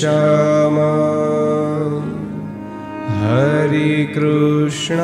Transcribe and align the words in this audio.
श्याम 0.00 0.76
हरिकृष्ण 3.20 5.00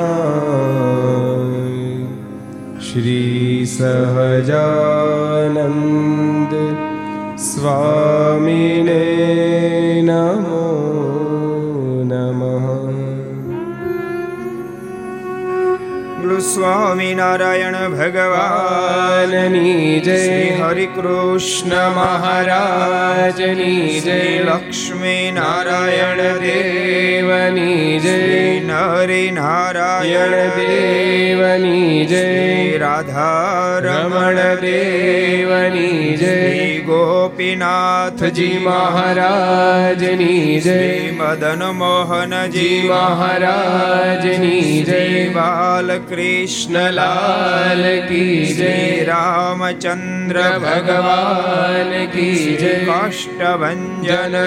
श्रीसह 2.86 4.15
નાથજી 38.06 38.58
મહારાજની 38.58 40.60
જય. 40.60 41.14
મદન 41.18 41.70
મોહનજી 41.70 42.88
મહારાજની 42.88 44.82
જય. 44.82 45.28
બાલકૃષ્ણલાલ 45.28 48.08
કી 48.08 48.46
જય. 48.46 49.04
રામચંદ્ર 49.04 50.58
ભગવાન 50.58 52.06
કી 52.06 52.56
જય. 52.60 52.74
કાષ્ટભન 52.74 54.02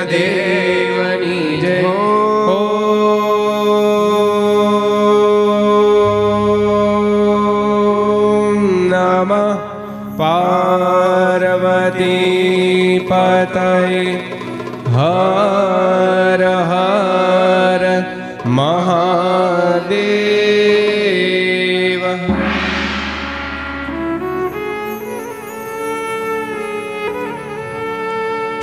દેવની 0.05 1.61
જય. 1.61 1.85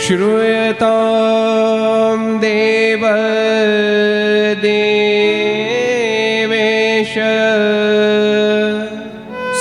શ્રૂયતામ 0.06 0.78
દેવ 2.40 3.02
દેવેશ 4.62 7.18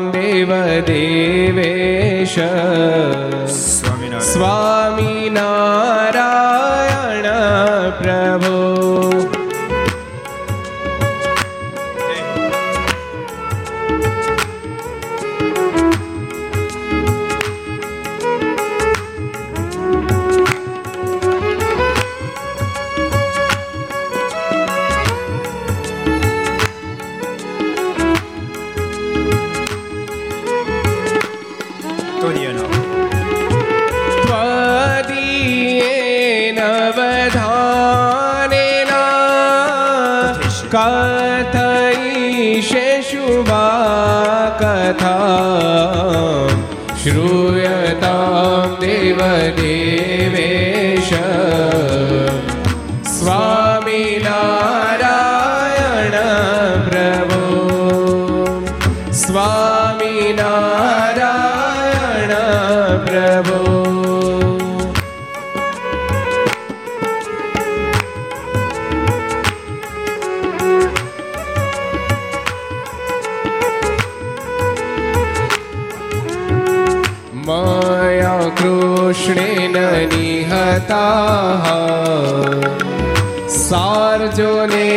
સારજોને 83.58 84.88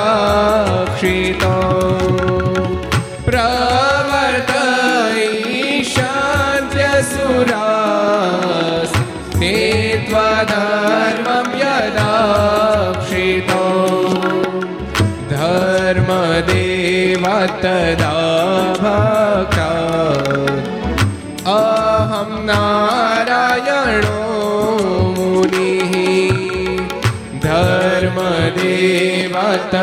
ભક્ત 29.54 29.74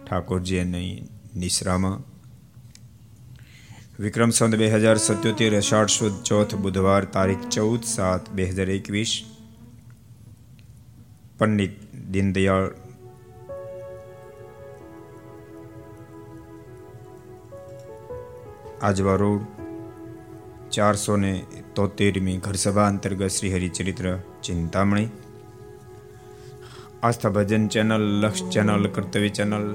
ઠાકોરજી 0.06 0.60
અને 0.64 0.82
નિશ્રામાં 1.36 1.98
વિક્રમ 3.98 4.30
સંત 4.30 4.54
બે 4.62 4.66
હજાર 4.74 4.98
સત્યોતેર, 4.98 5.52
અષાઢ 5.54 5.92
સુદ 5.96 6.14
ચોથ 6.24 6.54
બુધવાર 6.64 7.02
તારીખ 7.16 7.44
ચૌદ 7.48 7.82
સાત 7.96 8.22
બે 8.30 8.48
હજાર 8.52 8.70
એકવીસ, 8.78 9.12
પંડિત 11.38 11.76
દીનદયાળ 12.14 12.68
આજવા 18.82 19.16
રોડ 19.16 19.40
ચારસો 20.70 21.16
ને 21.16 21.42
તોતેરમી 21.74 22.36
ઘરસભા 22.36 22.86
અંતર્ગત 22.86 23.28
Shri 23.28 23.54
Haricharitra 23.54 24.18
Chintamani. 24.42 25.08
Aastha 27.02 27.28
Bhajan 27.28 27.68
channel, 27.68 28.20
Laksh 28.20 28.48
channel, 28.48 28.86
Kartavya 28.86 29.28
channel, 29.28 29.74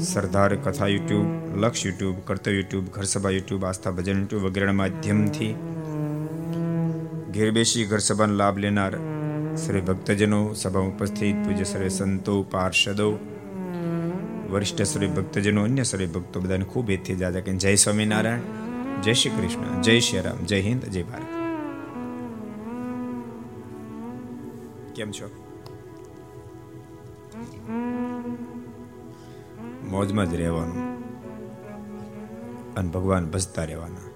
Sardar 0.00 0.54
Katha 0.54 0.86
YouTube, 0.86 1.26
Laksh 1.56 1.86
YouTube, 1.86 2.16
Kartavya 2.24 2.56
YouTube, 2.56 2.84
Gharsabha 2.84 3.30
YouTube, 3.30 3.64
Aastha 3.64 3.90
Bhajan 3.90 4.18
YouTube 4.18 4.42
વગેરેના 4.42 4.72
માધ્યમથી 4.72 5.54
ઘેર 7.34 7.50
બેસી 7.50 7.84
ઘરસભાનો 7.84 8.34
લાભ 8.34 8.58
લેનાર 8.58 8.96
શ્રી 9.56 9.80
ભક્તજનો 9.80 10.52
સભામાં 10.52 10.90
ઉપસ્થિત, 10.90 11.36
પૂજ્ય 11.44 11.64
સર્વે 11.64 11.88
સંતો, 11.88 12.42
પાર્ષદો 12.42 13.18
વરિષ્ઠ 14.50 14.82
શ્રી 14.82 15.06
ભક્તજનો, 15.06 15.62
અન્ય 15.62 15.82
શ્રી 15.82 16.06
ભક્તો 16.06 16.40
બધાને 16.40 16.64
ખૂબ 16.64 16.90
એથી 16.90 17.14
જાજા 17.14 17.40
કે 17.40 17.52
જય 17.52 17.74
સ્વામિનારાયણ, 17.74 18.38
જય 19.02 19.12
શ્રી 19.12 19.30
કૃષ્ણ, 19.30 19.82
જય 19.82 20.00
શ્રી 20.00 20.20
રામ, 20.20 20.36
જય 20.36 20.60
હિન્દ, 20.60 20.82
જય 20.82 21.02
ભારત. 21.02 21.22
કેમ 24.96 25.10
છો? 25.10 25.30
મોજમાં 29.90 30.30
જ 30.30 30.34
રહેવાનું. 30.34 30.98
અને 32.74 32.88
ભગવાન 32.88 33.30
ભજતા 33.30 33.64
રહેવાના. 33.64 34.08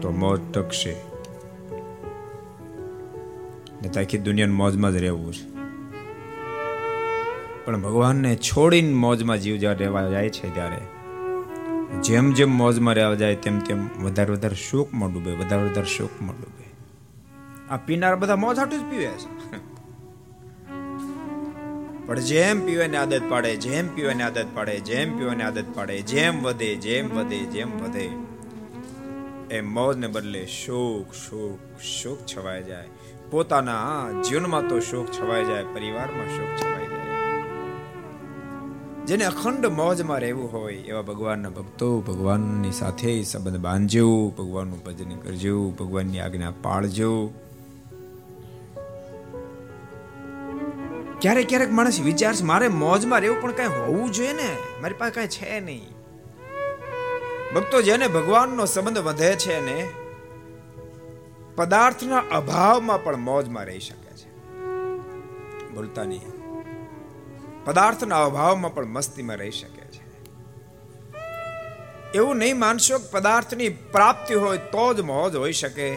તો 0.00 0.10
મોજ 0.10 0.40
ટકશે 0.52 0.96
ને 3.82 3.88
તો 3.88 4.00
આખી 4.00 4.46
મોજમાં 4.46 4.92
જ 4.92 4.96
રહેવું 4.96 5.32
છે. 5.32 5.51
પણ 7.64 7.80
ભગવાનને 7.80 8.36
છોડીને 8.36 8.94
મોજમાં 8.94 9.38
જીવ 9.38 9.56
જ્યારે 9.56 9.78
રહેવા 9.78 10.08
જાય 10.08 10.28
છે 10.28 10.54
ત્યારે. 10.54 10.80
જેમ 12.02 12.32
જેમ 12.32 12.50
મોજમાં 12.50 12.94
રહેવા 12.94 13.14
જાય 13.14 13.36
તેમ 13.36 13.58
તેમ 13.58 13.88
વધારે 14.04 14.32
વધારે 14.32 14.54
શોકમાં 14.54 15.12
ડૂબે, 15.12 15.32
વધારે 15.32 15.62
વધારે 15.62 15.86
શોકમાં 15.86 16.36
ડૂબે. 16.36 16.64
આ 17.70 17.76
પીનાર 17.76 18.16
બધા 18.16 18.36
મોજ 18.36 18.58
હાટું 18.58 18.80
જ 18.80 18.82
પીવે 18.90 19.04
છે. 19.04 19.30
પણ 22.06 22.18
જેમ 22.18 22.66
પીવાની 22.66 22.96
આદત 22.96 23.22
પાડે, 23.28 23.56
જેમ 23.56 23.88
પીવાની 23.94 24.22
આદત 24.22 24.46
પાડે, 24.54 24.80
જેમ 24.80 25.18
પીવાની 25.18 25.42
આદત 25.42 25.64
પાડે, 25.74 26.02
જેમ 26.02 26.42
વધે 26.42 26.74
જેમ 26.76 27.08
વધે 27.08 27.38
જેમ 27.38 27.70
વધે, 27.84 28.08
એમ 29.50 29.74
મોજને 29.74 30.06
બદલે 30.06 30.46
શોક 30.46 31.14
શોક 31.14 31.80
શોક 31.80 32.18
છવાઈ 32.26 32.62
જાય. 32.62 32.88
પોતાના 33.30 34.22
જીવનમાં 34.22 34.68
તો 34.68 34.80
શોક 34.80 35.06
છવાઈ 35.10 35.44
જાય, 35.44 35.64
પરિવારમાં 35.64 36.28
શોક 36.28 36.50
છવાઈ 36.62 36.72
જાય 36.72 36.81
જેને 39.12 39.24
અખંડ 39.24 39.66
મોજમાં 39.66 40.18
રહેવું 40.18 40.52
હોય 40.52 40.74
એવા 40.74 41.02
ભગવાનના 41.02 41.48
ભક્તો, 41.48 42.00
ભગવાનની 42.00 42.72
સાથે 42.72 43.22
સંબંધ 43.22 43.60
બાંધજો, 43.60 44.28
ભગવાનનું 44.38 44.84
ભજન 44.84 45.14
કરજો, 45.14 45.70
ભગવાનની 45.70 46.20
આજ્ઞા 46.20 46.52
પાળજો. 46.62 47.26
ક્યારેક 51.20 51.48
ક્યારેક 51.48 51.72
માણસ 51.72 52.00
વિચારશે 52.00 52.44
મારે 52.44 52.68
મોજમાં 52.68 53.20
રહેવું 53.20 53.42
પણ 53.42 53.52
કઈ 53.52 53.66
હોવું 53.66 54.12
જોઈએ 54.12 54.32
ને? 54.32 54.56
મારી 54.82 54.94
પાસે 54.98 55.20
કઈ 55.20 55.26
છે 55.26 55.60
નહીં. 55.60 55.86
ભક્તો 57.54 57.82
જેને 57.82 58.08
ભગવાનનો 58.08 58.66
સંબંધ 58.66 58.98
વધે 58.98 59.34
છે 59.34 59.64
ને, 59.64 59.88
પદાર્થના 61.56 62.18
અભાવમાં 62.18 63.04
પણ 63.04 63.16
મોજમાં 63.16 63.64
રહી 63.64 63.80
શકે 63.80 64.16
છે. 64.16 64.58
બોલતા 65.74 66.04
નહીં. 66.04 66.31
પદાર્થના 67.64 68.24
અભાવમાં 68.24 68.74
પણ 68.74 68.86
મસ્તીમાં 68.86 69.36
રહી 69.36 69.50
શકે 69.50 69.82
છે. 69.82 70.02
એવું 72.14 72.36
નહીં 72.36 72.58
માનશો 72.58 72.98
કે 72.98 73.08
પદાર્થની 73.10 73.68
પ્રાપ્તિ 73.68 74.34
હોય 74.34 74.58
તો 74.58 74.94
જ 74.94 75.00
મોજ 75.00 75.34
હોઈ 75.34 75.52
શકે. 75.52 75.94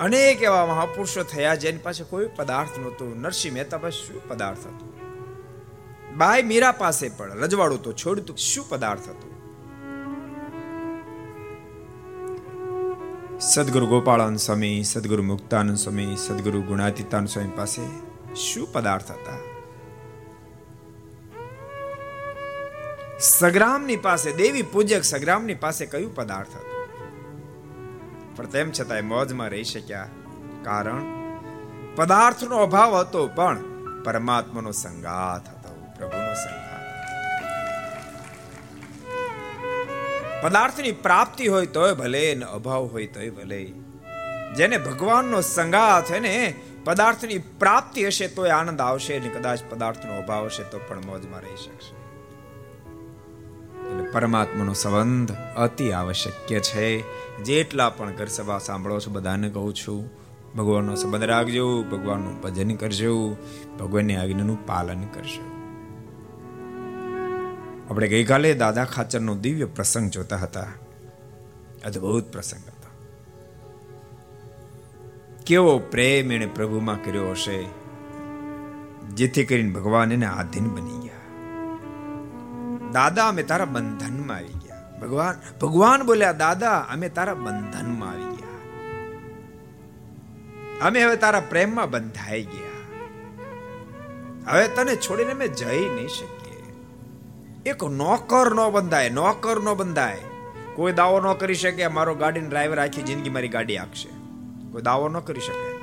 અનેક 0.00 0.42
એવા 0.42 0.66
મહાપુરુષો 0.66 1.22
થયા 1.22 1.54
જેની 1.54 1.78
પાસે 1.78 2.04
કોઈ 2.04 2.28
પદાર્થ 2.36 2.78
નહોતું. 2.78 3.20
નરસિંહ 3.20 3.54
મહેતા 3.54 3.78
પાસે 3.78 4.06
શું 4.06 4.28
પદાર્થ 4.28 4.66
હતું? 4.66 4.94
બાઈ 6.16 6.42
મીરા 6.42 6.72
પાસે 6.72 7.08
પણ, 7.08 7.30
રજવાડું 7.30 7.82
તો 7.82 7.92
છોડતું 7.92 8.36
શું 8.36 8.68
પદાર્થ 8.68 9.08
હતું? 9.08 9.34
સદગુરુ 13.40 13.86
ગોપાળાન 13.86 14.36
સ્વામી, 14.36 14.82
સદગુરુ 14.82 15.22
મુક્તાનંદ 15.22 15.76
સ્વામી, 15.76 16.16
સદગુરુ 16.16 16.62
ગુણાતીતાન 16.62 17.26
સ્વામી 17.26 17.50
પાસે 17.56 18.13
શું 18.34 18.72
પદાર્થ 18.72 19.10
હતા? 19.10 19.38
સગ્રામની 23.20 23.96
પાસે, 23.96 24.32
દેવી 24.32 24.62
પૂજક 24.62 25.04
સગ્રામની 25.04 25.54
પાસે 25.54 25.86
કયું 25.86 26.14
પદાર્થ 26.14 26.56
હતું? 26.56 26.74
પણ 28.36 28.46
તેમ 28.46 28.70
છતાંય 28.80 29.00
મોજમાં 29.00 29.48
રહી 29.48 29.64
શક્યા. 29.64 30.08
કારણ, 30.64 31.02
પદાર્થનો 31.96 32.56
અભાવ 32.56 32.96
હતો, 32.96 33.26
પણ 33.26 33.58
પરમાત્માનો 34.04 34.72
સંગાથ 34.72 35.48
હતો, 35.48 35.86
પ્રભુનો 35.98 36.34
સંગાથ. 36.34 36.64
પદાર્થની 40.44 40.92
પ્રાપ્તિ 40.92 41.46
હોય 41.46 41.66
તોય 41.66 41.92
ભલે 41.92 42.34
ને 42.34 42.44
અભાવ 42.44 42.84
હોય 42.84 43.06
તોય 43.06 43.30
ભલે. 43.30 43.72
જેને 44.56 44.78
ભગવાનનો 44.78 45.40
સંગાથ 45.40 46.12
ને 46.12 46.54
પદાર્થની 46.84 47.38
પ્રાપ્તિ 47.38 48.06
હશે 48.06 48.28
તો 48.28 48.46
એ 48.46 48.50
આનંદ 48.50 48.80
આવશે 48.80 49.18
ને 49.18 49.28
કદાચ 49.28 49.60
પદાર્થનો 49.70 50.18
અભાવ 50.18 50.44
હશે 50.44 50.62
તો 50.62 50.80
પણ 50.88 51.00
મોજમાં 51.06 51.40
રહી 51.40 51.56
શકશે. 51.56 52.04
એટલે 53.88 54.10
પરમાત્માનો 54.10 54.72
સંબંધ 54.72 55.32
અતિ 55.56 55.92
આવશ્યક 55.92 56.60
છે. 56.60 57.02
જેટલા 57.42 57.90
પણ 57.90 58.12
ઘર 58.12 58.26
સભા 58.26 58.58
સાંભળો 58.58 59.00
છો, 59.00 59.10
બધાને 59.10 59.50
કહું 59.50 59.74
છું, 59.74 60.10
ભગવાનનો 60.56 60.94
સંબંધ 60.94 61.24
રાખજો, 61.24 61.82
ભગવાનનું 61.82 62.40
ભજન 62.40 62.74
કરજો, 62.74 63.36
ભગવાનની 63.80 64.16
આજ્ઞાનું 64.16 64.66
પાલન 64.66 65.04
કરજો. 65.04 65.54
આપણે 67.90 68.08
ગઈકાલે 68.08 68.54
દાદા 68.54 68.84
ખાચરનો 68.84 69.34
દિવ્ય 69.34 69.64
પ્રસંગ 69.64 70.10
જોતા 70.10 70.36
હતા. 70.36 70.66
અદ્ભુત 71.84 72.32
પ્રસંગ. 72.32 72.73
કેવો 75.46 75.78
પ્રેમ 75.78 76.32
એને 76.32 76.46
પ્રભુમાં 76.46 77.04
કર્યો 77.04 77.30
હશે, 77.30 77.64
જેથી 79.14 79.44
કરીને 79.44 79.70
ભગવાન 79.70 80.12
એને 80.12 80.26
આધીન 80.26 80.64
બની 80.64 80.98
ગયા. 80.98 81.10
દાદા, 82.92 83.28
અમે 83.28 83.42
તારા 83.42 83.64
બંધનમાં 83.64 84.36
આવી 84.36 84.46
ગયા. 84.46 84.98
ભગવાન 85.02 85.34
ભગવાન 85.62 86.02
બોલ્યા, 86.02 86.32
દાદા, 86.32 86.78
અમે 86.78 87.08
તારા 87.08 87.34
બંધનમાં 87.34 88.10
આવી 88.10 88.24
ગયા. 88.24 88.44
અમે 90.86 91.04
હવે 91.04 91.16
તારા 91.16 91.40
પ્રેમમાં 91.40 91.90
બંધાઈ 91.90 92.42
ગયા. 92.42 92.74
હવે 94.52 94.68
તને 94.68 94.96
છોડીને 94.96 95.32
અમે 95.32 95.48
જઈ 95.48 95.88
નહીં 95.88 96.08
શકીએ. 96.08 96.74
એક 97.66 97.84
નોકર 97.84 98.54
નો 98.54 98.70
બંધાય, 98.70 99.10
નોકર 99.10 99.60
નો 99.60 99.74
બંધાય. 99.74 100.18
કોઈ 100.74 100.92
દાવો 100.92 101.20
ન 101.20 101.32
કરી 101.32 101.54
શકે, 101.54 101.88
મારો 101.88 102.14
ગાડીનો 102.14 102.48
ડ્રાઈવર 102.48 102.78
આખી 102.78 103.02
જિંદગી 103.02 103.30
મારી 103.30 103.48
ગાડી 103.48 103.76
આખશે. 103.76 104.23
કોઈ 104.74 104.82
દાવો 104.82 105.08
ન 105.08 105.18
કરી 105.18 105.40
શકે. 105.40 105.74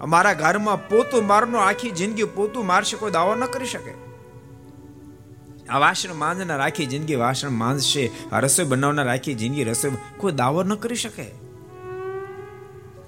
અમારા 0.00 0.32
ઘરમાં 0.32 0.88
પોતું 0.88 1.26
મારનો 1.26 1.58
આખી 1.58 1.90
જિંદગી 1.90 2.24
પોતું 2.24 2.66
મારશે 2.66 2.96
કોઈ 2.96 3.10
દાવો 3.10 3.34
ન 3.34 3.44
કરી 3.44 3.66
શકે. 3.66 4.06
આ 5.68 5.78
વાસણ 5.78 6.14
માંજનાર 6.14 6.60
આખી 6.60 6.86
જિંદગી 6.86 7.14
વાસણ 7.14 7.50
માંજશે. 7.50 8.10
આ 8.32 8.40
રસોઈ 8.40 8.64
બનાવનાર 8.64 9.08
આખી 9.08 9.34
જિંદગી 9.34 9.64
રસોઈ 9.64 9.90
કોઈ 10.16 10.32
દાવો 10.32 10.62
ન 10.62 10.74
કરી 10.74 10.94
શકે. 10.94 11.26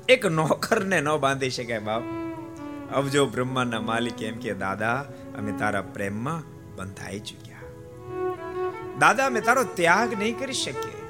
એક 0.08 0.26
નોકરને 0.26 1.00
ન 1.00 1.16
બાંધી 1.16 1.50
શકાય 1.50 1.78
બાપ. 1.78 2.02
અબજો 2.94 3.26
બ્રહ્માંડના 3.26 3.80
માલિક 3.80 4.22
એમ 4.22 4.38
કે, 4.38 4.54
દાદા, 4.54 5.04
અમે 5.38 5.52
તારા 5.52 5.82
પ્રેમમાં 5.82 6.42
બંધાઈ 6.76 7.18
ચૂક્યા. 7.18 7.56
દાદા, 8.98 9.26
અમે 9.26 9.40
તારો 9.40 9.64
ત્યાગ 9.64 10.14
નહીં 10.18 10.38
કરી 10.38 10.52
શકીએ. 10.52 11.07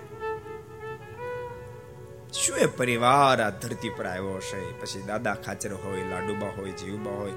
શું 2.32 2.56
એ 2.56 2.66
પરિવાર 2.66 3.42
આ 3.42 3.50
ધરતી 3.50 3.88
પર 3.88 4.06
આવ્યો 4.06 4.34
હશે? 4.36 4.72
પછી 4.72 5.02
દાદા 5.02 5.34
ખાચર 5.34 5.72
હોય, 5.74 6.04
લાડુબા 6.04 6.46
હોય, 6.46 6.70
જીવબા 6.70 7.10
હોય. 7.10 7.32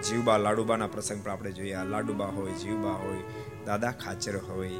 જીવબા, 0.00 0.36
લાડુબાના 0.36 0.86
પ્રસંગ 0.86 1.24
પર 1.24 1.30
આપણે 1.30 1.52
જોઈએ. 1.52 1.76
લાડુબા 1.84 2.26
હોય, 2.26 2.52
જીવબા 2.52 2.90
હોય, 2.90 3.18
દાદા 3.66 3.90
ખાચર 3.90 4.36
હોય, 4.36 4.70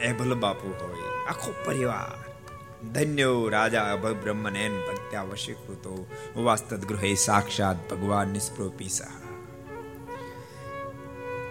એભલ 0.00 0.34
બાપુ 0.34 0.68
હોય. 0.68 1.26
આખો 1.26 1.54
પરિવાર. 1.64 2.24
ધન્યો 2.92 3.48
રાજા 3.48 3.92
અભય 3.92 4.12
બ્રહ્મનેન 4.12 4.72
ભક્ત્યા 4.72 5.22
વશીકૃતો. 5.22 6.06
વાસ્તદ 6.36 6.84
ગૃહે 6.84 7.14
સાક્ષાત 7.14 7.90
ભગવાન 7.90 8.28
નિષ્પ્રોપી 8.28 8.88
સહ. 8.88 9.23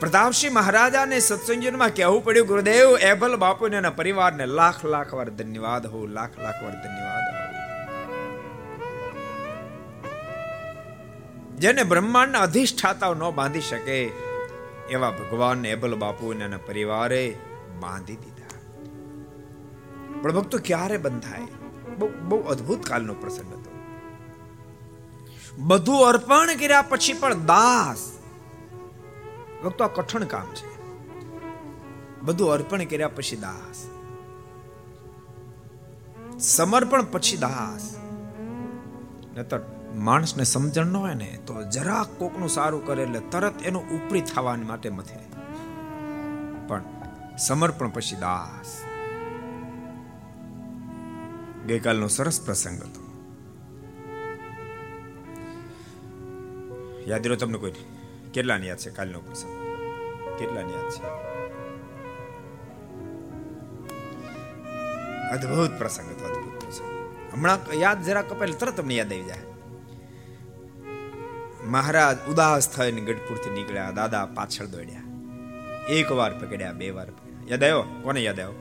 પ્રતાપસિંહ 0.04 0.54
મહારાજાને 0.54 1.20
સત્સંગમાં 1.20 1.90
કહેવું 1.96 2.24
પડ્યું, 2.24 2.48
ગુરુદેવ, 2.48 2.98
એભલ 2.98 3.36
બાપુને 3.36 3.78
એના 3.78 3.90
પરિવારને 3.90 4.46
લાખ 4.46 4.86
લાખ 4.86 5.14
વાર 5.14 5.30
ધન્યવાદ 5.30 5.86
હો, 5.86 6.06
લાખ 6.06 6.30
લાખ 6.40 6.64
વાર 6.64 6.74
ધન્યવાદ 6.74 7.30
જેને 11.60 11.84
બ્રહ્માંડના 11.84 12.40
અધિષ્ઠાતાઓ 12.40 13.14
ન 13.14 13.30
બાંધી 13.30 13.62
શકે, 13.62 14.06
એવા 14.90 15.12
ભગવાન 15.12 15.66
એબલ 15.66 15.96
બાપુ 15.96 16.32
અને 16.32 16.46
એના 16.46 16.58
પરિવારે 16.58 17.36
બાંધી 17.80 18.16
દીધા. 18.16 18.60
પણ 20.22 20.32
ભક્તો, 20.32 20.58
ક્યારે 20.66 20.98
બંધાય? 20.98 21.48
બહુ 21.98 22.08
બહુ 22.08 22.42
અદ્ભુત 22.42 22.86
કાલનો 22.86 23.14
પ્રસંગ 23.14 23.54
હતો. 23.54 23.72
બધું 25.58 26.08
અર્પણ 26.08 26.50
કર્યા 26.60 26.82
પછી 26.82 27.14
પણ 27.14 27.34
દાસ 27.34 28.13
ભક્તો 29.64 29.84
આ 29.84 29.88
કઠણ 29.88 30.24
કામ 30.24 30.46
છે. 30.46 30.84
બધું 32.22 32.52
અર્પણ 32.52 32.86
કર્યા 32.86 33.08
પછી 33.08 33.36
દાસ. 33.36 33.90
સમર્પણ 36.40 37.04
પછી 37.04 37.38
દાસ. 37.38 37.98
નતર 39.38 39.60
માણસને 39.96 40.44
સમજણ 40.44 40.86
ન 40.86 40.98
હોય 40.98 41.14
ને 41.14 41.40
તો 41.46 41.64
જરાક 41.64 42.20
કોકનું 42.20 42.50
સારું 42.50 42.86
કરે 42.86 43.04
એટલે 43.04 43.20
તરત 43.20 43.62
એનું 43.62 43.90
ઉપરી 43.90 44.22
થવાની 44.22 44.66
માટે 44.66 44.90
મથે. 44.90 45.20
પણ 46.68 46.82
સમર્પણ 47.38 47.90
પછી 47.90 48.16
દાસ. 48.16 48.84
ગઈકાલનો 51.68 52.08
સરસ 52.08 52.42
પ્રસંગ 52.42 52.84
હતો. 52.84 53.04
યાદ 57.08 57.28
રહ્યો 57.28 57.36
તમને 57.36 57.58
કોઈ? 57.58 57.72
કેટલાની 58.34 58.68
યાદ 58.68 58.78
છે 58.78 58.90
કાલનો 58.90 59.20
પ્રસંગ? 59.20 59.52
કેટલાની 60.40 60.74
યાદ 60.74 60.90
છે? 60.90 61.34
અદ્ભુત 65.30 65.78
પ્રસંગ 65.78 66.10
હતો, 66.10 66.26
અદ્ભુત 66.26 66.62
પ્રસંગ. 66.62 67.10
હમણાં 67.34 67.74
યાદ 67.74 68.04
જરા 68.04 68.22
કપાય 68.22 68.48
તરત 68.48 68.78
તમને 68.78 68.96
યાદ 68.96 69.14
આવી 69.14 69.24
જાય. 69.24 69.38
મહારાજ 71.66 72.18
ઉદાસ 72.30 72.70
થઈને 72.70 73.02
ગઢપુરથી 73.02 73.50
નીકળ્યા, 73.50 73.92
દાદા 73.92 74.26
પાછળ 74.26 74.66
દોડ્યા. 74.66 75.02
એક 75.90 76.12
વાર 76.12 76.40
પકડ્યા, 76.40 76.74
બે 76.74 76.90
વાર 76.90 77.06
પકડ્યા. 77.06 77.40
યાદ 77.48 77.64
આવ્યો? 77.64 77.84
કોને 78.02 78.22
યાદ 78.22 78.40
આવ્યો? 78.40 78.60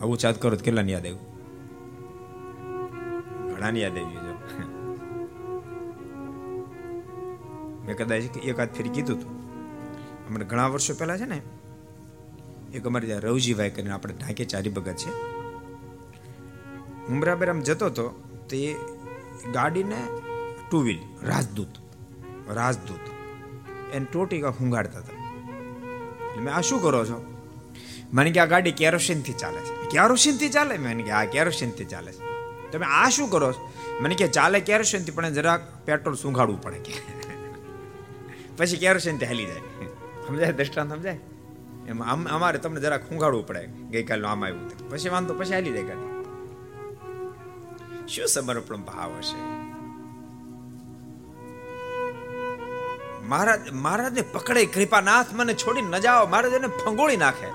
આવું 0.00 0.18
ચાદ 0.18 0.34
કરો 0.34 0.56
કેટલાની 0.56 0.92
યાદ 0.92 1.02
આવ્યું? 1.02 1.30
ઘણાની 3.56 3.82
યાદ 3.82 3.92
આવી 3.92 4.29
મેં 7.86 7.96
કદાચ 7.96 8.36
એકાદ 8.44 8.70
ફેરી 8.74 8.88
કીધું 8.88 9.18
હતું. 9.18 9.32
અમને 10.28 10.44
ઘણા 10.44 10.66
વર્ષો 10.66 10.94
પહેલા 10.94 11.18
છે 11.18 11.24
ને, 11.24 11.38
એક 12.74 12.84
અમારે 12.86 13.06
ત્યાં 13.06 13.20
રવજીભાઈ 13.20 13.70
કરીને 13.70 13.90
આપણે 13.90 14.14
ઢાંકે 14.14 14.44
ચારી 14.44 14.70
ભગત 14.70 14.96
છે. 14.96 15.10
હું 17.08 17.20
બરાબર 17.20 17.50
આમ 17.50 17.60
જતો 17.60 17.86
હતો, 17.86 18.06
તો 18.48 18.56
ગાડીને 19.52 20.00
ટુ 20.70 20.82
વ્હીલ 20.82 21.00
રાજદૂત 21.22 21.74
રાજદૂત, 22.50 23.04
એને 23.94 24.06
ટોટીકા 24.12 24.52
હુંગાડતા 24.60 24.98
હતા. 24.98 25.18
એટલે 26.24 26.42
મેં 26.42 26.54
આ 26.54 26.60
શું 26.60 26.82
કરો 26.82 27.04
છો? 27.04 27.18
મને 28.12 28.30
કે 28.30 28.40
આ 28.40 28.46
ગાડી 28.46 28.72
કેરોસીનથી 28.72 29.32
ચાલે 29.32 29.60
છે. 29.60 29.72
કેરોસીનથી 29.88 30.48
ચાલે? 30.48 30.78
મને 30.78 31.02
કે 31.02 31.10
આ 31.10 31.24
કેરોસીનથી 31.24 31.84
ચાલે 31.84 32.12
છે. 32.12 32.22
તમે 32.72 32.86
આ 32.86 33.08
શું 33.08 33.30
કરો 33.30 33.52
છો? 33.52 33.62
મને 34.00 34.14
કે 34.14 34.28
ચાલે 34.28 34.60
કેરોસીનથી, 34.60 35.12
પણ 35.12 35.30
જરાક 35.30 35.66
પેટ્રોલ 35.84 36.14
સુંઘાડવું 36.14 36.62
પડે 36.62 36.78
કે. 36.78 37.19
પછી 38.60 38.76
કેરોસીનથી 38.76 39.26
હાલી 39.26 39.44
જાય? 39.44 39.56
સમજાય? 40.26 40.52
દ્રષ્ટાંત 40.52 40.92
સમજાય? 40.92 41.18
એમ 41.88 42.02
આમ 42.02 42.28
અમારે 42.28 42.58
તમને 42.58 42.80
જરાક 42.80 43.08
ખૂંગાડવું 43.08 43.46
પડે. 43.46 43.66
ગઈકાલનું 43.66 44.30
આમ 44.30 44.44
આવ્યું 44.44 44.88
પછી 44.88 45.08
વાંધો, 45.08 45.34
પછી 45.34 45.52
હાલી 45.52 45.72
જાય 45.72 45.82
ગાડી. 45.82 46.10
શું 48.08 48.26
સમર્પણ 48.26 48.76
ભાવ 48.76 49.12
હશે? 49.18 49.60
મહારાજ 53.26 53.72
મહારાજને 53.72 54.22
પકડે, 54.22 54.66
કૃપાનાથ 54.66 55.26
મને 55.32 55.54
છોડી 55.54 55.82
ન 55.82 55.98
જાઓ. 55.98 56.26
મહારાજ 56.26 56.52
એને 56.52 56.66
ફંગોળી 56.66 57.16
નાખે. 57.16 57.46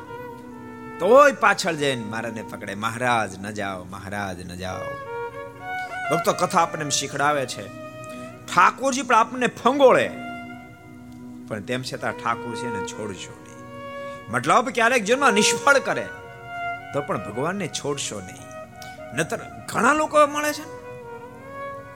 તોય 1.00 1.32
પાછળ 1.32 1.74
જઈને 1.74 2.04
મહારાજને 2.04 2.44
પકડે. 2.44 2.76
મહારાજ, 2.76 3.40
ન 3.40 3.52
જાઓ, 3.52 3.84
મહારાજ, 3.84 4.52
ન 4.52 4.56
જાઓ. 4.56 4.94
ભક્તો, 6.12 6.34
કથા 6.34 6.60
આપણને 6.60 6.90
શીખડાવે 6.90 7.46
છે. 7.46 7.68
ઠાકોરજી 8.46 9.02
પણ 9.02 9.16
આપણને 9.16 9.48
ફંગોળે. 9.48 10.25
પણ 11.48 11.62
તેમ 11.62 11.82
છતાં 11.82 12.14
ઠાકોર 12.14 12.56
છે 12.56 12.70
ને 12.74 12.82
છોડશો 12.88 13.34
નહીં. 13.44 13.62
મતલબ 14.32 14.70
ક્યારેક 14.70 15.04
જન્મ 15.04 15.32
નિષ્ફળ 15.32 15.80
કરે, 15.80 16.08
તો 16.94 17.02
પણ 17.02 17.18
ભગવાનને 17.18 17.68
છોડશો 17.68 18.22
નહીં. 18.22 18.46
નતર 19.16 19.40
ઘણા 19.74 19.94
લોકો 19.94 20.28
મળે 20.28 20.54
છે 20.54 20.66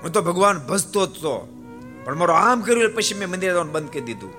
હું 0.02 0.12
તો 0.12 0.22
ભગવાન 0.22 0.60
ભજતો 0.60 1.06
જ 1.06 1.10
તો, 1.10 1.36
પણ 2.06 2.16
મારો 2.16 2.34
આમ 2.34 2.62
કર્યું 2.62 2.96
પછી 2.96 3.14
મેં 3.14 3.30
મંદિરે 3.30 3.54
જવાનું 3.54 3.74
બંધ 3.74 3.90
કરી 3.90 4.02
દીધું. 4.02 4.34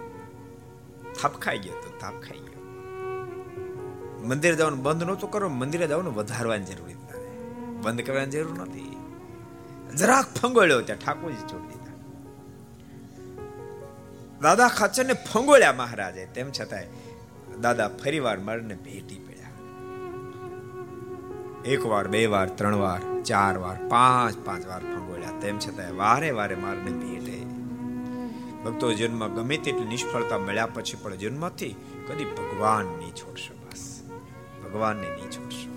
થાપ 1.21 1.35
ખાઈ 1.35 1.59
ગયો 1.59 1.73
તો 1.73 1.99
થાપ 1.99 2.15
ખાઈ 2.21 2.39
ગયો. 2.39 2.63
મંદિરે 4.25 4.55
જવાનું 4.57 4.83
બંધ 4.83 5.05
નહોતું 5.05 5.31
કરો, 5.31 5.49
મંદિરે 5.49 5.87
જવાનું 5.87 6.15
વધારવાની 6.15 6.65
જરૂર 6.65 6.91
બંધ 7.83 8.07
કરવાની 8.07 8.31
જરૂર 8.31 8.59
નથી. 8.59 8.97
જરાક 9.97 10.27
ફંગોળ્યો 10.35 10.81
ત્યાં 10.81 10.99
ઠાકોરજી 10.99 11.47
છોડી 11.53 11.80
દાદા 14.43 14.69
ખાચરને 14.69 15.13
ફંગોળ્યા 15.13 15.73
મહારાજે. 15.73 16.27
તેમ 16.27 16.51
છતાંય 16.61 16.87
દાદા 17.61 17.89
ફરીવાર 17.89 18.39
મરને 18.39 18.75
ભેટી 18.75 19.27
પડ્યા. 19.29 19.47
એક 21.65 21.87
વાર 21.87 22.09
બે 22.09 22.27
વાર, 22.27 22.49
ત્રણ 22.49 22.75
વાર, 22.75 23.23
ચાર 23.23 23.59
વાર, 23.59 23.89
પાંચ 23.89 24.39
પાંચ 24.39 24.67
વાર 24.67 24.81
ફંગોળ્યા. 24.81 25.31
તેમ 25.41 25.59
છતાંય 25.59 25.91
વારે 25.91 26.31
વારે 26.31 26.55
મારને 26.55 26.91
ભેટે. 26.91 27.45
ભક્તો 28.65 28.93
જન્મ 28.93 29.27
ગમે 29.27 29.57
તેટલી 29.57 29.85
નિષ્ફળતા 29.85 30.39
મળ્યા 30.39 30.67
પછી 30.67 30.97
પણ 30.97 31.15
જન્મથી 31.15 31.77
કદી 32.09 32.25
ભગવાન 32.25 32.85
નહીં 32.85 33.11
છોડશો 33.11 33.55
બસ. 33.55 34.01
ભગવાનને 34.65 35.07
નહીં 35.07 35.31
છોડશો. 35.31 35.71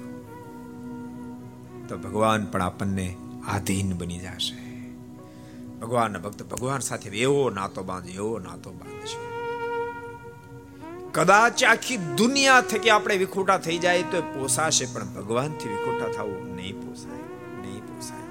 તો 1.87 1.97
ભગવાન 1.97 2.45
પણ 2.45 2.61
આપણને 2.61 3.15
આધીન 3.47 3.97
બની 3.97 4.19
જશે. 4.19 4.62
ભગવાનના 5.83 6.23
ભક્ત 6.25 6.49
ભગવાન 6.55 6.83
સાથે 6.89 7.09
એવો 7.27 7.43
નાતો 7.59 7.81
બાંધે, 7.91 8.11
એવો 8.21 8.33
નાતો 8.47 8.69
બાંધશે 8.81 9.19
કદાચ 11.15 11.63
આખી 11.71 11.97
દુનિયા 12.19 12.61
થકી 12.69 12.91
આપણે 12.93 13.15
વિખોટા 13.23 13.57
થઈ 13.65 13.79
જાય 13.85 14.05
તો 14.11 14.21
પોસાશે, 14.35 14.85
પણ 14.93 15.09
ભગવાનથી 15.17 15.71
વિખોટા 15.73 16.09
થવું 16.15 16.47
નહીં 16.59 16.77
પોસાય 16.83 17.25
નહીં 17.63 17.83
પોસાય. 17.89 18.27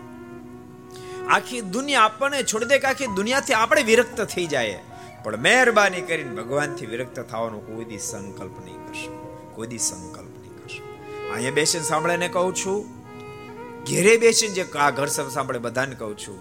આખી 1.35 1.61
દુનિયા 1.75 2.07
આપણને 2.07 2.41
છોડી 2.53 2.71
દે 2.73 2.79
કે 2.85 2.89
આખી 2.91 3.11
દુનિયાથી 3.19 3.57
આપણે 3.59 3.83
વિરક્ત 3.91 4.23
થઈ 4.35 4.47
જાય. 4.55 4.81
પણ 5.25 5.45
મહેરબાની 5.47 6.05
કરીને 6.09 6.33
ભગવાનથી 6.39 6.89
વિરક્ત 6.93 7.19
થવાનો 7.33 7.61
કોઈ 7.69 7.87
દી 7.91 8.03
સંકલ્પ 8.11 8.57
નહીં 8.65 8.81
કરશો, 8.87 9.13
કોઈ 9.57 9.69
દી 9.73 9.83
સંકલ્પ 9.89 10.35
નહીં 10.41 10.57
કરશો. 10.59 10.83
અહીંયા 11.33 11.59
બેસીને 11.61 11.87
સાંભળીને 11.91 12.29
કહું 12.37 12.55
છું, 12.63 12.81
ઘેરે 13.91 14.15
બેસીને 14.25 14.55
જે 14.59 14.65
આ 14.87 14.91
ઘર 14.99 15.11
સાંભળે 15.17 15.61
બધાને 15.69 15.95
કહું 16.03 16.17
છું 16.25 16.41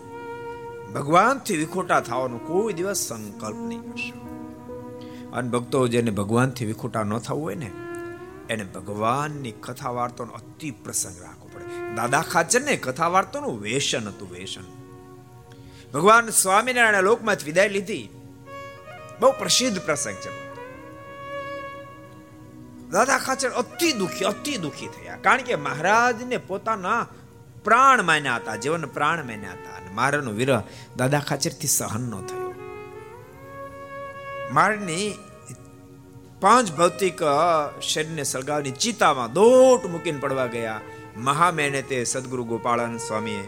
ભગવાનથી 0.94 1.58
વિખોટા 1.58 2.00
થવાનો 2.00 2.38
કોઈ 2.38 2.74
દિવસ 2.74 2.98
સંકલ્પ 2.98 3.56
નહીં 3.56 3.82
કરશો. 3.82 4.22
અને 5.34 5.50
ભક્તો 5.50 5.88
જેને 5.88 6.12
ભગવાનથી 6.12 6.66
વિખોટા 6.66 7.04
ન 7.04 7.18
થવું 7.18 7.44
હોય 7.44 7.56
ને, 7.56 7.72
એને 8.50 8.64
ભગવાનની 8.64 9.52
કથા 9.52 9.90
વાર્તાનો 9.90 10.34
અતિ 10.34 10.72
પ્રસંગ 10.72 11.22
રાખવો 11.22 11.50
પડે. 11.54 11.96
દાદા 11.96 12.22
ખાચરને 12.22 12.76
કથા 12.76 13.08
વાર્તાનું 13.08 13.62
વેશન 13.62 14.08
હતું 14.08 14.32
વેશન 14.32 14.64
ભગવાન 15.94 16.30
સ્વામિનારાયણ 16.30 17.04
લોકમાંથી 17.04 17.46
વિદાય 17.46 17.70
લીધી. 17.70 18.10
બહુ 19.20 19.32
પ્રસિદ્ધ 19.32 19.82
પ્રસંગ 19.82 20.16
છે. 20.16 20.52
દાદા 22.90 23.18
ખાચર 23.18 23.50
અતિ 23.50 23.92
દુખી 23.92 24.26
અતિ 24.26 24.58
દુખી 24.58 24.88
થયા. 24.88 25.16
કારણ 25.16 25.42
કે 25.42 25.56
મહારાજને 25.56 26.38
પોતાના 26.38 27.08
પ્રાણ 27.64 28.04
માન્યા 28.04 28.36
હતા 28.36 28.56
જીવન 28.56 28.86
પ્રાણ 28.86 29.26
માન્યા 29.26 29.52
હતા. 29.52 29.81
મારાનો 29.98 30.32
વિરહ 30.40 30.62
દાદા 31.00 31.24
ખાચરથી 31.30 31.72
સહન 31.78 32.04
ન 32.12 32.14
થયો. 32.30 32.52
મારની 34.56 35.08
પાંચ 36.42 36.68
ભૌતિક 36.78 37.20
શરીરને 37.90 38.24
સળગાવની 38.24 38.80
ચિતામાં 38.84 39.34
દોટ 39.38 39.84
મૂકીને 39.94 40.22
પડવા 40.24 40.50
ગયા 40.56 40.80
મહામહેનતે 41.28 41.98
સદગુરુ 42.04 42.44
ગોપાળન 42.52 42.98
સ્વામીએ. 43.08 43.46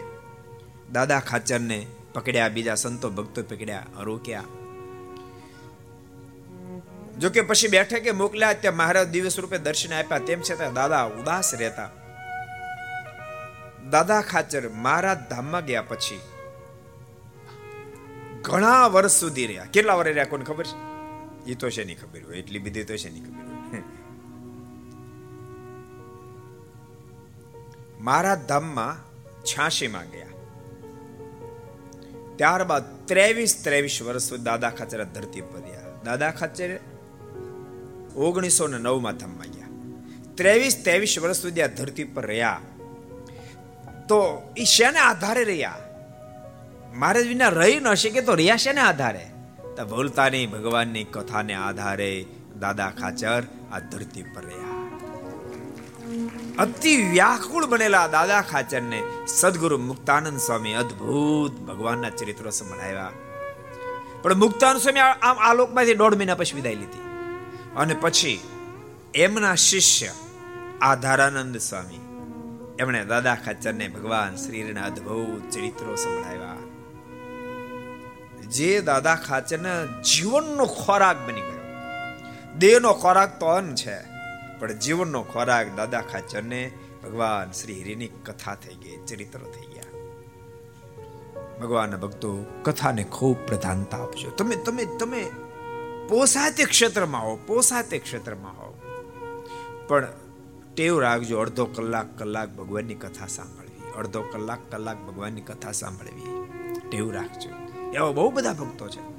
દાદા 0.92 1.20
ખાચરને 1.30 1.78
પકડ્યા, 2.14 2.48
બીજા 2.48 2.74
સંતો 2.74 3.08
ભક્તો 3.10 3.40
પકડ્યા, 3.42 3.86
રોક્યા. 4.08 4.48
જોકે 7.18 7.40
પછી 7.48 7.68
બેઠકે 7.68 8.12
મોકલ્યા 8.20 8.60
ત્યાં 8.60 8.76
મહારાજ 8.76 9.08
દિવસ 9.14 9.38
રૂપે 9.38 9.58
દર્શન 9.58 9.92
આપ્યા, 9.94 10.26
તેમ 10.28 10.40
છતાં 10.46 10.74
દાદા 10.78 11.04
ઉદાસ 11.20 11.48
રહેતા. 11.60 11.90
દાદા 13.90 14.22
ખાચર 14.30 14.62
મહારાજ 14.84 15.20
ધામમાં 15.30 15.66
ગયા 15.66 15.88
પછી 15.88 16.20
ઘણા 18.44 18.86
વર્ષ 18.86 19.12
સુધી 19.12 19.46
રહ્યા. 19.46 19.64
કેટલા 19.64 19.94
વર્ષ 19.94 20.08
રહ્યા 20.08 20.24
કોને 20.24 20.44
ખબર 20.44 20.64
છે? 20.64 20.94
એ 21.50 21.54
તો 21.54 21.70
છે 21.70 21.84
નહીં 21.84 21.98
ખબર 22.00 22.24
હોય? 22.24 22.38
એટલી 22.38 22.58
બધી 22.58 22.84
તો 22.84 22.96
છે 22.96 23.10
નહીં 23.10 23.24
ખબર 23.24 23.44
હોય? 23.44 23.82
મારા 28.00 28.34
ધામમાં 28.34 28.96
છ્યાસીમાં 29.44 30.10
ગયા. 30.10 30.26
ત્યારબાદ 32.36 33.06
ત્રેવીસ 33.06 33.64
ત્રેવીસ 33.64 34.02
વર્ષ 34.02 34.22
સુધી 34.22 34.44
દાદા 34.44 34.70
ખાચર 34.70 35.04
ધરતી 35.04 35.40
પર 35.40 35.60
રહ્યા. 35.60 35.82
દાદા 36.04 36.30
ખાચર 36.30 36.80
ઓગણીસો 38.16 38.66
ને 38.66 38.78
નવમાં 38.78 39.16
ધામમાં 39.16 39.46
ગયા. 39.46 39.68
ત્રેવીસ 40.34 40.84
ત્રેવીસ 40.84 41.18
વર્ષ 41.18 41.36
સુધી 41.36 41.62
આ 41.62 41.66
ધરતી 41.66 42.04
પર 42.04 42.26
રહ્યા. 42.26 42.60
તો 44.08 44.42
એ 44.56 44.64
શેના 44.64 45.02
આધારે 45.02 45.44
રહ્યા? 45.44 45.83
મહારાજ 46.94 47.26
વિના 47.26 47.48
રહી 47.48 47.80
ન 47.80 47.94
શકે 47.94 48.20
તો 48.20 48.34
રહ્યા 48.34 48.86
આધારે? 48.88 49.30
તો 49.76 49.84
ભૂલતા 49.84 50.28
નહીં 50.28 50.50
ભગવાનની 50.50 51.04
કથાને 51.04 51.54
આધારે 51.54 52.26
દાદા 52.60 52.90
ખાચર 52.90 53.42
આ 53.72 53.78
ધરતી 53.78 54.22
પર 54.22 54.44
રહ્યા. 54.44 54.74
અતિ 56.58 56.96
વ્યાકુળ 56.96 57.66
બનેલા 57.66 58.06
દાદા 58.06 58.40
ખાચરને 58.40 59.02
સદગુરુ 59.26 59.78
મુક્તાનંદ 59.78 60.38
સ્વામી 60.38 60.72
અદ્ભુત 60.72 61.60
ભગવાનના 61.60 62.10
ચરિત્રો 62.10 62.50
સંભળાવ્યા 62.50 63.10
પણ 64.22 64.34
મુક્તાનંદ 64.34 64.80
સ્વામી 64.80 65.00
આમ 65.00 65.36
આ 65.38 65.54
લોકમાંથી 65.54 65.94
દોઢ 65.94 66.14
મહિના 66.14 66.34
પછી 66.34 66.54
વિદાય 66.54 66.74
લીધી. 66.74 67.04
અને 67.76 67.96
પછી 68.00 68.40
એમના 69.14 69.54
શિષ્ય 69.54 70.10
આધારાનંદ 70.82 71.56
સ્વામી 71.56 72.00
એમણે 72.78 73.04
દાદા 73.04 73.34
ખાચરને 73.34 73.88
ભગવાન 73.88 74.36
શ્રીના 74.36 74.82
અદ્ભુત 74.82 75.50
ચરિત્રો 75.50 75.94
સંભળાવ્યા 75.94 76.73
જે 78.54 78.80
દાદા 78.80 79.14
ખાચરના 79.14 79.84
જીવનનો 80.00 80.66
ખોરાક 80.66 81.16
બની 81.26 81.40
ગયો. 81.40 81.62
દેહનો 82.58 82.92
ખોરાક 82.92 83.40
તો 83.40 83.46
અન્ન 83.46 83.74
છે, 83.74 83.96
પણ 84.58 84.72
જીવનનો 84.72 85.22
ખોરાક 85.22 85.76
દાદા 85.76 86.00
ખાચરને 86.00 86.70
ભગવાન 87.04 87.52
શ્રી 87.52 87.82
હરિની 87.82 88.06
કથા 88.06 88.54
થઈ 88.54 88.74
ગઈ, 88.74 88.96
ચરિત્રો 89.06 89.46
થઈ 89.50 89.66
ગયા. 89.66 89.90
ભગવાનના 91.60 91.96
ભક્તો 91.96 92.30
કથાને 92.62 93.02
ખૂબ 93.02 93.36
પ્રધાનતા 93.46 94.02
આપજો. 94.02 94.30
તમે 94.30 94.56
તમે 94.56 94.84
તમે 94.84 95.22
પોસાતે 96.08 96.64
ક્ષેત્રમાં 96.64 97.22
હો 97.22 97.36
પોસાતે 97.46 97.98
ક્ષેત્રમાં 97.98 98.52
હો 98.52 98.70
પણ 99.88 100.06
ટેવ 100.74 101.00
રાખજો, 101.00 101.38
અડધો 101.38 101.64
કલાક 101.66 102.18
કલાક 102.18 102.48
ભગવાનની 102.48 102.94
કથા 102.94 103.26
સાંભળવી, 103.26 103.92
અડધો 103.98 104.22
કલાક 104.22 104.58
કલાક 104.70 104.98
ભગવાનની 105.02 105.40
કથા 105.40 105.72
સાંભળવી. 105.72 106.26
ટેવ 106.90 107.10
રાખજો. 107.10 107.63
એવા 107.94 108.12
બહુ 108.12 108.30
બધા 108.30 108.52
ભક્તો 108.52 108.88
છે. 108.88 109.14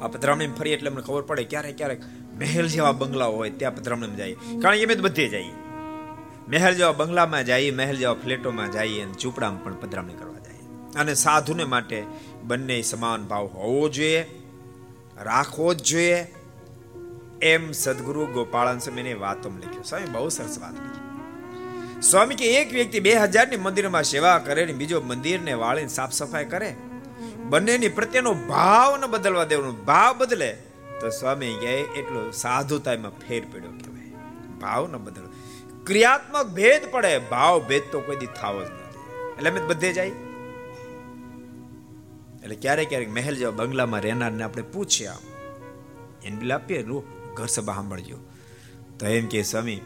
આ 0.00 0.06
પધરામણી 0.06 0.46
ફરી 0.46 0.70
એટલે 0.70 0.90
અમને 0.90 1.02
ખબર 1.02 1.22
પડે 1.22 1.44
ક્યારેક 1.44 1.76
ક્યારેક 1.76 2.02
મહેલ 2.38 2.68
જેવા 2.68 2.92
બંગલાઓ 2.92 3.32
હોય 3.32 3.50
ત્યાં 3.50 3.76
પધરામણી 3.76 4.10
જઈએ. 4.10 4.36
કારણ 4.62 4.76
કે 4.76 4.84
અમે 4.84 4.94
તો 4.94 5.02
બધે 5.02 5.28
જઈએ. 5.28 5.52
મહેલ 6.48 6.74
જેવા 6.74 6.92
બંગલામાં 6.92 7.44
જઈએ, 7.44 7.70
મહેલ 7.70 7.96
જેવા 7.96 8.14
ફ્લેટોમાં 8.14 8.72
જઈએ 8.72 9.02
અને 9.02 9.12
ઝૂંપડામાં 9.12 9.64
પણ 9.64 9.74
પધરામણી 9.74 10.14
કરવા 10.14 10.38
જઈએ. 10.38 10.58
અને 10.98 11.14
સાધુને 11.14 11.64
માટે 11.64 12.02
બંને 12.42 12.82
સમાન 12.82 13.26
ભાવ 13.26 13.46
હોવો 13.46 13.88
જોઈએ, 13.88 14.20
રાખવો 15.22 15.74
જ 15.74 15.82
જોઈએ. 15.82 16.26
એમ 17.42 17.72
સદગુરુ 17.72 18.26
ગોપાળન 18.26 18.78
સ્વામીને 18.78 19.14
વાતોમાં 19.14 19.60
લખ્યું. 19.60 19.84
સ્વામી, 19.84 20.06
બહુ 20.06 20.28
સરસ 20.28 20.58
વાત 20.58 20.72
લખી. 20.72 21.04
સ્વામી 22.00 22.34
કે 22.34 22.44
એક 22.44 22.72
વ્યક્તિ 22.72 23.00
બે 23.00 23.14
હજારની 23.14 23.56
મંદિરમાં 23.56 24.02
સેવા 24.02 24.38
કરે 24.38 24.66
ને 24.66 24.72
બીજો 24.72 25.00
મંદિરને 25.00 25.52
વાળીને 25.52 25.88
સાફ 25.88 26.12
સફાઈ 26.12 26.44
કરે 26.44 26.76
બંનેની 27.48 27.88
પ્રત્યેનો 27.88 28.34
ભાવ 28.34 28.96
ન 28.96 29.06
બદલવા 29.06 29.44
દેવાનો 29.44 29.72
ભાવ 29.72 30.18
બદલે, 30.18 30.52
તો 31.00 31.10
સ્વામી 31.10 31.54
કહે, 31.54 31.72
એટલો 31.72 32.30
સાધુતામાં 32.30 33.10
ફેર 33.10 33.42
પડ્યો 33.52 33.70
કહેવાય. 33.70 34.12
ભાવ 34.60 34.88
ન 34.88 34.96
બદલો. 34.96 35.28
ક્રિયાત્મક 35.86 36.46
ભેદ 36.46 36.82
પડે, 36.90 37.18
ભાવ 37.18 37.60
ભેદ 37.60 37.82
તો 37.92 38.00
કોઈ 38.00 38.16
દી 38.16 38.26
થાવ 38.26 38.64
જ 38.64 38.66
નથી. 38.66 38.98
એટલે 39.36 39.50
અમે 39.50 39.60
બધે 39.60 39.92
જાય. 39.92 40.08
એટલે 42.42 42.54
ક્યારેક 42.54 42.88
ક્યારેક 42.88 43.10
મહેલ 43.10 43.36
જેવા 43.36 43.50
બંગલામાં 43.50 44.00
રહેનારને 44.00 44.42
આપણે 44.42 44.62
પૂછ્યા 44.62 45.16
એને 46.24 46.36
બિલ 46.36 46.52
આપીએ 46.52 46.82
ઘર 47.34 47.46
સભા 47.46 47.74
સાંભળજો. 47.74 48.18
તો 48.98 49.06
એમ 49.06 49.26
કે 49.26 49.42
સ્વામી, 49.42 49.80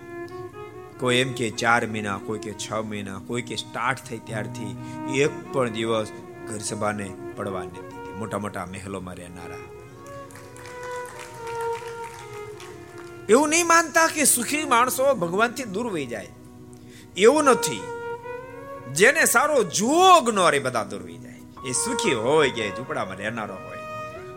કોઈ 1.01 1.17
એમ 1.17 1.33
કે 1.33 1.51
ચાર 1.51 1.87
મહિના, 1.87 2.19
કોઈ 2.19 2.39
કે 2.39 2.53
છ 2.53 2.73
મહિના, 2.73 3.19
કોઈ 3.19 3.43
કે 3.43 3.57
સ્ટાર્ટ 3.57 3.99
થઈ 4.09 4.19
ત્યારથી. 4.19 4.77
એક 5.21 5.53
પણ 5.53 5.69
દિવસ 5.69 6.13
ઘર 6.47 6.59
સભાને 6.59 7.11
પડવા 7.39 7.65
નથી 7.65 7.81
મોટા 8.17 8.39
મોટા 8.39 8.67
મહેલોમાં 8.67 9.15
રહેનારા. 9.15 9.59
એવું 13.29 13.49
નહીં 13.49 13.67
માનતા 13.67 14.07
કે 14.07 14.25
સુખી 14.25 14.65
માણસો 14.65 15.15
ભગવાનથી 15.15 15.65
દૂર 15.65 15.87
વહી 15.87 16.07
જાય. 16.07 16.29
એવું 17.17 17.45
નથી. 17.45 17.81
જેને 18.93 19.25
સારો 19.25 19.63
જોગ 19.63 20.31
નો 20.31 20.51
રે 20.51 20.59
બધા 20.59 20.85
દૂર 20.85 21.03
વહી 21.03 21.19
જાય. 21.19 21.69
એ 21.69 21.73
સુખી 21.73 22.15
હોય 22.15 22.51
કે 22.51 22.69
ઝૂંપડામાં 22.71 23.17
રહેનારો 23.17 23.55
હોય. 23.55 23.79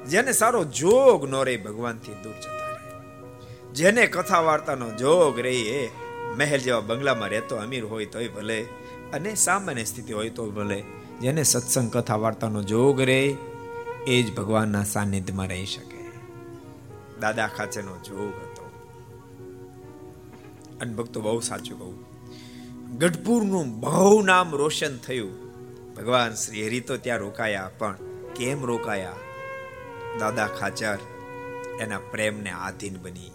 જેને 0.06 0.32
સારો 0.32 0.64
જોગ 0.64 1.30
નો 1.30 1.44
રે 1.44 1.58
ભગવાનથી 1.58 2.14
દૂર 2.14 2.34
જતા 2.34 2.72
રહે. 2.72 3.74
જેને 3.74 4.08
કથા 4.08 4.40
વાર્તાનો 4.40 4.92
જોગ 4.92 5.40
રે 5.40 5.56
એ 5.56 5.90
મહેલ 6.38 6.60
જેવા 6.60 6.80
બંગલામાં 6.80 7.30
રહેતો 7.30 7.56
અમીર 7.56 7.86
હોય 7.86 8.06
તોય 8.06 8.28
ભલે 8.28 8.62
અને 9.14 9.36
સામાન્ય 9.36 9.84
સ્થિતિ 9.84 10.14
હોય 10.14 10.30
તો 10.30 10.52
ભલે. 10.52 10.84
જેને 11.22 11.44
સત્સંગ 11.44 11.92
કથા 11.92 12.16
વાર્તાનો 12.16 12.64
જોગ 12.64 13.02
રહે 13.02 13.36
એ 14.08 14.24
જ 14.24 14.36
ભગવાનના 14.36 14.84
સાનિધ્યમાં 14.84 15.48
રહી 15.48 15.66
શકે. 15.66 16.20
દાદા 17.20 17.48
ખાચેનો 17.48 17.98
જોગ 17.98 18.30
હતો. 18.30 18.72
અને 20.82 20.94
ભક્તો 20.94 21.22
બહુ 21.22 21.40
સાચું 21.40 21.80
કહું. 21.80 22.12
ગઢપુરનું 22.98 23.80
બહુ 23.80 24.22
નામ 24.22 24.56
રોશન 24.56 24.98
થયું. 24.98 25.52
ભગવાન 25.96 26.34
શ્રી 26.34 26.68
હરિ 26.68 26.80
તો 26.80 26.98
ત્યાં 26.98 27.18
રોકાયા, 27.18 27.72
પણ 27.78 27.96
કેમ 28.36 28.66
રોકાયા? 28.66 29.14
દાદા 30.20 30.48
ખાચર 30.48 30.98
એના 31.80 32.00
પ્રેમને 32.12 32.50
આધીન 32.50 32.98
બની. 33.02 33.32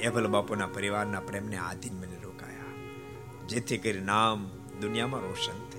એભલ 0.00 0.26
બાપુના 0.26 0.66
પરિવારના 0.66 1.20
પ્રેમને 1.20 1.56
આધીન 1.56 1.92
બની 1.92 2.22
રોકાયા. 2.24 2.64
જેથી 3.48 3.78
કરી 3.78 4.00
નામ 4.00 4.50
દુનિયામાં 4.80 5.20
રોશન 5.20 5.69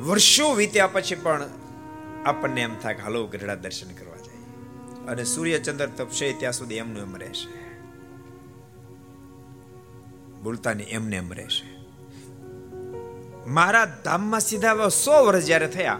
વર્ષો 0.00 0.54
વીત્યા 0.54 0.86
પછી 0.86 1.14
પણ 1.14 1.42
આપણને 2.24 2.60
એમ 2.60 2.74
થાય 2.74 2.94
કે 2.94 3.02
હાલો 3.02 3.26
ગઢડા 3.26 3.54
દર્શન 3.54 3.90
કરવા 3.94 4.16
જાય 4.16 4.40
અને 5.06 5.24
સૂર્યચંદ્ર 5.24 5.88
તપશે 5.96 6.32
ત્યાં 6.32 6.52
સુધી 6.52 6.74
એમનું 6.74 7.02
એમ 7.02 7.16
રહેશે. 7.16 7.50
બોલતાની 10.42 10.84
એમને 10.90 11.16
એમ 11.16 11.32
રહેશે. 11.32 11.66
મારા 13.46 13.84
ધામમાં 14.04 14.40
સીધા 14.40 14.88
સો 14.88 15.24
વર્ષ 15.24 15.46
જ્યારે 15.46 15.68
થયા, 15.68 15.98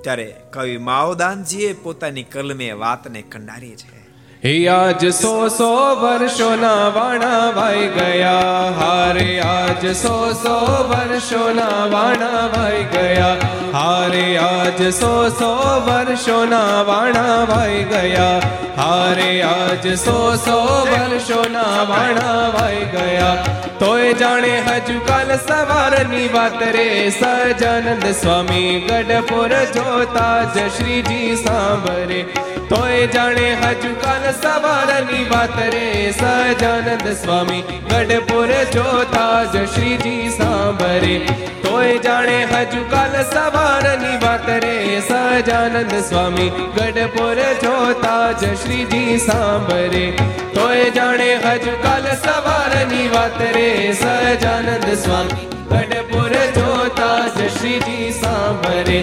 ત્યારે 0.00 0.26
કવિ 0.52 0.76
માવદાનજીએ 0.78 1.72
પોતાની 1.72 2.22
કલમે 2.24 2.72
વાતને 2.72 3.22
કંડારી 3.22 3.76
છે. 3.76 3.97
આજ 4.44 5.10
સો 5.10 5.48
સો 5.48 5.94
વર્ષોના 5.94 6.88
વાણા 6.88 7.52
વાઈ 7.56 7.88
ગયા. 7.88 8.70
હારે 8.80 9.40
આજ 9.40 9.96
સો 9.96 10.32
સો 10.32 10.58
વર્ષોના 10.88 11.86
વાણા 11.86 12.46
વાઈ 12.56 12.84
ગયા. 12.84 13.36
હારે 13.72 14.36
આજ 14.36 14.94
સો 14.94 15.28
સો 15.28 15.80
વર્ષોના 15.86 16.82
વાણા 16.82 17.46
વાઈ 17.48 17.84
ગયા. 17.84 18.40
હારે 18.76 19.42
આજ 19.42 19.94
સો 19.94 20.36
સો 20.36 20.86
વર્ષોના 20.90 21.82
વાણા 21.82 22.48
વાઈ 22.58 22.84
ગયા. 22.84 23.44
તોય 23.78 24.12
જાણે 24.12 24.60
હજુ 24.60 24.98
કાલ 24.98 25.36
સવારની 25.36 26.28
વાત 26.28 26.62
રે. 26.62 27.10
સજાનંદ 27.10 28.04
સ્વામી 28.04 28.80
ગઢપુર 28.80 29.48
જોતા 29.48 30.42
જ 30.42 30.58
શ્રીજી 30.58 31.36
સાંભરે 31.36 32.26
તોય 32.68 33.06
જાણે 33.06 33.54
હજુ 33.54 33.94
કાલ 33.94 34.32
સવારની 34.32 35.24
વાત 35.30 35.58
રે 35.58 36.12
સજાનંદ 36.12 37.08
સ્વામી 37.12 37.62
ગઢપુર 37.90 38.48
જોતા 38.72 39.44
જ 39.44 39.64
શ્રીજી 39.64 40.28
સાંભરે. 40.28 41.18
તોય 41.62 41.98
જાણે 41.98 42.44
હજુ 42.44 42.82
કાલ 42.90 43.22
સવારની 43.22 44.16
વાત 44.26 44.48
રે 44.48 45.00
સજાનંદ 45.08 45.94
સ્વામી 45.94 46.48
ગઢપુર 46.48 47.34
જોતા 47.34 48.32
જ 48.32 48.44
શ્રીજી 48.44 49.18
સાંભરે. 49.18 50.10
તોય 50.54 50.90
જાણે 50.90 51.34
હજુ 51.34 51.70
કાલ 51.82 52.02
સવારની 52.02 53.08
વાત 53.08 53.40
રે 53.40 53.92
સજાનંદ 53.92 54.94
સ્વામી 54.94 55.48
ગઢપુર 55.70 56.28
જોતા 56.28 57.28
જ 57.28 57.48
શ્રીજી 57.58 58.10
સાંભરે. 58.10 59.00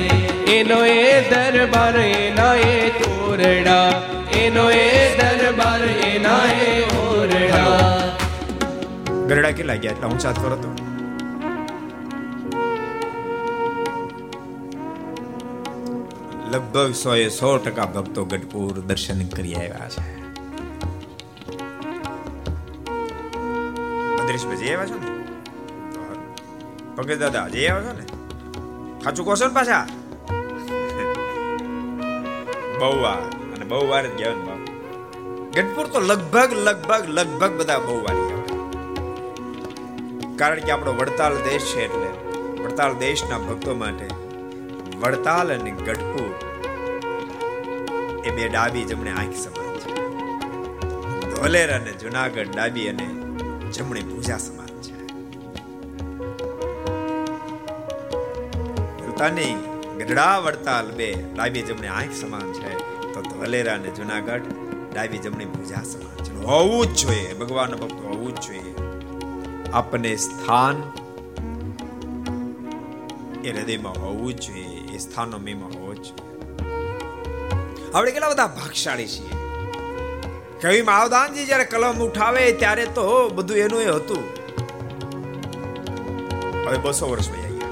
એનો 0.55 0.85
એ 0.85 1.21
દરબાર, 1.29 1.95
એના 1.95 2.55
એ 2.55 2.84
તોરડા 3.45 4.01
એનો 4.31 4.71
એ 4.71 5.17
દરબાર 5.17 5.83
એના 5.83 6.45
એ 6.45 6.83
ઓરડા. 6.83 7.89
ગરડા 9.27 9.51
કેટલા 9.51 9.75
ગયા? 9.75 9.91
એટલા 9.91 10.07
ઊંચા 10.07 10.31
કરો 10.31 10.55
તો. 10.55 10.75
લગભગ 16.49 16.93
સો 16.93 17.15
એ 17.15 17.29
સો 17.29 17.57
ટકા 17.57 17.85
ભક્તો 17.85 18.25
ગઢપુર 18.25 18.79
દર્શન 18.79 19.27
કરી 19.27 19.55
આવ્યા 19.55 19.89
છે. 19.89 20.19
અદ્રેશભાઈ 24.23 24.55
જઈ 24.55 24.75
દાદા 27.15 27.49
જઈ 27.49 27.65
આવ્યા 27.65 27.93
છો 27.93 27.97
ને? 27.97 28.05
ખાચું 29.03 29.25
કહો 29.25 29.35
છો 29.35 29.47
ને 29.47 29.53
પાછા? 29.53 29.87
બહુ 32.79 33.01
વાર 33.01 33.21
અને 33.55 33.65
બહુ 33.65 33.87
વાર 33.87 34.05
જ 34.07 34.15
ગયા 34.17 34.57
ગઢપુર 35.53 35.87
તો 35.87 35.99
લગભગ 35.99 36.53
લગભગ 36.53 37.09
લગભગ 37.09 37.51
બધા 37.59 37.79
બહુ 37.79 38.03
વાર 38.03 38.17
કારણ 40.35 40.59
કે 40.59 40.71
આપણો 40.71 40.93
વડતાલ 40.93 41.35
દેશ 41.35 41.75
છે 41.75 41.85
એટલે 41.85 42.09
વડતાલ 42.63 42.93
દેશના 42.93 43.37
ભક્તો 43.37 43.75
માટે 43.75 44.07
વડતાલ 44.99 45.53
અને 45.53 45.71
ગઢપુર 45.71 46.31
એ 48.25 48.29
બે 48.29 48.47
ડાબી 48.47 48.83
જમણે 48.83 49.11
આંખ 49.11 49.35
સમાન 49.35 49.77
છે. 49.77 49.91
ધોલેર 51.29 51.69
અને 51.75 51.91
જુનાગઢ 51.91 52.49
ડાબી 52.55 52.87
અને 52.87 53.07
જમણી 53.71 54.01
ભૂજા 54.01 54.37
સમાન 54.37 54.73
છે. 54.81 54.97
પોતાની 59.05 59.74
ગઢડા 60.07 60.39
વડતાલ 60.39 60.91
બે. 60.91 61.13
ડાબી 61.35 61.61
જમણી 61.61 61.87
આંખ 61.87 62.11
સમાન 62.11 62.53
છે. 62.53 62.77
તો 63.13 63.21
ધોલેરા 63.21 63.73
અને 63.73 63.89
જુનાગઢ 63.89 64.41
ડાબી 64.93 65.17
જમણી 65.17 65.45
ભુજા 65.45 65.83
સમાન 65.83 66.23
છે. 66.23 66.43
હોવું 66.43 66.87
જ 66.87 66.97
જોઈએ. 66.97 67.33
ભગવાન 67.33 67.71
ભક્તો 67.71 68.07
હોવું 68.07 68.35
જ 68.35 68.39
જોઈએ. 68.39 68.75
આપણને 69.73 70.15
સ્થાન 70.15 70.83
એ 73.45 73.51
હૃદયમાં 73.51 73.93
હોવું 73.93 74.33
જ 74.33 74.39
જોઈએ. 74.39 74.95
એ 74.95 74.97
સ્થાનો 74.97 75.37
મેમાં 75.37 75.69
હોવો 75.69 75.93
જ 75.93 75.97
જોઈએ. 75.97 76.25
આપણે 77.93 78.11
કેટલા 78.11 78.29
બધા 78.29 78.47
ભાગશાળી 78.47 79.07
છીએ. 79.07 79.29
કવિ 80.61 80.81
માવદાનજી 80.81 81.45
જ્યારે 81.45 81.65
કલમ 81.65 81.99
ઉઠાવે 81.99 82.51
ત્યારે 82.51 82.85
તો 82.85 83.29
બધું 83.29 83.57
એનું 83.57 83.81
એ 83.81 83.85
હતું. 83.85 84.23
હવે 86.67 86.77
બસો 86.77 87.09
વર્ષ 87.09 87.29
વહી 87.29 87.55
ગયા. 87.55 87.69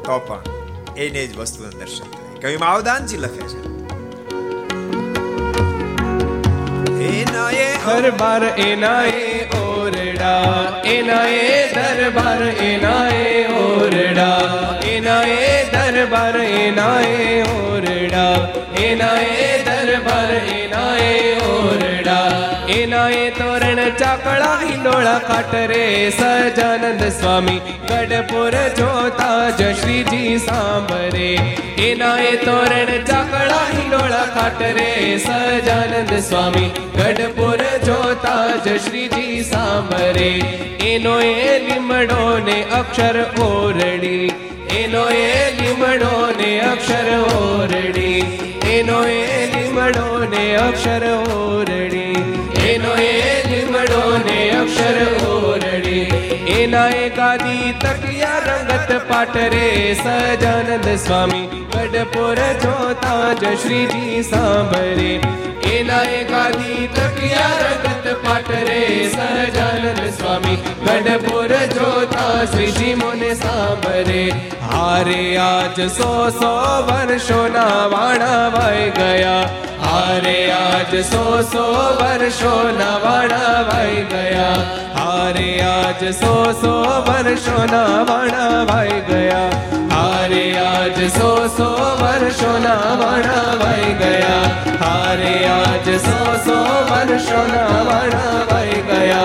તો 0.00 0.18
પણ 0.18 0.53
એને 0.96 1.26
જ 1.26 1.38
વસ્તુનું 1.38 1.78
દર્શન 1.78 2.04
થાય. 2.04 2.40
કવિ 2.40 2.56
માવદાનજી 2.56 3.16
લખે 3.16 3.48
છે 3.48 3.74
એનાએ 7.04 7.74
દરબાર 7.74 8.44
એનાએ 8.44 9.44
ઓરડા. 9.44 10.42
એનાએ 10.84 11.68
દરબાર 11.74 12.42
એનાએ 12.42 13.46
ઓરડા. 13.46 14.40
એનાએ 14.88 15.64
દરબાર 15.64 16.36
એનાએ 16.36 17.42
ઓરડા. 17.42 18.52
એનાએ 18.80 19.62
દરબાર 19.62 20.32
એનાએ 20.34 21.36
ઓરડા 21.36 21.63
એ 23.08 23.30
તોરણ 23.30 23.90
ચાકળા 23.90 24.58
હિંડોળા 24.62 25.18
ખાટ 25.18 25.54
રે 25.54 26.12
સજાનંદ 26.18 27.02
સ્વામી. 27.02 27.60
ગઢપુર 27.88 28.50
જોતા 28.50 29.50
જ 29.50 29.62
શ્રીજી 29.62 30.38
સાંભરે 30.38 31.34
એના 31.78 32.18
એ 32.18 32.36
તોરણ 32.36 33.04
ચાકળા 33.04 33.66
હિંડોળા 33.76 34.24
ખાટ 34.24 34.62
રે 34.62 35.18
સજાનંદ 35.18 36.18
સ્વામી. 36.18 36.70
ગઢપુર 36.96 37.78
જોતા 37.78 38.56
જ 38.64 38.68
શ્રીજી 38.68 39.42
સાંભરે 39.42 40.42
એનો 40.80 41.20
એ 41.20 41.58
લીમડો 41.58 42.38
ને 42.44 42.62
અક્ષર 42.62 43.40
ઓરડી. 43.40 44.32
એનો 44.76 45.10
એ 45.10 45.50
લીમડો 45.50 46.32
ને 46.36 46.60
અક્ષર 46.60 47.18
ઓરડી. 47.18 48.20
એનો 48.70 49.04
એ 49.04 49.46
લીમડો 49.46 50.26
ને 50.30 50.56
અક્ષર 50.56 51.06
ઓરડી. 51.28 52.43
એનો 52.74 52.94
એ 52.94 53.42
લીમડો 53.50 54.02
ને 54.26 54.50
અક્ષર 54.50 55.26
ઓરડી. 55.26 56.04
એના 56.58 56.88
એ 56.88 57.08
ગાદી 57.08 57.72
તકિયા 57.72 58.38
રંગત 58.38 58.92
પાટરે 59.08 59.66
સજાનંદ 60.04 60.88
સ્વામી 61.06 61.46
ગઢપુર 61.74 62.34
જોતા 62.34 63.32
જ 63.32 63.54
શ્રીજી 63.62 64.22
સાંભળે. 64.22 65.12
એના 65.72 66.02
એ 66.02 66.24
ગાદી 66.24 66.88
તકિયા 66.96 67.58
રંગત 67.64 68.08
પાટરે 68.26 69.10
સજાનંદ 69.14 70.02
સ્વામી 70.10 70.56
ગઢપુર 70.86 71.48
જોતા 71.48 72.44
શ્રીજી 72.44 72.94
મોને 72.94 73.34
સાંભળે. 73.34 74.24
હારે 74.72 75.36
આજ 75.36 75.80
સો 75.80 76.30
સો 76.30 76.54
વર્ષોના 76.88 77.86
વાણા 77.86 78.48
વાઈ 78.48 78.90
ગયા. 78.90 79.63
हारे 79.94 80.38
आज 80.50 80.94
सो 81.06 81.24
सो 81.50 81.64
वर्षो 81.98 82.52
नवाणा 82.78 83.42
भाई 83.68 84.00
गया। 84.12 84.46
हारे 84.96 85.50
आज 85.66 86.02
सो 86.16 86.32
सो 86.62 86.72
वर्षो 87.08 87.58
नवाणा 87.72 88.48
भाई 88.70 88.98
गया। 89.10 89.38
हारे 89.92 90.42
आज 90.62 90.98
सो 91.18 91.30
सो 91.58 91.68
वर्षो 92.02 92.50
नवाणा 92.66 93.38
भाई 93.62 93.94
गया। 94.02 94.34
हारे 94.82 95.32
आज 95.52 95.88
सो 96.08 96.18
सो 96.48 96.58
वर्षो 96.90 97.46
नवाणा 97.54 98.26
भाई 98.50 98.82
गया। 98.90 99.22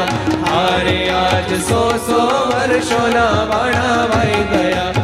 हारे 0.54 1.00
आज 1.18 1.54
सो 1.70 1.82
सो 2.08 2.22
वर्षो 2.54 3.06
नवाणा 3.18 3.88
भाई 4.14 4.44
गया। 4.54 4.99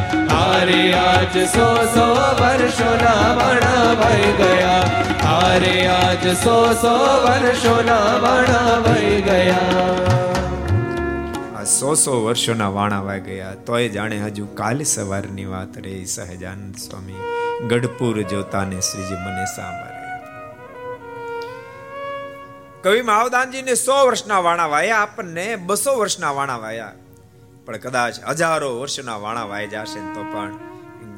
હારે 0.66 0.94
આજ 0.94 1.48
સો 1.48 1.86
સો 1.86 2.44
વર્ષોના 2.44 3.34
વાણા 3.34 3.94
ભઈ 3.94 4.32
ગયા. 4.32 4.84
હારે 5.24 5.88
આજ 5.88 6.38
સો 6.38 6.74
સો 6.74 7.24
વર્ષોના 7.24 7.96
વાણા 7.96 8.80
ભઈ 8.80 9.22
ગયા. 9.22 10.06
સો 11.64 11.94
સો 11.94 12.26
વર્ષોના 12.26 12.70
વાણા 12.70 13.02
વાઈ 13.02 13.20
ગયા. 13.20 13.56
તોય 13.56 13.90
જાણે 13.90 14.20
હજુ 14.20 14.46
કાલ 14.46 14.84
સવારની 14.84 15.46
વાત 15.46 15.78
રે 15.78 16.06
સહજાનંદ 16.06 16.76
સ્વામી. 16.76 17.16
ગઢપુર 17.68 18.22
જોતાને 18.22 18.82
શ્રીજી 18.82 19.14
મને 19.14 19.46
સાંભળે. 19.46 20.20
કવિ 22.84 23.02
માવદાનજીને 23.02 23.74
સો 23.74 24.06
વર્ષના 24.06 24.40
વાણા 24.40 24.66
વાયા, 24.66 24.98
આપણને 24.98 25.56
બસો 25.56 25.98
વર્ષના 25.98 26.32
વાણા 26.32 26.58
વાયા. 26.58 27.05
પણ 27.66 27.78
કદાચ 27.78 28.20
હજારો 28.20 28.80
વર્ષના 28.80 29.18
વાણા 29.18 29.44
વાય 29.44 29.68
જશે 29.68 30.14
તો 30.14 30.24
પણ 30.24 30.60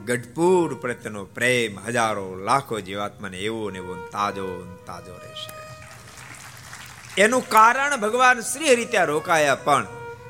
ગઢપુર 0.05 0.73
પ્રત્યેનો 0.73 1.25
પ્રેમ 1.25 1.79
હજારો 1.79 2.35
લાખો 2.35 2.79
જીવાત્માને 2.79 3.37
એવો 3.37 3.69
ને 3.69 3.79
એવો 3.79 3.95
તાજો 3.95 4.77
તાજો 4.85 5.13
રહેશે. 5.13 5.57
એનું 7.21 7.49
કારણ 7.49 7.97
ભગવાન 7.97 8.39
શ્રી 8.39 8.71
હરિત્યા 8.71 9.03
રોકાયા 9.03 9.55
પણ, 9.55 9.87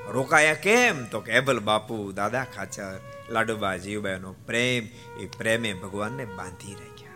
રોકાયા 0.07 0.53
કેમ? 0.53 1.05
તો 1.05 1.19
કે 1.19 1.31
એબલ 1.31 1.59
બાપુ 1.59 2.11
દાદા 2.11 2.43
ખાચર, 2.43 2.99
લાડુબા 3.29 3.75
જીવબાઈનો 3.75 4.33
પ્રેમ, 4.33 4.83
એ 5.19 5.25
પ્રેમે 5.37 5.73
ભગવાનને 5.73 6.25
બાંધી 6.25 6.73
રાખ્યા. 6.73 7.11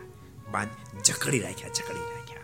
બાંધ, 0.50 1.02
જકડી 1.02 1.40
રાખ્યા 1.40 1.68
જકડી 1.68 2.00
રાખ્યા. 2.00 2.38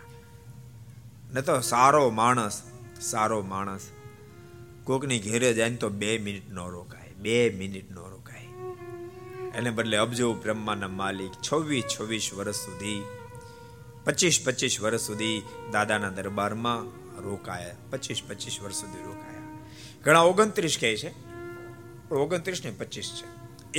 ન 1.33 1.41
તો 1.41 1.61
સારો 1.61 2.11
માણસ 2.11 2.63
સારો 3.01 3.43
માણસ 3.43 3.81
કોકની 4.89 5.19
ઘેરે 5.19 5.55
જાય 5.55 5.71
તો 5.71 5.89
બે 5.89 6.19
મિનિટ 6.19 6.53
નો 6.53 6.69
રોકાય, 6.69 7.09
બે 7.09 7.51
મિનિટ 7.51 7.91
નો 7.91 8.09
રોકાય. 8.09 8.47
એને 9.55 9.71
બદલે 9.71 9.97
અબજો 9.97 10.35
બ્રહ્માના 10.35 10.89
માલિક 10.89 11.33
છવ્વીસ 11.53 11.85
છવ્વીસ 11.85 12.31
વર્ષ 12.35 12.57
સુધી, 12.57 13.03
પચીસ 14.05 14.41
પચીસ 14.45 14.81
વર્ષ 14.81 15.01
સુધી 15.01 15.43
દાદાના 15.73 16.09
દરબારમાં 16.09 16.85
રોકાયા. 17.23 17.75
પચીસ 17.91 18.23
પચીસ 18.29 18.61
વર્ષ 18.63 18.77
સુધી 18.77 19.05
રોકાયા. 19.05 19.43
ઘણા 20.03 20.21
ઓગણત્રીસ 20.21 20.79
કહે 20.81 20.97
છે 20.97 21.15
ઓગણત્રીસ 22.15 22.65
ને 22.65 22.71
પચીસ 22.71 23.23
છે. 23.23 23.27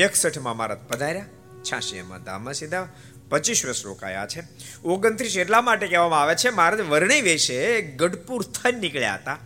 એકસઠમાં 0.01 0.57
મહારાજ 0.57 0.77
પધાર્યા, 0.77 1.25
છ્યાસીમાં 1.63 2.23
ધામમાં 2.23 2.53
સીધા, 2.53 2.87
પચીસ 3.29 3.65
વર્ષ 3.65 3.85
રોકાયા 3.85 4.27
છે. 4.27 4.43
ઓગણત્રીસ 4.83 5.37
એટલા 5.37 5.61
માટે 5.61 5.87
કહેવામાં 5.87 6.21
આવે 6.21 6.35
છે, 6.35 6.49
મહારાજ, 6.49 6.81
વર્ણિ 6.81 7.21
વેશે 7.21 7.81
ગઢપુર 7.81 8.43
થઈ 8.43 8.71
નીકળ્યા 8.71 9.15
હતા. 9.15 9.37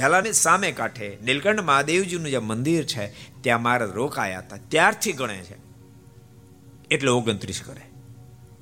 ઘેલાની 0.00 0.32
સામે 0.32 0.72
કાંઠે, 0.72 1.18
નીલકંઠ 1.22 1.60
મહાદેવજીનું 1.60 2.30
જે 2.30 2.38
મંદિર 2.38 2.84
છે, 2.84 3.06
ત્યાં 3.42 3.62
મહારાજ 3.62 3.90
રોકાયા 3.90 4.38
હતા. 4.38 4.56
ત્યારથી 4.68 5.12
ગણે 5.12 5.36
છે. 5.36 5.56
એટલે 6.90 7.10
ઓગણત્રીસ 7.10 7.62
કરે. 7.66 7.80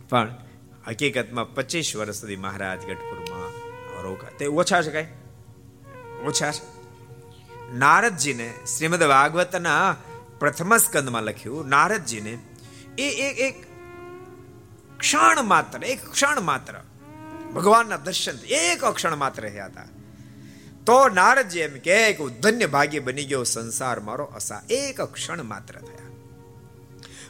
પણ 0.09 0.35
હકીકતમાં 0.88 1.55
પચીસ 1.55 1.97
વર્ષ 1.97 2.16
સુધી 2.16 2.37
મહારાજ 2.37 2.87
ગઢપુરમાં 2.87 3.51
રોકા 4.03 4.29
તે 4.38 4.47
ઓછા 4.47 4.83
છે 4.83 4.90
કઈ? 4.90 5.07
ઓછા 6.25 6.53
છે. 6.53 6.75
નારદજીને 7.75 8.55
શ્રીમદ 8.77 9.05
ભાગવતના 9.05 9.97
પ્રથમ 10.38 10.77
સ્કંદમાં 10.77 11.23
લખ્યું, 11.23 11.68
નારદજીને, 11.68 12.38
એ 12.99 13.09
એક 13.09 13.38
એક 13.38 13.64
ક્ષણ 14.99 15.42
માત્ર, 15.42 15.85
એક 15.85 16.05
ક્ષણ 16.05 16.40
માત્ર 16.40 16.75
ભગવાનના 17.55 17.97
દર્શન, 17.97 18.33
એક 18.47 18.85
ક્ષણ 18.85 19.16
માત્ર 19.16 19.42
રહ્યા 19.42 19.66
હતા. 19.66 19.93
તો 20.87 21.09
નારદજી 21.09 21.61
એમ 21.61 21.79
કે 21.79 22.16
હું 22.16 22.40
ધન્ય 22.40 22.66
ભાગ્ય 22.66 22.99
બની 22.99 23.25
ગયો 23.25 23.42
સંસાર 23.42 24.01
મારો 24.01 24.25
અસા. 24.25 24.62
એક 24.70 25.01
ક્ષણ 25.01 25.42
માત્ર 25.42 25.75
થયા. 25.79 26.05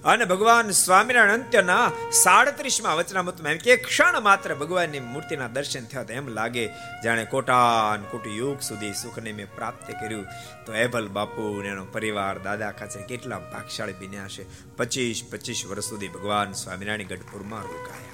અને 0.05 0.25
ભગવાન 0.25 0.71
સ્વામિનારાયણ 0.71 1.33
અંત્યના 1.33 1.93
સાડત્રીસમાં 2.13 2.97
વચનામૃતમાં 2.97 3.53
એમ 3.53 3.59
કે 3.59 3.77
ક્ષણ 3.77 4.21
માત્ર 4.21 4.55
ભગવાનની 4.55 5.01
મૂર્તિના 5.01 5.49
દર્શન 5.49 5.85
થયા 5.85 6.05
એમ 6.11 6.29
લાગે, 6.29 6.67
જાણે 7.05 7.25
કોટાન 7.25 8.03
કોટી 8.03 8.39
યુગ 8.39 8.61
સુધી 8.61 8.93
સુખને 8.93 9.33
મેં 9.33 9.55
પ્રાપ્ત 9.55 9.91
કર્યું. 9.91 10.27
તો 10.67 10.75
એભલ 10.75 11.09
બાપુ, 11.09 11.63
ને 11.63 11.69
એનો 11.69 11.85
પરિવાર 11.85 12.39
દાદા 12.39 12.71
ખાચર 12.71 13.01
કેટલા 13.01 13.39
ભાગશાળી 13.39 13.93
બન્યા 13.93 14.29
છે. 14.29 14.77
પચીસ 14.77 15.23
પચીસ 15.31 15.67
વર્ષ 15.67 15.85
સુધી 15.85 16.09
ભગવાન 16.09 16.53
સ્વામિનારાયણ 16.53 17.07
ગઢપુરમાં 17.07 17.63
રોકાયા. 17.63 18.14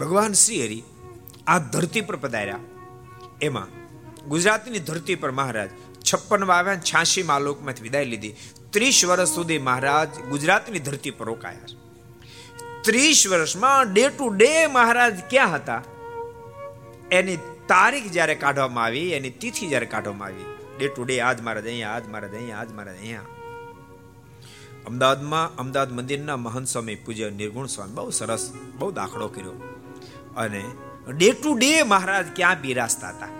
ભગવાન 0.00 0.32
શ્રી 0.32 0.62
હરિ 0.64 0.82
આ 1.46 1.58
ધરતી 1.58 2.00
પર 2.00 2.16
પધાર્યા. 2.16 2.58
એમાં 3.42 3.70
ગુજરાતની 4.28 4.78
ધરતી 4.78 5.14
પર 5.14 5.30
મહારાજ 5.30 5.70
છપ્પન 6.08 6.44
વાવ્યા 6.44 6.76
છ્યાસી 6.76 7.22
આ 7.22 7.38
લોકમાંથી 7.38 7.82
વિદાય 7.82 8.04
લીધી. 8.04 8.34
ત્રીસ 8.70 9.04
વર્ષ 9.04 9.28
સુધી 9.28 9.58
મહારાજ 9.58 10.08
ગુજરાતની 10.28 10.78
ધરતી 10.78 11.10
પર 11.10 11.26
રોકાયા 11.26 11.78
ત્રીસ 12.84 13.26
વર્ષમાં 13.28 13.94
ડે 13.94 14.08
ટુ 14.08 14.28
ડે 14.28 14.66
મહારાજ 14.66 15.16
ક્યાં 15.30 15.54
હતા? 15.54 15.82
એની 17.12 17.38
તારીખ 17.68 18.08
જ્યારે 18.12 18.34
કાઢવામાં 18.34 18.84
આવી, 18.84 19.12
એની 19.12 19.30
તિથિ 19.30 19.66
જ્યારે 19.66 19.86
કાઢવામાં 19.86 20.28
આવી, 20.28 20.46
ડે 20.78 20.88
ટુ 20.88 21.04
ડે 21.04 21.20
આજ 21.20 21.40
મહારાજ 21.40 21.66
અહીંયા, 21.66 21.90
આજ 21.90 22.08
મહારાજ 22.08 22.34
અહીંયા, 22.34 22.58
આજ 22.58 22.72
મહારાજ 22.72 22.96
અહીંયા. 22.96 23.28
અમદાવાદમાં 24.86 25.56
અમદાવાદ 25.56 25.92
મંદિરના 25.92 26.36
મહંત 26.36 26.66
સ્વામી 26.66 26.94
પૂજ્ય 26.94 27.30
નિર્ગુણ 27.30 27.66
સ્વામી 27.66 27.94
બહુ 27.94 28.10
સરસ, 28.10 28.52
બહુ 28.78 28.90
દાખલો 28.90 29.28
કર્યો. 29.28 29.79
અને 30.40 30.62
ડે 31.18 31.30
ટુ 31.32 31.50
ડે 31.54 31.72
મહારાજ 31.92 32.26
ક્યાં 32.36 32.60
બિરાજતા 32.60 33.12
હતા? 33.12 33.32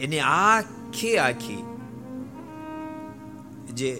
એની 0.00 0.22
આખી 0.32 1.16
આખી 1.18 1.62
જે 3.74 3.90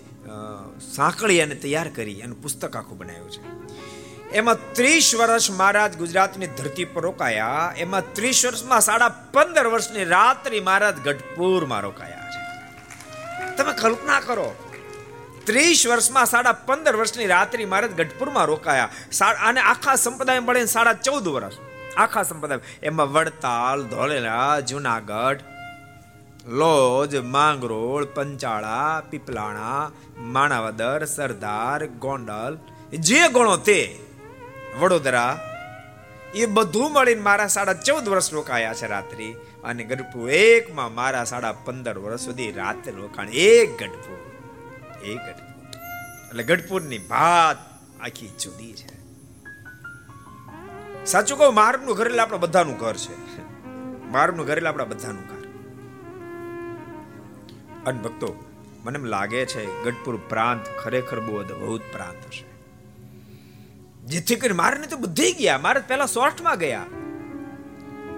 સાંકળી 0.94 1.40
અને 1.40 1.56
તૈયાર 1.64 1.88
કરી 1.96 2.18
એનું 2.20 2.38
પુસ્તક 2.42 2.76
આખું 2.76 2.98
બનાવ્યું 2.98 3.30
છે. 3.30 3.42
એમાં 4.32 4.58
ત્રીસ 4.72 5.08
વર્ષ 5.14 5.46
મહારાજ 5.50 5.92
ગુજરાતની 5.96 6.48
ધરતી 6.58 6.86
પર 6.94 7.02
રોકાયા. 7.02 7.74
એમાં 7.76 8.12
ત્રીસ 8.12 8.40
વર્ષમાં 8.46 8.80
સાડા 8.80 9.10
પંદર 9.34 9.66
વર્ષની 9.66 10.06
રાત્રિ 10.14 10.60
મહારાજ 10.60 10.96
ગઢપુરમાં 11.04 11.82
રોકાયા 11.86 12.30
છે. 12.32 12.40
તમે 13.56 13.72
કલ્પના 13.82 14.20
કરો, 14.20 14.48
ત્રીસ 15.44 15.86
વર્ષમાં 15.86 16.26
સાડા 16.26 16.54
પંદર 16.68 16.96
વર્ષની 16.96 17.26
રાત્રિ 17.26 17.64
મહારાજ 17.64 17.92
ગઢપુરમાં 18.00 18.50
રોકાયા. 18.52 18.90
અને 19.48 19.60
આખા 19.72 19.96
સંપ્રદાય 20.04 20.40
મળે 20.40 20.66
સાડા 20.76 20.96
ચૌદ 21.06 21.28
વર્ષ. 21.36 21.56
આખા 21.96 22.22
સંપ્રદાય 22.22 22.58
એમાં 22.82 23.12
વડતાલ 23.12 23.82
ધોળેલા 23.82 24.60
જુનાગઢ, 24.60 25.40
લોજ, 26.46 27.16
માંગરોળ, 27.16 28.04
પંચાળા, 28.04 29.02
પીપલાણા, 29.10 29.90
માણાવદર, 30.18 31.04
સરદાર, 31.04 31.86
ગોંડલ. 31.86 32.58
જે 32.98 33.28
ગણો 33.28 33.56
તે, 33.56 33.98
વડોદરા, 34.80 35.52
એ 36.34 36.46
બધું 36.46 36.92
મળીને 36.92 37.20
મારા 37.20 37.46
સાડા 37.46 37.72
ચૌદ 37.72 38.08
વર્ષ 38.08 38.32
રોકાયા 38.32 38.74
છે 38.74 38.86
રાત્રિ. 38.86 39.32
અને 39.64 39.84
ગઢપુર 39.84 40.30
એકમાં 40.30 40.94
મારા 40.94 41.24
સાડા 41.24 41.52
પંદર 41.52 41.98
વર્ષ 41.98 42.20
સુધી 42.20 42.52
રાત્રે 42.52 42.92
રોકાણ. 42.92 43.28
એક 43.28 43.82
ગઢપુર. 43.82 44.18
એક 45.04 45.16
ગઢપુર. 45.16 45.80
એટલે 46.28 46.42
ગઢપુરની 46.42 46.98
ભાત 46.98 47.56
આખી 48.02 48.28
જુદી 48.28 48.72
છે. 48.72 48.95
સાચું 51.06 51.38
કહું, 51.38 51.54
મારનું 51.54 51.94
ઘર 51.96 52.06
એટલે 52.06 52.22
આપણા 52.22 52.44
બધાનું 52.44 52.76
ઘર 52.78 52.96
છે. 52.96 53.14
મારનું 54.10 54.46
ઘર 54.46 54.56
એટલે 54.56 54.70
આપણા 54.70 54.84
બધાનું 54.84 55.24
ઘર. 55.30 55.44
અને 57.86 57.98
ભક્તો, 58.02 58.28
મને 58.84 58.96
એમ 58.98 59.04
લાગે 59.14 59.40
છે, 59.46 59.62
ગઢપુર 59.84 60.16
પ્રાંત 60.28 60.64
ખરેખર 60.82 61.18
બહુ 61.20 61.34
અદભુત 61.36 61.84
પ્રાંત 61.92 62.22
હશે. 62.30 62.46
જેથી 64.04 64.36
કરી 64.36 64.58
મારે 64.62 64.86
તો 64.86 64.96
બધી 64.96 65.32
ગયા, 65.32 65.58
મારે 65.58 65.80
પહેલા 65.90 66.06
સોઠમાં 66.06 66.58
ગયા. 66.58 66.86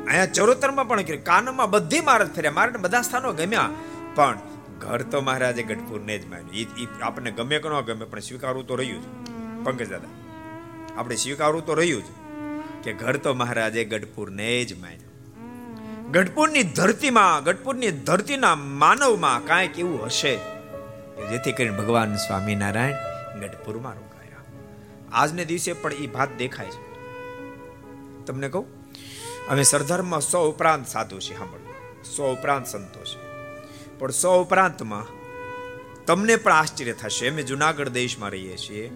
અહીંયા 0.06 0.34
ચરોતરમાં 0.36 0.88
પણ 0.88 1.02
કર્યું, 1.02 1.24
કાનમાં 1.24 1.70
બધી 1.70 2.00
મારત 2.00 2.30
ફર્યા 2.36 2.56
મારે 2.58 2.84
બધા 2.86 3.02
સ્થાનો 3.02 3.32
ગમ્યા. 3.32 3.70
પણ 4.14 4.36
ઘર 4.80 5.02
તો 5.12 5.20
મહારાજે 5.20 5.62
ગઢપુરને 5.62 6.14
જ 6.18 6.24
માન્યું 6.26 6.80
એ 6.82 6.88
આપણને 7.02 7.30
ગમે 7.30 7.56
કે 7.58 7.68
ન 7.68 7.76
ગમે, 7.80 8.04
પણ 8.04 8.24
સ્વીકારવું 8.28 8.64
તો 8.66 8.74
રહ્યું 8.80 9.02
જ. 9.02 9.06
પંકજ 9.64 9.88
દાદા, 9.90 10.14
આપણે 10.96 11.16
સ્વીકારવું 11.24 11.66
તો 11.68 11.74
રહ્યું 11.74 12.04
જ. 12.06 12.10
કે 12.88 12.94
ઘર 12.94 13.16
તો 13.16 13.34
મહારાજે 13.34 13.84
ગઢપુરને 13.84 14.64
જ 14.64 14.80
માન્યું. 14.80 15.08
ગઢપુરની 16.12 16.62
ધરતીમાં, 16.62 17.44
ગઢપુરની 17.44 17.90
ધરતીના 17.90 18.54
માનવમાં 18.54 19.46
કાંઈક 19.46 19.78
એવું 19.78 20.04
હશે 20.04 20.36
જેથી 21.30 21.52
કરીને 21.52 21.76
ભગવાન 21.76 22.16
સ્વામિનારાયણ 22.16 23.40
ગઢપુરમાં 23.40 23.94
રોકાયા. 23.94 24.36
આજને 25.12 25.44
દિવસે 25.44 25.72
પણ 25.72 25.92
એ 25.92 26.06
ભાત 26.06 26.28
દેખાય 26.38 26.66
છે. 26.66 27.04
તમને 28.24 28.48
કહું? 28.48 28.66
અમે 29.48 29.62
સરદારમાં 29.62 30.20
સો 30.20 30.50
ઉપરાંત 30.50 30.86
સાધુ 30.86 31.18
છે 31.18 31.38
સાંભળ્યું 31.38 32.04
સો 32.04 32.32
ઉપરાંત 32.32 32.66
સંતો 32.66 33.00
છે 33.00 33.18
પણ 33.98 34.10
સો 34.10 34.42
ઉપરાંતમાં 34.42 35.06
તમને 36.04 36.36
પણ 36.36 36.52
આશ્ચર્ય 36.52 36.92
થશે. 36.92 37.28
અમે 37.28 37.42
જુનાગઢ 37.42 37.88
દેશમાં 37.88 38.30
રહીએ 38.30 38.56
છીએ. 38.56 38.90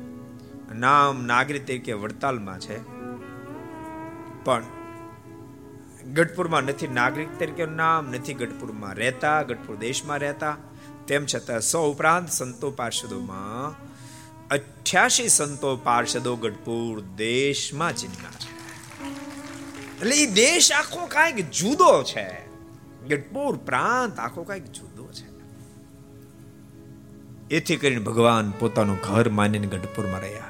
નામ 0.74 1.24
નાગરિક 1.24 1.66
તરીકે 1.66 1.92
વડતાલમાં 1.92 2.60
છે. 2.60 2.91
પણ 4.44 4.62
ગઢપુરમાં 6.12 6.60
નથી 6.60 6.88
નાગરિક 6.88 7.38
તરીકે 7.38 7.66
નામ, 7.66 8.10
નથી 8.10 8.34
ગઢપુરમાં 8.34 8.94
રહેતા, 8.94 9.42
ગઢપુર 9.42 9.76
દેશમાં 9.76 10.18
રહેતા. 10.18 10.56
તેમ 11.06 11.26
છતાં 11.34 11.60
સો 11.60 11.90
ઉપરાંત 11.90 12.28
સંતો 12.28 12.70
પાર્ષદોમાં 12.70 13.92
અઠ્યાસી 14.48 15.28
સંતો 15.28 15.76
પાર્ષદો 15.76 16.36
ગઢપુર 16.36 17.00
દેશમાં 17.00 17.96
ચિંતા 17.96 18.30
છે. 18.30 18.52
એટલે 20.00 20.16
એ 20.16 20.26
દેશ 20.26 20.72
આખો 20.72 21.06
કાંઈક 21.06 21.50
જુદો 21.50 22.02
છે. 22.02 22.46
ગઢપુર 23.08 23.56
પ્રાંત 23.56 24.18
આખો 24.18 24.42
કાંઈક 24.42 24.64
જુદો 24.64 25.08
છે. 25.12 25.32
એથી 27.54 27.76
કરીને 27.76 27.98
ભગવાન 27.98 28.50
પોતાનું 28.50 28.96
ઘર 28.96 29.28
માનીને 29.28 29.66
ગઢપુરમાં 29.66 30.20
રહ્યા. 30.20 30.44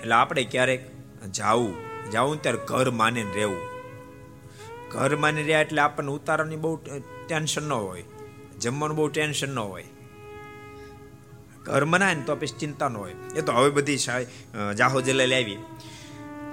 એટલે 0.00 0.14
આપણે 0.14 0.44
ક્યારેક 0.44 0.90
જાવું 1.30 1.74
જાવું 2.12 2.42
ત્યારે 2.42 2.58
ઘર 2.68 2.88
માનીને 3.00 3.32
રહેવું. 3.34 3.62
ઘર 4.92 5.12
માની 5.16 5.42
રહ્યા 5.42 5.60
એટલે 5.60 5.82
આપણને 5.82 6.12
ઉતારવાની 6.12 6.56
બહુ 6.56 6.72
ટેન્શન 7.26 7.62
ન 7.62 7.72
હોય. 7.72 8.04
જમવાનું 8.60 8.96
બહુ 8.96 9.06
ટેન્શન 9.08 9.50
ન 9.50 9.58
હોય. 9.60 9.86
ઘર 11.64 11.84
મનાય 11.84 12.14
ને 12.14 12.22
તો 12.22 12.36
પછી 12.36 12.58
ચિંતા 12.60 12.88
ન 12.88 12.96
હોય. 12.96 13.14
એ 13.36 13.40
તો 13.40 13.52
હવે 13.52 13.70
બધી 13.70 13.98
જાહો 14.78 15.00
જલે 15.00 15.26
લાવી 15.26 15.58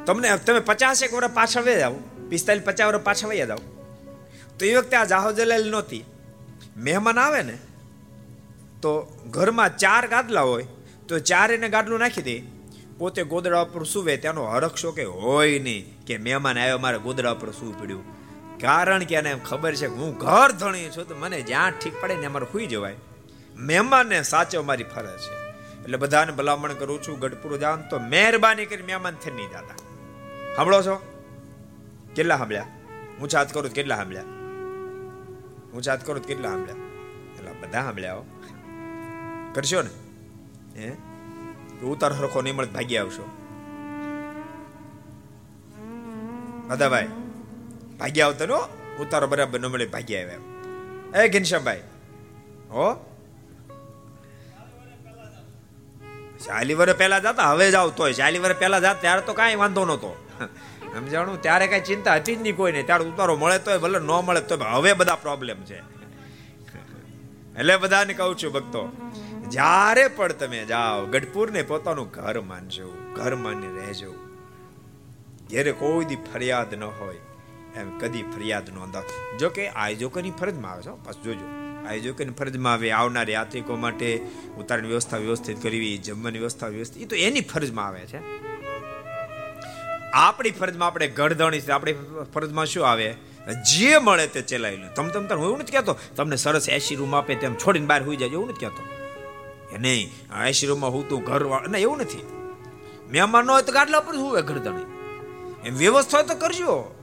તમને, 0.05 0.27
તમે 0.37 0.61
પચાસ 0.61 1.03
એક 1.03 1.13
વર્ષ 1.13 1.33
પાછળ 1.33 1.63
વહી 1.63 1.77
જાઓ. 1.77 1.97
પિસ્તાલીસ 2.29 2.65
પચાસ 2.65 2.87
વર્ષ 2.87 3.03
પાછળ 3.03 3.29
વહી 3.29 3.45
જાઓ. 3.47 3.61
તો 4.57 4.65
એ 4.65 4.73
વખતે 4.75 4.95
આ 4.97 5.05
જાહો 5.05 5.29
જલેલ 5.33 5.69
નહોતી. 5.69 6.03
મહેમાન 6.77 7.19
આવે 7.19 7.41
ને, 7.43 7.55
તો 8.81 8.91
ઘરમાં 9.29 9.77
ચાર 9.77 10.03
ગાદલા 10.07 10.45
હોય, 10.49 10.65
તો 11.07 11.19
ચાર 11.29 11.47
એને 11.51 11.67
ગાદલું 11.69 11.99
નાખી 11.99 12.21
દે. 12.21 12.35
પોતે 12.97 13.23
ગોદડા 13.23 13.63
પર 13.63 13.83
સુવે, 13.83 14.17
ત્યાંનો 14.17 14.67
શો 14.75 14.91
કે 14.91 15.03
હોય 15.03 15.59
નહીં 15.59 16.05
કે 16.05 16.17
મહેમાન 16.17 16.59
આવ્યો, 16.59 16.77
મારે 16.77 16.97
ગોદડા 16.97 17.33
પર 17.33 17.51
સુવું 17.51 17.79
પડ્યું. 17.81 18.03
કારણ 18.59 19.03
કે 19.03 19.15
એને 19.15 19.35
ખબર 19.45 19.75
છે 19.75 19.87
કે 19.87 19.93
હું 19.93 20.17
ઘર 20.17 20.51
ધણી 20.51 20.89
છું, 20.89 21.07
તો 21.07 21.15
મને 21.15 21.41
જ્યાં 21.41 21.71
ઠીક 21.71 21.93
પડે 22.01 22.15
ને 22.15 22.25
અમારે 22.25 22.45
સુઈ 22.51 22.65
જવાય. 22.65 22.95
મહેમાનને 23.55 24.23
સાચો 24.23 24.63
મારી 24.63 24.83
ફરજ 24.83 25.17
છે. 25.17 25.35
એટલે 25.83 25.97
બધાને 25.97 26.31
ભલામણ 26.31 26.73
કરું 26.73 27.01
છું, 27.01 27.19
ગઢપુર 27.19 27.57
જાન 27.57 27.81
તો 27.89 27.99
મહેરબાની 27.99 28.65
કરી 28.65 28.83
મહેમાન 28.83 29.13
થઈ 29.13 29.31
નહીં 29.31 29.49
જતા. 29.49 29.75
સાંભળો 30.55 30.81
છો? 30.81 31.01
કેટલા 32.15 32.37
સાંભળ્યા? 32.37 32.65
હું 33.19 33.29
ચાત 33.29 33.53
કરું 33.53 33.71
કેટલા 33.71 33.95
સાંભળ્યા? 33.95 34.21
હું 35.73 35.81
ચાત 35.81 36.05
કરું 36.05 36.23
કેટલા 36.23 36.49
સાંભળ્યા? 36.49 36.75
એટલે 37.35 37.51
બધા 37.51 37.81
સાંભળ્યા 37.81 38.15
કરશો 39.53 39.81
ને? 39.81 39.89
હે? 40.81 41.12
ઉતાર 41.83 42.11
સરખો 42.13 42.41
નહીં 42.41 42.55
મળે 42.55 42.67
ભાગી 42.67 42.97
આવશો. 42.97 43.25
દાદાભાઈ, 46.69 47.09
ભાગ્યા 47.99 48.27
આવતા 48.27 48.45
નો, 48.45 48.59
ઉતારો 48.99 49.27
બરાબર 49.27 49.59
ન 49.59 49.65
મળે 49.65 49.85
ભાગી 49.85 50.17
આવ્યા 50.17 51.23
એ 51.23 51.29
ઘનશ્યામભાઈ, 51.29 51.83
હો? 52.69 52.85
ચાલી 56.45 56.73
વર્ષ 56.73 56.97
પહેલા 56.97 57.19
જતા, 57.19 57.49
હવે 57.51 57.65
જાવ 57.71 57.89
તોય. 57.89 58.13
ચાલી 58.13 58.39
વર્ષ 58.39 58.59
પહેલા 58.59 58.79
જાત, 58.79 59.01
ત્યારે 59.01 59.21
તો 59.21 59.33
કાંઈ 59.33 59.55
વાંધો 59.55 59.85
નહોતો. 59.85 60.11
સમજાણું? 60.93 61.41
ત્યારે 61.41 61.67
કાંઈ 61.67 61.81
ચિંતા 61.81 62.15
હતી 62.15 62.35
જ 62.35 62.41
નહીં 62.41 62.55
કોઈ 62.55 62.71
નહીં 62.71 62.85
ત્યારે 62.85 63.03
ઉતારો 63.05 63.35
મળે 63.35 63.57
તોય, 63.59 63.77
ભલે 63.77 63.99
ન 63.99 64.11
મળે 64.27 64.41
તો 64.41 64.55
હવે 64.57 64.93
બધા 64.93 65.15
પ્રોબ્લેમ 65.15 65.57
છે. 65.63 65.79
એટલે 67.59 67.75
બધાને 67.77 68.13
કહું 68.13 68.35
છું 68.37 68.51
ભક્તો 68.53 68.81
જ્યારે 69.53 70.03
પણ 70.07 70.31
તમે 70.33 70.59
જાઓ, 70.65 71.01
ગઢપુરને 71.05 71.61
પોતાનું 71.61 72.07
ઘર 72.11 72.41
માનજો, 72.41 72.87
ઘર 73.15 73.35
માની 73.35 73.73
રહેજો. 73.79 74.11
જ્યારે 75.49 75.71
કોઈ 75.71 76.05
દી 76.05 76.21
ફરિયાદ 76.33 76.73
ન 76.73 76.83
હોય, 76.83 77.19
એમ 77.75 77.91
કદી 77.99 78.23
ફરિયાદ 78.23 78.69
નોંધા 78.69 79.03
જો 79.39 79.49
કે 79.49 79.67
આયોજકોની 79.67 80.31
ફરજમાં 80.31 80.71
આવે 80.71 80.81
છે 80.81 80.95
બસ 81.05 81.19
જોજો. 81.25 81.47
આયોજકોની 81.89 82.31
ફરજમાં 82.31 82.73
આવે, 82.73 82.91
આવનાર 82.91 83.29
યાત્રિકો 83.29 83.75
માટે 83.75 84.09
ઉતારણ 84.57 84.87
વ્યવસ્થા 84.87 85.17
વ્યવસ્થિત 85.17 85.61
કરવી, 85.63 85.97
જમવાની 85.97 86.39
વ્યવસ્થા 86.39 86.67
વ્યવસ્થિત 86.67 87.01
એ 87.01 87.05
તો 87.05 87.15
એની 87.15 87.45
ફરજમાં 87.53 87.87
આવે 87.87 87.99
છે. 87.99 88.23
આપણી 90.13 90.51
ફરજમાં 90.51 90.87
આપણે 90.87 91.07
ગઢધણી 91.07 91.59
છે, 91.59 91.71
આપણી 91.71 91.95
ફરજમાં 92.33 92.65
શું 92.65 92.87
આવે? 92.87 93.13
જે 93.71 93.93
મળે 93.97 94.27
તે 94.27 94.41
ચલાવી 94.41 94.77
લે. 94.77 94.89
તમ 94.95 95.07
તમ 95.09 95.37
હું 95.37 95.45
એવું 95.45 95.59
નથી 95.59 95.71
કહેતો, 95.71 95.97
તમને 96.15 96.35
સરસ 96.35 96.69
એસી 96.69 96.95
રૂમ 96.95 97.15
આપે 97.15 97.35
તેમ 97.35 97.55
છોડીને 97.55 97.85
બહાર 97.85 98.03
હોઈ 98.03 98.15
જાય 98.15 98.29
એવું 98.29 98.49
નથી 98.49 98.65
કહેતો. 98.65 99.02
નહીં 99.77 100.11
આશ્રમમાં 100.33 100.91
હું 100.91 101.09
તું 101.09 101.23
ઘર 101.23 101.45
ના, 101.69 101.77
એવું 101.77 101.97
નથી. 101.97 102.23
મહેમાન 103.11 103.49
હોય 103.49 103.61
તો 103.61 103.71
ગાડલા 103.71 103.99
પર 103.99 104.15
હોય 104.15 104.41
ગરદણી 104.41 104.85
એમ 105.67 105.75
વ્યવસ્થા 105.75 106.17
હોય 106.17 106.27
તો 106.27 106.35
કરજો. 106.35 106.95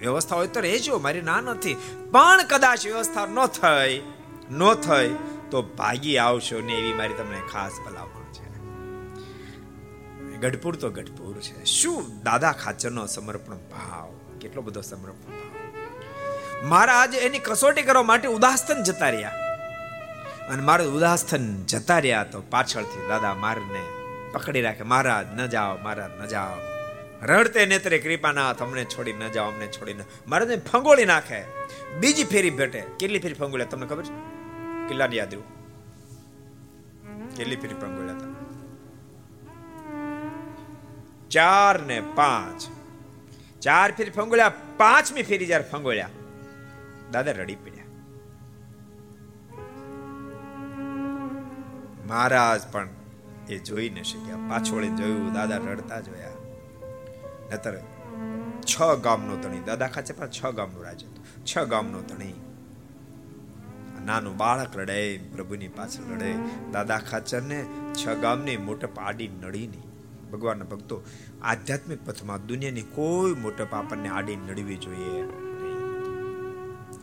વ્યવસ્થા 0.00 0.36
હોય 0.36 0.46
તો 0.46 0.60
રહેજો, 0.60 0.98
મારી 0.98 1.20
ના 1.20 1.40
નથી. 1.40 1.74
પણ 2.12 2.40
કદાચ 2.48 2.86
વ્યવસ્થા 2.86 3.26
ન 3.26 3.46
થઈ 3.46 4.02
ન 4.50 4.74
થઈ, 4.74 5.14
તો 5.50 5.62
ભાગી 5.62 6.18
આવશો 6.18 6.60
ને 6.60 6.72
એવી 6.72 6.92
મારી 6.92 7.14
તમને 7.14 7.40
ખાસ 7.52 7.72
ભલામણ 7.86 8.32
છે. 8.32 8.46
ગઢપુર 10.36 10.76
તો 10.76 10.90
ગઢપુર 10.90 11.40
છે. 11.40 11.64
શું 11.64 12.22
દાદા 12.22 12.52
ખાચરનો 12.52 13.06
સમર્પણ 13.06 13.56
ભાવ? 13.56 14.38
કેટલો 14.40 14.62
બધો 14.62 14.80
સમર્પણ 14.80 15.32
ભાવ? 15.32 16.68
મારા 16.68 16.94
આજે 16.94 17.18
એની 17.18 17.38
કસોટી 17.38 17.82
કરવા 17.82 18.02
માટે 18.02 18.28
ઉદાસતન 18.28 18.82
જતા 18.82 19.08
રહ્યા. 19.08 19.39
અને 20.48 20.62
મારે 20.62 20.84
ઉદાસ્થન 20.84 21.64
જતા 21.64 21.98
રહ્યા 21.98 22.24
તો 22.24 22.40
પાછળથી 22.40 23.08
દાદા 23.08 23.34
મારને 23.34 23.82
પકડી 24.32 24.60
રાખે, 24.60 24.82
મહારાજ, 24.82 25.40
ન 25.40 25.46
જાઓ, 25.46 25.76
મહારાજ, 25.76 26.20
ન 26.20 26.26
જાઓ. 26.26 26.70
રડતે 27.22 27.66
નેત્રે 27.66 27.98
કૃપાનાથ 27.98 28.62
અમને 28.62 28.84
છોડી 28.84 29.12
ન 29.12 29.28
જાઓ, 29.28 29.46
અમને 29.46 29.66
છોડી 29.66 29.94
ન. 29.94 30.00
મહારાજને 30.26 30.56
ફંગોળી 30.56 31.04
નાખે. 31.04 31.42
બીજી 31.98 32.24
ફેરી 32.24 32.50
ભેટે. 32.50 32.80
કેટલી 32.80 33.18
ફેરી 33.18 33.34
ફંગોળ્યા 33.34 33.66
તમને 33.66 33.86
ખબર 33.86 34.02
છે? 34.02 34.14
કેટલા 34.88 35.08
યાદ 35.12 35.28
રહ્યું? 35.28 35.60
કેટલી 37.36 37.56
ફેરી 37.56 37.74
ફંગોળ્યા 37.74 38.14
ચાર 41.30 41.80
ને 41.80 42.02
પાંચ. 42.14 42.60
ચાર 43.62 43.92
ફેરી 43.92 44.10
ફંગોળ્યા, 44.10 44.52
પાંચમી 44.76 45.22
ફેરી 45.22 45.46
જયારે 45.46 45.64
ફંગોળ્યા, 45.64 46.08
દાદા 47.12 47.32
રડી 47.32 47.54
મહારાજ 52.10 52.62
પણ 52.72 52.88
એ 53.48 53.58
જોઈ 53.58 53.88
ન 53.90 54.02
શક્યા 54.02 54.36
પાછોળે 54.36 54.88
જોયું, 54.88 55.32
દાદા 55.32 55.56
રડતા 55.56 56.00
જોયા 56.00 56.28
નતર 57.54 57.74
છ 58.62 58.82
ગામનો 59.02 59.36
ધણી, 59.36 59.60
દાદા 59.60 59.86
ખાચે 59.86 60.12
પણ 60.14 60.28
છ 60.28 60.46
ગામનું 60.46 60.84
રાજ 60.84 61.04
હતું. 61.04 61.24
છ 61.44 61.58
ગામનો 61.58 62.00
ધણી. 62.00 62.32
નાનું 64.04 64.36
બાળક 64.36 64.76
રડે, 64.76 65.18
પ્રભુની 65.18 65.68
પાછળ 65.68 66.14
રડે. 66.14 66.32
દાદા 66.72 66.98
ખાચર 66.98 67.42
ને 67.42 67.64
છ 67.92 68.08
ગામની 68.08 68.56
મોટપ 68.56 68.98
આડી 68.98 69.28
નડી 69.28 69.66
નહીં 69.66 70.30
ભગવાનના 70.30 70.64
ભક્તો, 70.64 71.02
આધ્યાત્મિક 71.42 72.06
પથમાં 72.06 72.46
દુનિયાની 72.46 72.82
કોઈ 72.82 73.34
મોટપ 73.34 73.74
આપણને 73.74 74.08
આડી 74.08 74.36
નડવી 74.36 74.76
જોઈએ 74.76 75.22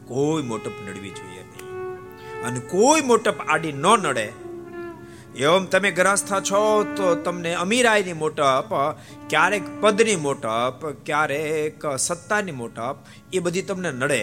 કોઈ 0.08 0.44
મોટપ 0.44 0.76
નડવી 0.90 1.10
જોઈએ 1.10 1.44
નહીં. 1.44 1.72
અને 2.44 2.60
કોઈ 2.60 3.02
મોટપ 3.02 3.42
આડી 3.48 3.72
ન 3.72 3.88
નડે 4.04 4.47
એમ 5.40 5.66
તમે 5.68 5.90
ગ્રસ્થા 5.92 6.42
છો 6.42 6.60
તો 6.98 7.08
તમને 7.18 7.52
અમીરાયની 7.56 8.16
મોટપ 8.16 8.72
ક્યારેક 9.30 9.66
પદની 9.82 10.16
મોટપ 10.18 10.86
ક્યારેક 11.06 11.84
સત્તાની 11.98 12.56
મોટપ 12.56 13.12
એ 13.32 13.40
બધી 13.40 13.64
તમને 13.64 13.92
નડે 13.92 14.20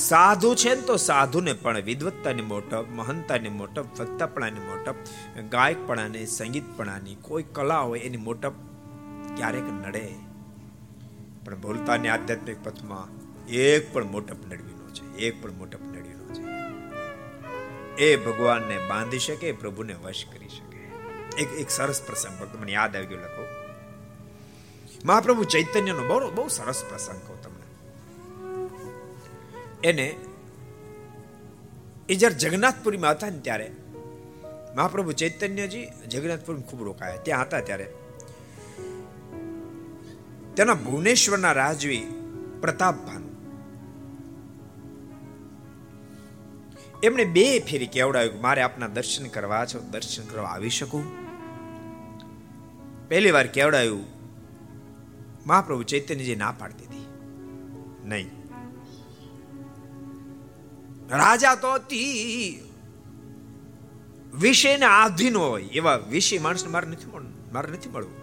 સાધુ 0.00 0.50
છે 0.54 0.74
ને 0.74 0.82
તો 0.82 0.96
સાધુને 0.98 1.52
પણ 1.54 1.80
વિદવત્તાની 1.82 2.46
મોટપ 2.50 2.92
મહંતાની 2.98 3.54
મોટપ 3.54 3.86
વક્તાપણાની 4.00 4.66
મોટપ 4.66 4.98
ગાયકપણાની 5.54 6.26
સંગીતપણાની 6.28 7.16
કોઈ 7.22 7.46
કલા 7.52 7.82
હોય 7.82 8.02
એની 8.02 8.24
મોટપ 8.28 8.62
ક્યારેક 9.36 9.68
નડે 9.72 10.06
પણ 11.44 11.60
ભૂલતાની 11.62 12.10
આધ્યાત્મિક 12.10 12.60
પથમાં 12.62 13.08
એક 13.62 13.92
પણ 13.92 14.12
મોટપ 14.12 14.40
નડવી 14.42 14.78
ન 14.78 14.96
છે 14.96 15.06
એક 15.26 15.42
પણ 15.42 15.60
મોટપ 15.60 15.82
નડવી 15.84 16.18
ન 16.18 16.34
છે 16.36 16.59
એ 17.98 18.16
ભગવાનને 18.16 18.78
બાંધી 18.78 19.18
શકે 19.18 19.52
પ્રભુને 19.52 19.94
વશ 19.94 20.24
કરી 20.32 20.48
શકે. 20.48 20.76
એક 21.42 21.48
એક 21.48 21.70
સરસ 21.70 22.02
પ્રસંગ, 22.02 22.40
ભક્ત 22.40 22.60
મને 22.60 22.72
યાદ 22.72 22.96
આવી 22.96 23.06
ગયો 23.06 23.18
લખો. 23.18 23.46
મહાપ્રભુ 25.04 25.44
ચૈતન્યનો 25.44 26.06
બહુ 26.06 26.30
બહુ 26.30 26.48
સરસ 26.48 26.84
પ્રસંગ 26.88 27.20
કહું 27.26 27.42
તમને. 27.42 27.60
એને, 29.88 30.16
એ 32.08 32.14
જ્યારે 32.14 32.34
જગન્નાથપુરીમાં 32.34 33.10
હતા 33.10 33.30
ને 33.30 33.38
ત્યારે, 33.38 33.72
મહાપ્રભુ 34.76 35.12
ચૈતન્યજી 35.12 35.86
જગન્નાથપુરી 36.08 36.62
ખૂબ 36.62 36.84
રોકાયા. 36.84 37.16
ત્યાં 37.16 37.42
હતા 37.42 37.60
ત્યારે. 37.60 37.94
તેના 40.56 40.74
ભુવનેશ્વરના 40.74 41.52
રાજવી 41.52 42.06
પ્રતાપ 42.60 43.06
એમણે 47.02 47.24
બે 47.24 47.58
ફેરી 47.58 47.86
કેવડાવ્યું 47.86 48.40
મારે 48.40 48.62
આપના 48.62 48.86
દર્શન 48.86 49.26
કરવા 49.26 49.64
છો, 49.64 49.80
દર્શન 49.80 50.26
કરવા 50.26 50.48
આવી 50.48 50.70
શકું? 50.70 51.04
પહેલી 53.08 53.30
વાર 53.30 53.46
કેવડાયું, 53.46 54.04
મહાપ્રભુ 55.46 55.82
ચૈતન્યજી 55.82 56.36
ના 56.36 56.52
પાડતી 56.58 56.84
હતી. 56.84 57.06
નહીં. 58.04 58.30
રાજા 61.10 61.54
તો 61.54 61.78
તી 61.78 62.62
વિષયને 64.34 64.86
આધીન 64.86 65.36
હોય. 65.36 65.62
એવા 65.62 65.96
વિષય 65.96 66.38
માણસને 66.38 66.70
મારે 66.70 66.88
નથી 66.88 67.10
મારે 67.52 67.72
નથી 67.72 67.90
મળવું. 67.90 68.14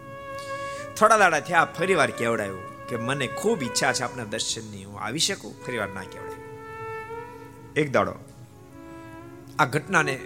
થોડા 0.96 1.18
દાડા 1.18 1.40
થયા, 1.40 1.66
ફરી 1.66 1.96
વાર 1.96 2.12
કેવડાયું 2.12 2.88
કે 2.88 2.98
મને 2.98 3.28
ખૂબ 3.28 3.64
ઈચ્છા 3.64 3.94
છે 3.94 4.04
આપના 4.04 4.24
દર્શનની, 4.24 4.86
હું 4.86 5.00
આવી 5.00 5.20
શકું? 5.20 5.66
ફરી 5.66 5.78
વાર 5.78 5.88
ના 5.88 6.02
કેવડાયું. 6.02 6.48
એક 7.74 7.92
દાડો 7.92 8.16
આ 9.60 9.66
ઘટનાને 9.66 10.20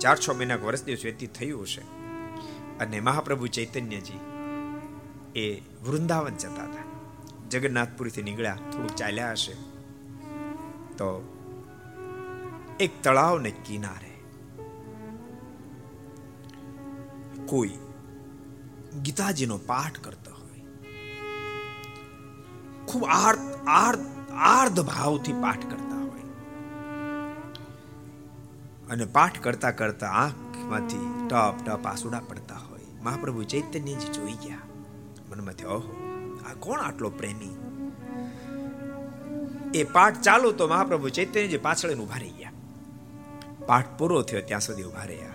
ચાર 0.00 0.18
છ 0.18 0.30
મહિના 0.30 0.56
વર્ષ 0.56 0.84
દિવસ 0.84 1.00
વ્યતીત 1.04 1.34
થયું 1.34 1.62
હશે. 1.62 1.80
અને 2.80 3.00
મહાપ્રભુ 3.00 3.46
ચૈતન્યજી 3.46 4.20
એ 5.36 5.60
વૃંદાવન 5.60 6.34
જતા 6.34 6.64
હતા. 6.64 6.84
જગન્નાથપુરીથી 7.50 8.22
નીકળ્યા, 8.22 8.54
થોડુંક 8.54 8.90
ચાલ્યા 8.90 9.30
હશે. 9.30 9.52
તો 10.94 11.34
એક 12.80 13.02
તળાવને 13.02 13.50
કિનારે 13.50 14.14
કોઈ 17.46 17.70
ગીતાજીનો 19.02 19.58
પાઠ 19.58 19.98
કરતો 19.98 20.30
હોય. 20.30 20.60
ખૂબ 22.86 23.04
આર્ત 23.04 23.38
આર્ત 23.66 23.98
આર્ધ 24.32 24.80
ભાવથી 24.80 25.32
પાઠ 25.32 25.66
કરતા 25.66 25.87
અને 28.90 29.04
પાઠ 29.04 29.40
કરતા 29.40 29.70
કરતા 29.70 30.08
આંખમાંથી 30.08 31.28
ટપ 31.28 31.54
ટપ 31.66 31.86
આસુડા 31.86 32.20
પડતા 32.20 32.54
હોય. 32.54 32.80
મહાપ્રભુ 33.02 33.42
ચૈતન્ય 33.42 33.94
જ 33.94 34.12
જોઈ 34.12 34.32
ગયા. 34.32 34.58
મનમાંથી, 35.30 35.64
ઓહો, 35.64 35.96
આ 36.50 36.54
કોણ 36.54 36.80
આટલો 36.80 37.10
પ્રેમી? 37.10 37.56
એ 39.74 39.84
પાઠ 39.84 40.20
ચાલુ 40.20 40.52
તો 40.52 40.68
મહાપ્રભુ 40.68 41.08
ચૈતન્યજી 41.08 41.58
પાછળ 41.58 41.94
ઊભા 41.94 42.18
રહી 42.18 42.30
ગયા. 42.30 42.52
પાઠ 43.66 43.98
પૂરો 43.98 44.22
થયો 44.22 44.40
ત્યાં 44.40 44.60
સુધી 44.60 44.82
ઊભા 44.82 45.04
રહ્યા 45.04 45.28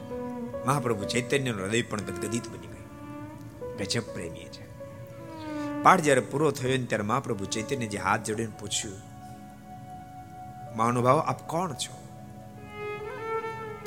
મહાપ્રભુ 0.65 1.03
ચૈતન્યનું 1.03 1.61
હૃદય 1.61 1.81
પણ 1.81 2.01
ગદગદિત 2.01 2.49
બની 2.49 2.67
ગયું. 2.67 3.77
ગજબ 3.77 4.01
પ્રેમી 4.01 4.45
છે. 4.45 4.63
પાઠ 5.83 6.01
જ્યારે 6.01 6.21
પૂરો 6.21 6.51
થયો 6.51 6.77
ને 6.77 6.85
ત્યારે 6.85 7.03
મહાપ્રભુ 7.03 7.45
ચૈતન્યજી 7.45 7.97
હાથ 7.97 8.23
જોડીને 8.23 8.53
પૂછ્યું, 8.59 8.99
મહાનુભાવ, 10.75 11.19
આપ 11.19 11.47
કોણ 11.47 11.73
છો 11.73 12.02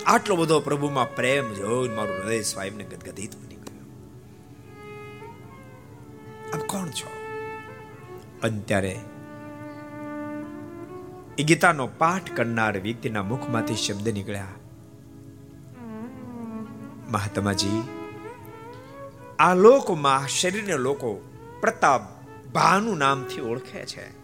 આટલો 0.06 0.36
બધો 0.36 0.60
પ્રભુમાં 0.60 1.14
પ્રેમ 1.14 1.54
જોઈને 1.54 1.94
મારું 1.94 2.14
હૃદય 2.14 2.42
સ્વાયમને 2.42 2.84
ગદગદિત 2.84 3.36
બની 3.36 3.54
ગયું. 3.54 3.86
આપ 6.54 6.62
કોણ 6.62 6.88
છો? 6.88 7.10
અને 8.42 9.00
એ 11.38 11.42
ગીતાનો 11.42 11.86
પાઠ 11.86 12.36
કરનાર 12.36 12.78
વ્યક્તિના 12.78 13.22
મુખમાંથી 13.22 13.74
શબ્દ 13.74 14.08
નીકળ્યા. 14.08 14.46
મહાત્માજી, 17.10 17.82
આ 19.38 19.54
લોકમાં 19.54 20.28
શરીરને 20.28 20.76
લોકો 20.76 21.28
પ્રતાપ 21.60 22.00
ભાનુ 22.52 22.94
નામથી 22.94 23.40
ઓળખે 23.40 23.86
છે. 23.86 24.22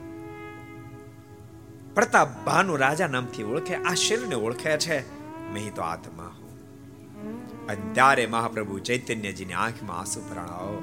પ્રતાપ 1.94 2.44
ભાનુ 2.44 2.76
રાજા 2.76 3.06
નામથી 3.06 3.42
ઓળખે, 3.42 3.74
આ 3.74 3.94
શરીરને 3.94 4.34
ઓળખે 4.34 4.78
છે. 4.78 5.21
મેં 5.52 5.74
તો 5.74 5.82
આત્મા 5.82 6.24
હું. 6.24 6.52
અને 7.66 7.94
ત્યારે 7.94 8.26
મહાપ્રભુ 8.26 8.78
ચૈતન્યજીની 8.78 9.52
આંખમાં 9.52 9.98
આંસુ 9.98 10.20
ભરાણાઓ 10.20 10.82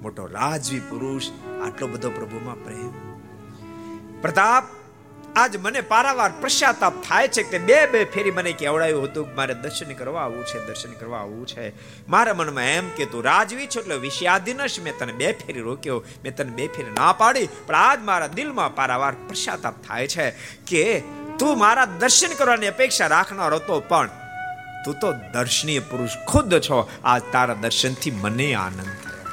મોટો 0.00 0.26
રાજવી 0.26 0.80
પુરુષ, 0.80 1.30
આટલો 1.64 1.86
બધો 1.86 2.10
પ્રભુમાં 2.10 2.64
પ્રેમ. 2.64 2.92
પ્રતાપ, 4.22 4.64
આજ 5.36 5.56
મને 5.56 5.80
પારાવાર 5.80 6.30
પશ્ચાતાપ 6.40 6.92
થાય 7.02 7.28
છે 7.28 7.42
કે 7.42 7.58
બે 7.58 7.86
બે 7.86 8.04
ફેરી 8.04 8.30
મને 8.30 8.52
કેવડાયું 8.52 9.04
હતું 9.04 9.28
મારે 9.34 9.54
દર્શન 9.54 9.94
કરવા 9.94 10.22
આવવું 10.22 10.44
છે, 10.44 10.66
દર્શન 10.66 10.92
કરવા 10.92 11.18
આવવું 11.18 11.46
છે. 11.46 11.72
મારા 12.08 12.34
મનમાં 12.34 12.64
એમ 12.64 12.88
કે 12.88 13.06
તું 13.06 13.24
રાજવી 13.24 13.66
છો 13.66 13.80
એટલે 13.80 13.96
વિષયાધીન 13.96 14.66
છે. 14.66 14.82
મેં 14.82 14.98
તને 14.98 15.12
બે 15.12 15.32
ફેરી 15.32 15.60
રોક્યો, 15.60 16.04
મેં 16.24 16.36
તને 16.36 16.50
બે 16.50 16.66
ફેરી 16.68 16.90
ના 16.90 17.12
પાડી, 17.12 17.48
પણ 17.66 17.74
આજ 17.74 18.02
મારા 18.02 18.26
દિલમાં 18.26 18.74
પારાવાર 18.74 19.12
પશ્ચાતાપ 19.28 19.74
થાય 19.88 20.06
છે 20.06 20.30
કે 20.66 21.02
તું 21.38 21.58
મારા 21.58 21.84
દર્શન 21.84 22.32
કરવાની 22.38 22.66
અપેક્ષા 22.66 23.06
રાખનાર 23.06 23.54
હતો 23.54 23.80
પણ 23.80 24.08
તું 24.84 24.94
તો 24.94 25.12
દર્શનીય 25.12 25.78
પુરુષ 25.78 26.10
ખુદ 26.28 26.58
છો. 26.58 26.90
આજ 27.04 27.22
તારા 27.32 27.54
દર્શનથી 27.54 28.10
મને 28.10 28.54
આનંદ 28.54 28.82
થયો. 28.82 29.24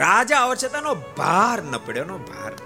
રાજા 0.00 0.38
અવચેતાનો 0.38 0.94
ભાર 0.94 1.62
ન 1.62 1.76
પડ્યો, 1.86 2.04
નો 2.04 2.18
ભાર 2.18 2.52
ન 2.52 2.64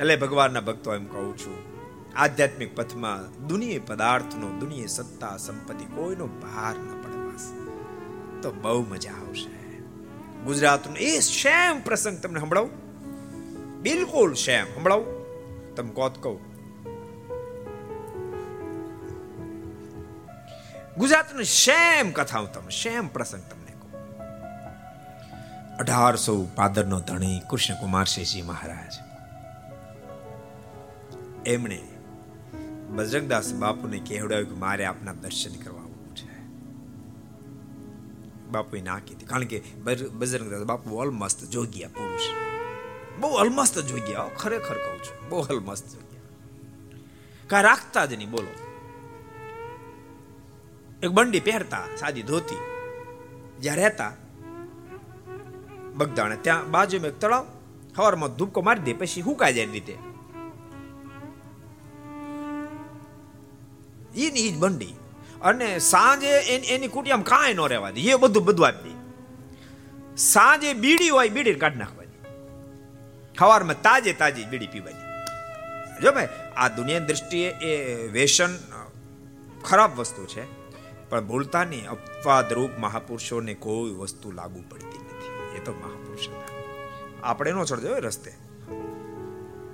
એટલે 0.00 0.16
ભગવાનના 0.16 0.60
ભક્તો 0.60 0.94
એમ 0.94 1.06
કહું 1.06 1.38
છું, 1.38 1.58
આધ્યાત્મિક 2.16 2.76
પથમાં 2.76 3.46
દુનિય 3.46 3.78
પદાર્થનો, 3.78 4.48
દુનિય 4.58 4.86
સત્તા, 4.86 5.36
સંપત્તિ 5.36 5.84
કોઈનો 5.84 6.26
ભાર 6.26 6.74
ન 6.74 7.02
પડે 7.02 7.16
તો 8.42 8.52
બહુ 8.52 8.82
મજા 8.82 9.10
આવશે. 9.10 9.80
ગુજરાતનો 10.44 10.96
એ 10.96 11.20
શેમ 11.20 11.80
પ્રસંગ 11.80 12.18
તમને 12.18 12.40
સંભળાવું? 12.40 12.85
બિલકુલ 13.82 14.34
શેમ, 14.34 14.66
સંભળાવું? 14.74 15.08
તમે 15.74 15.90
કોત 15.90 16.22
કહું. 16.22 16.40
ગુજરાતની 20.94 21.44
શેમ 21.44 22.12
કથા 22.12 22.38
હું 22.38 22.52
તમને, 22.52 22.70
શેમ 22.70 23.08
પ્રસંગ 23.08 23.42
તમને 23.42 23.72
કહું. 23.72 23.92
અઢારસો 25.78 26.48
પાદરનો 26.54 27.00
ધણી 27.00 27.40
કૃષ્ણકુમાર 27.50 28.04
શેષજી 28.04 28.42
મહારાજ. 28.42 28.94
એમણે 31.46 31.80
બજરંગદાસ 32.88 33.54
બાપુને 33.54 33.98
કહેવડાવ્યું 33.98 34.48
કે 34.48 34.56
મારે 34.56 34.84
આપના 34.84 35.12
દર્શન 35.12 35.54
કરવા 35.64 35.80
આવવું 35.80 36.16
છે. 36.16 36.32
બાપુએ 38.50 38.80
ના 38.80 38.98
કીધી, 38.98 39.26
કારણ 39.26 39.44
કે 39.44 39.62
બજરંગદાસ 40.18 40.62
બાપુ 40.62 40.98
અલમસ્ત 40.98 41.44
જોગ્યા 41.44 41.88
પુરુષ. 41.88 42.55
બહુ 43.20 43.28
અલમસ્ત 43.28 43.78
જોગ્યા 43.78 44.24
ખરેખર 44.38 44.74
કહું 44.74 44.98
છું. 44.98 45.28
બહુ 45.28 45.40
અલમસ્ત 45.40 45.86
જોગ્યા 45.86 46.22
કા 47.46 47.60
રાખતા 47.60 48.06
જ 48.06 48.14
નહીં, 48.14 48.30
બોલો. 48.30 48.52
એક 51.02 51.10
બંડી 51.10 51.40
પહેરતા, 51.40 51.82
સાદી 51.96 52.22
ધોતી. 52.22 52.56
જ્યાં 53.60 53.76
રહેતા, 53.76 54.12
બગદાણે, 55.94 56.36
ત્યાં 56.36 56.70
બાજુમાં 56.70 57.08
એક 57.08 57.20
તળાવ, 57.20 57.46
હવારમાં 57.98 58.36
ધૂપકો 58.36 58.62
મારી 58.62 58.80
દે, 58.80 58.92
પછી 58.92 59.20
હુકાઈ 59.20 59.54
જાય 59.54 59.66
રીતે. 59.66 59.96
એની 64.16 64.52
જ 64.52 64.58
બંડી. 64.58 64.94
અને 65.42 65.78
સાંજે 65.78 66.32
એની 66.74 66.88
કુટિયામાં 66.88 67.24
કાંઈ 67.24 67.54
ન 67.54 67.60
રહેવા 67.60 67.90
દે. 67.90 68.00
એ 68.00 68.14
બધું 68.14 68.44
બધું 68.44 68.66
આપી 68.66 68.94
સાંજે 70.16 70.72
બીડી 70.72 71.08
હોય 71.08 71.28
બીડી 71.28 71.54
કાઢી 71.54 71.76
નાખવાની 71.76 72.05
સવારમાં 73.38 73.82
તાજે 73.86 74.12
તાજી 74.22 74.46
બીડી 74.52 74.72
પીવાની 74.74 75.04
જો 76.02 76.12
ભાઈ, 76.12 76.30
આ 76.60 76.68
દુનિયાની 76.76 77.08
દ્રષ્ટિએ 77.08 77.48
એ 77.70 77.72
વેસન 78.16 78.54
ખરાબ 79.68 79.92
વસ્તુ 80.00 80.22
છે, 80.32 80.42
પણ 81.10 81.26
ભૂલતા 81.28 81.64
નહીં 81.70 81.86
અપવાદ 81.94 82.48
રૂપ 82.58 82.72
મહાપુરુષોને 82.84 83.54
કોઈ 83.66 83.94
વસ્તુ 84.00 84.32
લાગુ 84.38 84.60
પડતી 84.70 85.02
નથી. 85.02 85.32
એ 85.56 85.60
તો 85.66 85.72
મહાપુરુષ 85.82 86.26
આપણે 87.22 87.52
નો 87.56 87.64
ચડજો 87.70 88.00
રસ્તે. 88.06 88.32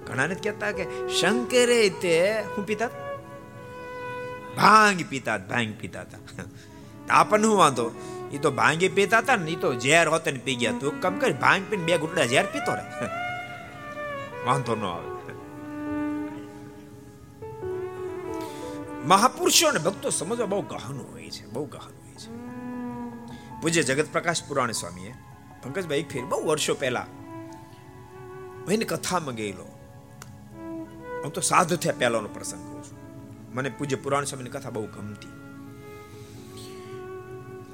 ઘણાને 0.06 0.34
કહેતા 0.44 0.72
કે, 0.78 0.84
શંકરે 1.18 1.80
તે 2.02 2.14
હું 2.52 2.64
પીતા 2.70 2.90
ભાંગ 4.58 5.00
પીતા 5.10 5.38
ભાંગ 5.50 5.74
પીતા 5.80 6.04
હતા 6.06 6.46
આપણને 7.18 7.46
હું 7.50 7.58
વાંધો. 7.62 7.86
એ 8.34 8.38
તો 8.44 8.50
ભાંગે 8.60 8.88
પીતા 8.98 9.22
હતા 9.24 9.38
ને 9.44 9.52
એ 9.56 9.58
તો 9.64 9.68
ઝેર 9.84 10.06
હોતે 10.14 10.30
ને 10.36 10.40
પી 10.46 10.56
ગયા. 10.62 10.78
તું 10.80 11.00
કમ 11.02 11.14
કરી, 11.24 11.38
ભાંગ 11.44 11.64
પીને 11.70 11.84
બે 11.88 12.00
ગુટડા 12.04 12.30
ઝેર 12.32 12.46
પીતો 12.54 12.72
રે 12.78 12.84
વાંધો 14.46 14.74
ન 14.74 14.84
આવે. 14.84 15.12
મહાપુરુષો 19.06 19.68
અને 19.68 19.78
ભક્તો 19.78 20.10
સમજવા 20.10 20.46
બહુ 20.46 20.62
ગહન 20.62 20.98
હોય 20.98 21.30
છે, 21.30 21.46
બહુ 21.46 21.64
ગહન 21.64 21.80
હોય 21.80 22.14
છે. 22.14 22.30
પૂજ્ય 23.60 23.82
જગત 23.82 24.12
પ્રકાશ 24.12 24.44
પુરાણી 24.48 24.72
સ્વામીએ 24.72 25.14
પંકજભાઈ 25.62 26.02
ફેર 26.02 26.24
બહુ 26.24 26.46
વર્ષો 26.46 26.74
પહેલા 26.74 27.06
એની 28.70 28.84
કથામાં 28.84 29.34
ગયેલો 29.34 29.64
હું 31.24 31.32
તો 31.32 31.40
સાધુ 31.40 31.76
થયા 31.76 31.94
પહેલાનો 31.98 32.28
પ્રસંગ 32.28 32.60
કહું 32.60 32.84
છું. 32.84 32.98
મને 33.54 33.68
પૂજ્ય 33.68 33.96
પુરાણ 33.96 34.24
સ્વામીની 34.24 34.50
કથા 34.50 34.70
બહુ 34.70 34.86
ગમતી. 34.86 35.28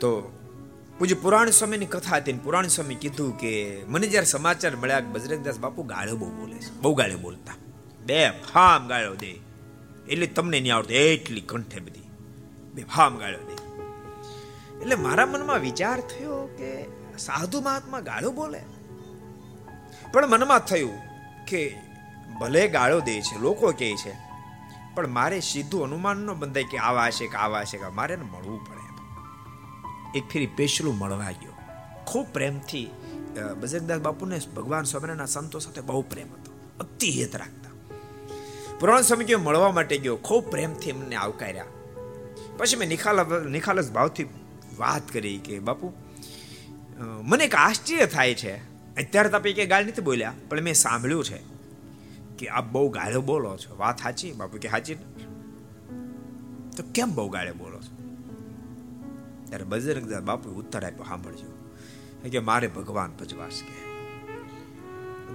તો 0.01 0.38
પૂજ્ય 0.99 1.15
પુરાણ 1.15 1.51
સ્વામીની 1.51 1.87
કથા 1.87 2.17
હતી 2.17 2.33
પુરાણ 2.33 2.67
સ્વામી 2.67 2.95
કીધું 2.95 3.39
કે, 3.39 3.83
મને 3.89 4.07
જ્યારે 4.07 4.27
સમાચાર 4.27 4.77
મળ્યા 4.77 5.01
કે 5.01 5.07
બજરંગદાસ 5.07 5.59
બાપુ 5.59 5.83
ગાળો 5.83 6.17
બહુ 6.17 6.31
બોલે 6.31 6.59
છે. 6.59 6.81
બહુ 6.81 6.95
ગાળો 6.95 7.19
બોલતા. 7.19 7.55
બે 8.07 8.31
ફામ 8.31 8.89
ગાળો 8.89 9.15
દે. 9.15 9.41
એટલે 10.09 10.27
તમને 10.27 10.61
નહીં 10.61 10.75
આવડતું. 10.75 10.97
એટલી 10.97 11.41
કંઠે 11.41 11.81
બધી. 11.81 12.01
બે 12.75 12.85
ફામ 12.85 13.19
ગાળો 13.19 13.39
દે. 13.39 13.53
એટલે 14.81 14.95
મારા 14.95 15.27
મનમાં 15.27 15.61
વિચાર 15.61 16.01
થયો 16.01 16.55
કે, 16.59 16.85
સાધુ 17.19 17.61
મહાત્મા 17.61 18.01
ગાળો 18.01 18.31
બોલે. 18.31 18.61
પણ 20.13 20.27
મનમાં 20.27 20.59
થયું 20.59 20.93
કે, 21.49 21.77
ભલે 22.41 22.69
ગાળો 22.69 23.01
દે 23.01 23.21
છે, 23.21 23.39
લોકો 23.39 23.73
કહે 23.73 23.95
છે. 23.97 24.17
પણ 24.95 25.09
મારે 25.09 25.41
સીધું 25.41 25.85
અનુમાન 25.85 26.17
ન 26.17 26.33
બંધાય 26.33 26.65
કે 26.65 26.79
આવા 26.79 27.11
છે 27.11 27.27
કે 27.27 27.37
આવા 27.37 27.65
છે 27.65 27.79
કે 27.79 27.89
મારે 27.89 28.17
મળવું 28.17 28.65
પડે. 28.65 28.78
એક 30.15 30.25
ફેરી 30.29 30.47
પેશલું 30.57 30.99
મળવા 30.99 31.33
ગયો. 31.33 31.55
ખૂબ 32.07 32.27
પ્રેમથી 32.33 32.87
બજરંગદાસ 33.61 34.01
બાપુને 34.01 34.41
ભગવાન 34.57 34.85
સ્વામિનારાયણના 34.85 35.27
સંતો 35.27 35.59
સાથે 35.59 35.81
બહુ 35.81 36.03
પ્રેમ 36.03 36.31
હતો. 36.33 36.53
અતિ 36.81 37.11
હેત 37.11 37.37
રાખતા. 37.37 37.73
પુરાણ 38.81 39.03
સ્વામી 39.03 39.25
કે 39.25 39.37
મળવા 39.37 39.73
માટે 39.73 39.99
ગયો, 39.99 40.17
ખૂબ 40.17 40.51
પ્રેમથી 40.51 40.91
એમને 40.91 41.17
આવકાર્યા. 41.17 41.65
પછી 42.59 42.77
મેં 42.77 42.89
નિખાલ, 42.89 43.49
નિખાલસ 43.49 43.91
ભાવથી 43.91 44.27
વાત 44.79 45.13
કરી 45.13 45.39
કે, 45.39 45.59
બાપુ 45.59 45.93
મને 47.23 47.45
એક 47.45 47.55
આશ્ચર્ય 47.55 48.07
થાય 48.07 48.35
છે. 48.35 48.55
અત્યારે 48.97 49.29
તપે 49.29 49.53
કે 49.53 49.67
ગાળ 49.67 49.87
નથી 49.87 50.03
બોલ્યા, 50.03 50.33
પણ 50.49 50.61
મેં 50.61 50.75
સાંભળ્યું 50.75 51.25
છે 51.25 51.39
કે 52.39 52.49
આપ 52.49 52.67
બહુ 52.73 52.89
ગાળો 52.89 53.21
બોલો 53.23 53.57
છો. 53.57 53.77
વાત 53.77 54.03
સાચી? 54.03 54.33
બાપુ 54.33 54.59
કે 54.59 54.69
સાચી? 54.69 54.95
તો 56.77 56.83
કેમ 56.95 57.15
બહુ 57.15 57.29
ગાળે 57.29 57.53
બોલો 57.53 57.79
છો? 57.79 57.98
ત્યારે 59.49 59.65
બજરંગદાસ 59.65 60.23
બાપુ 60.23 60.51
ઉત્તર 60.51 60.85
આપ્યો, 60.85 61.05
સાંભળજો. 61.05 61.73
કે 62.31 62.39
મારે 62.39 62.69
ભગવાન 62.69 63.11
ભજવાશ 63.11 63.53
કે. 63.53 63.89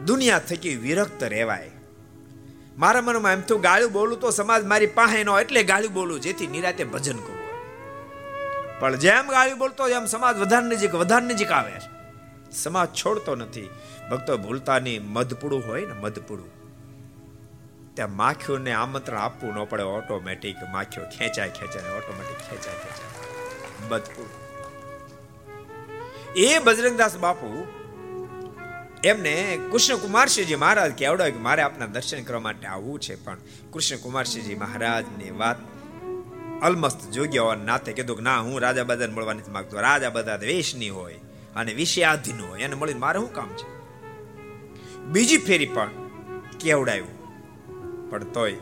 દુનિયા 0.06 0.40
થકી 0.40 0.76
વિરક્ત 0.76 1.24
રહેવાય. 1.24 1.72
મારા 2.78 3.02
મનમાં 3.02 3.32
એમ 3.32 3.42
તો 3.42 3.58
ગાળું 3.58 3.92
બોલું 3.92 4.20
તો 4.20 4.30
સમાજ 4.30 4.66
મારી 4.66 4.88
પાસે 4.88 5.24
નો 5.24 5.40
એટલે 5.40 5.64
ગાળું 5.64 5.94
બોલું, 5.94 6.20
જેથી 6.20 6.48
નિરાતે 6.48 6.84
ભજન 6.84 7.18
કરું 7.18 7.44
પણ 8.80 8.96
જેમ 8.96 9.28
ગાળું 9.28 9.58
બોલતો 9.58 9.88
એમ 9.88 10.06
સમાજ 10.06 10.38
વધારે 10.38 10.66
નજીક 10.66 10.96
વધારે 10.96 11.26
નજીક 11.26 11.52
આવે. 11.52 11.72
સમાજ 12.52 12.88
છોડતો 12.88 13.36
નથી. 13.36 13.70
ભક્તો 14.12 14.38
ભૂલતા 14.38 14.80
નહીં 14.80 15.06
મધપુડું 15.06 15.68
હોય 15.68 15.86
ને, 15.86 15.94
મધપુડું. 15.94 16.50
ત્યાં 17.94 18.16
માખીઓને 18.16 18.72
આમંત્રણ 18.72 19.18
આપવું 19.18 19.54
ન 19.54 19.64
પડે, 19.64 19.84
ઓટોમેટિક 19.84 20.56
માખીઓ 20.72 21.04
ખેંચાય 21.04 21.50
ખેંચાય 21.50 21.84
ઓટોમેટિક 21.84 22.38
ખેંચાય 22.38 22.74
ખેંચાય. 22.74 23.33
મધપુડું 23.90 24.44
એ 26.36 26.60
બજરંગદાસ 26.60 27.18
બાપુ 27.18 27.68
એમને 29.04 29.60
કૃષ્ણકુમારસિંહજી 29.72 30.56
મહારાજ 30.56 30.92
કેવડાવ્યું 30.92 31.38
કે 31.38 31.44
મારે 31.44 31.62
આપના 31.62 31.86
દર્શન 31.86 32.24
કરવા 32.24 32.40
માટે 32.40 32.68
આવવું 32.68 33.00
છે, 33.00 33.16
પણ 33.26 33.38
કૃષ્ણ 33.72 33.98
કુમારસિંહજી 33.98 34.56
મહારાજની 34.56 35.32
વાત 35.32 35.58
અલમસ્ત 36.62 37.12
જોગ્યા 37.12 37.42
હોવાના 37.42 37.64
નાતે 37.64 37.94
કીધું 37.94 38.18
કે 38.18 38.24
ના, 38.24 38.40
હું 38.40 38.62
રાજા 38.62 38.84
બધાને 38.84 39.14
મળવા 39.14 39.34
નથી 39.34 39.52
માંગતો. 39.52 39.80
રાજા 39.80 40.10
બધા 40.10 40.36
વેશની 40.36 40.90
હોય 40.90 41.14
અને 41.56 41.74
વિષયાધીન 41.74 42.40
હોય. 42.42 42.62
એને 42.62 42.76
મળીને 42.76 43.00
મારે 43.00 43.20
શું 43.20 43.34
કામ 43.34 43.50
છે? 43.50 43.68
બીજી 45.00 45.38
ફેરી 45.38 45.66
પણ 45.66 45.90
કેવડાયું 46.60 47.12
પણ 48.10 48.24
તોય 48.24 48.54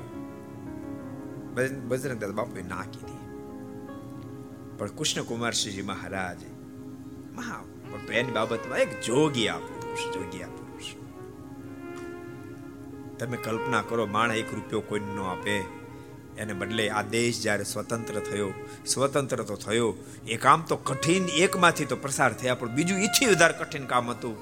બજરંગદાસ 1.88 2.30
બાપુએ 2.30 2.64
ના 2.64 2.82
કીધી. 2.82 3.11
પણ 4.82 4.94
કૃષ્ણ 4.98 5.24
કુમારસિંહજી 5.24 5.84
મહારાજ 5.90 6.40
મહા 7.36 7.62
તો 8.06 8.14
એની 8.20 8.34
બાબતમાં 8.38 8.80
એક 8.86 8.94
જોગી 9.08 9.52
પુરુષ 9.66 10.06
જોગી 10.16 10.48
પુરુષ 10.56 10.88
તમે 13.20 13.38
કલ્પના 13.38 13.84
કરો 13.90 14.08
માણ 14.16 14.32
એક 14.32 14.50
રૂપિયો 14.54 14.82
કોઈને 14.82 15.14
ન 15.16 15.20
આપે. 15.34 15.58
એને 16.38 16.54
બદલે 16.54 16.86
આ 16.90 17.04
દેશ 17.04 17.42
જ્યારે 17.44 17.66
સ્વતંત્ર 17.74 18.18
થયો, 18.30 18.50
સ્વતંત્ર 18.86 19.44
તો 19.44 19.56
થયો. 19.66 19.92
એ 20.34 20.38
કામ 20.38 20.66
તો 20.70 20.76
કઠિન 20.90 21.30
એકમાંથી 21.44 21.86
તો 21.86 21.96
પ્રસાર 21.96 22.32
થયા, 22.34 22.56
પણ 22.56 22.76
બીજું 22.78 23.06
ઈથી 23.06 23.32
વધારે 23.34 23.60
કઠિન 23.62 23.86
કામ 23.86 24.12
હતું. 24.12 24.36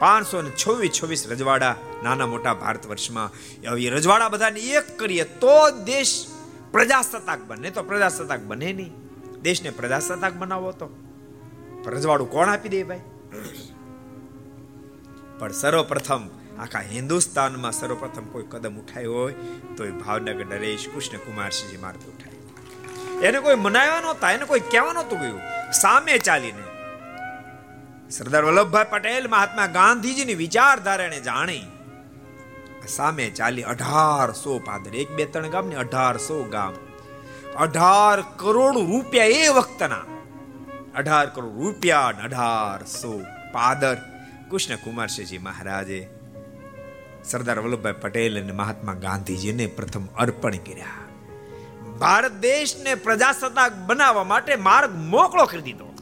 પાંચસો 0.00 0.42
ને 0.42 0.50
છવ્વીસ 0.62 0.92
છવ્વીસ 0.98 1.22
રજવાડા 1.32 1.74
નાના 2.04 2.26
મોટા 2.26 2.54
ભારત 2.54 2.86
વર્ષમાં. 2.86 3.30
એ 3.86 3.90
રજવાડા 3.90 4.28
બધાને 4.28 4.60
એક 4.78 4.96
કરીએ 4.98 5.24
તો 5.42 5.58
દેશ 5.92 6.16
પ્રજાસત્તાક 6.72 7.40
બને 7.48 7.70
તો 7.70 7.82
પ્રજાસત્તાક 7.82 8.40
બને 8.40 8.72
નહીં. 8.72 8.92
દેશને 9.42 9.70
પ્રજાસત્તાક 9.78 10.34
બનાવો 10.42 10.72
તો? 10.72 10.88
રજવાડું 11.94 12.28
કોણ 12.30 12.48
આપી 12.48 12.72
દે 12.74 12.82
ભાઈ? 12.90 13.04
પણ 15.38 15.52
સર્વપ્રથમ 15.60 16.22
આખા 16.64 16.84
હિન્દુસ્તાનમાં 16.92 17.74
સર્વપ્રથમ 17.78 18.26
કોઈ 18.32 18.46
કદમ 18.52 18.74
ઉઠાયો 18.82 19.14
હોય 19.14 19.34
તો 19.76 19.88
એ 19.90 19.92
ભાવનગર 20.02 20.46
નરેશ 20.52 20.84
કૃષ્ણ 20.92 21.24
કુમારસિંહજી 21.26 21.80
માર્ગ 21.84 22.02
ઉઠાય. 22.12 22.38
એને 23.28 23.38
કોઈ 23.40 23.58
મનાવ્યા 23.66 24.04
નહોતા, 24.06 24.30
એને 24.36 24.44
કોઈ 24.44 24.64
કહેવા 24.72 24.94
નહોતું 24.98 25.18
ગયું. 25.22 25.42
સામે 25.82 26.14
ચાલીને 26.28 26.64
સરદાર 28.10 28.44
વલ્લભભાઈ 28.44 28.90
પટેલ, 28.94 29.28
મહાત્મા 29.34 29.68
ગાંધીજીની 29.78 30.38
વિચારધારાને 30.44 31.20
જાણી 31.20 31.64
સામે 32.88 33.26
ચાલી 33.38 33.66
અઢારસો 33.72 34.52
પાદર, 34.68 34.92
એક 35.02 35.10
બે 35.16 35.24
ત્રણ 35.24 35.52
ગામ 35.54 35.66
ને 35.72 35.76
અઢારસો 35.84 36.38
ગામ 36.54 36.74
અઢાર 37.56 38.20
કરોડ 38.20 38.76
રૂપિયા 38.76 39.24
એ 39.24 39.48
વખતના. 39.48 39.96
અઢાર 40.94 41.26
કરોડ 41.26 41.54
રૂપિયા 41.54 42.00
અઢારસો 42.00 43.22
પાદર. 43.52 43.96
કૃષ્ણ 44.50 44.76
કુમારસિંહજી 44.76 45.38
મહારાજે 45.38 46.08
સરદાર 47.24 47.58
વલ્લભભાઈ 47.58 47.92
પટેલ 47.92 48.42
અને 48.42 48.52
મહાત્મા 48.52 48.94
ગાંધીજીને 48.94 49.66
પ્રથમ 49.66 50.06
અર્પણ 50.06 50.50
કર્યા. 50.50 50.86
ભારત 51.98 52.32
દેશને 52.32 52.94
પ્રજાસત્તાક 52.94 53.72
બનાવવા 53.74 54.24
માટે 54.24 54.56
માર્ગ 54.56 54.94
મોકળો 54.96 55.44
કરી 55.44 55.62
દીધો. 55.62 55.94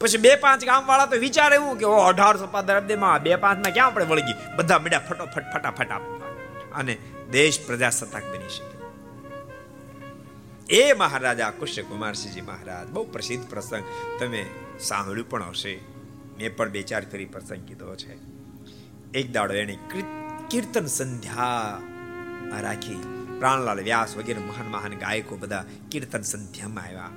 પછી 0.00 0.18
બે 0.18 0.36
પાંચ 0.36 0.64
ગામ 0.64 0.86
વાળા 0.86 1.06
તો 1.06 1.16
વિચાર 1.16 1.54
એવું 1.54 1.78
કે 1.78 1.84
ઓ 1.84 1.96
અઢારસો 1.96 2.46
પાદર 2.46 2.76
અબ્દેમાં 2.76 3.22
બે 3.22 3.36
પાંચમાં 3.36 3.72
ક્યાં 3.72 3.86
આપણે 3.86 4.04
વળગી? 4.04 4.56
બધા 4.56 4.78
મીડા 4.78 4.98
ફટોફટ 4.98 5.52
ફટાફટ 5.54 5.90
આપવા. 5.90 6.26
અને 6.74 6.96
દેશ 7.30 7.66
પ્રજાસત્તાક 7.66 8.22
બની 8.24 8.48
શકે. 8.48 8.75
એ 10.70 10.92
મહારાજા 10.92 11.50
કૃષ્ણ 11.50 11.82
કુમારસિંહજી 11.82 12.40
મહારાજ, 12.40 12.88
બહુ 12.88 13.04
પ્રસિદ્ધ 13.04 13.48
પ્રસંગ. 13.50 13.84
તમે 14.20 14.46
સાંભળ્યું 14.80 15.30
પણ 15.30 15.42
હશે. 15.42 15.80
મેં 16.38 16.56
પણ 16.56 16.68
બે 16.68 16.82
ચાર 16.82 17.04
ફેરી 17.04 17.24
પ્રસંગ 17.24 17.64
કીધો 17.68 17.96
છે. 17.96 18.16
એક 19.14 19.32
દાડો 19.32 19.54
એને 19.54 19.78
કીર્તન 20.50 20.86
સંધ્યા 20.86 21.78
રાખી. 22.60 22.94
પ્રાણલાલ 23.38 23.80
વ્યાસ 23.80 24.16
વગેરે 24.16 24.38
મહાન 24.38 24.66
મહાન 24.66 24.92
ગાયકો 24.98 25.36
બધા 25.36 25.64
કીર્તન 25.90 26.22
સંધ્યામાં 26.22 26.84
આવ્યા. 26.84 27.10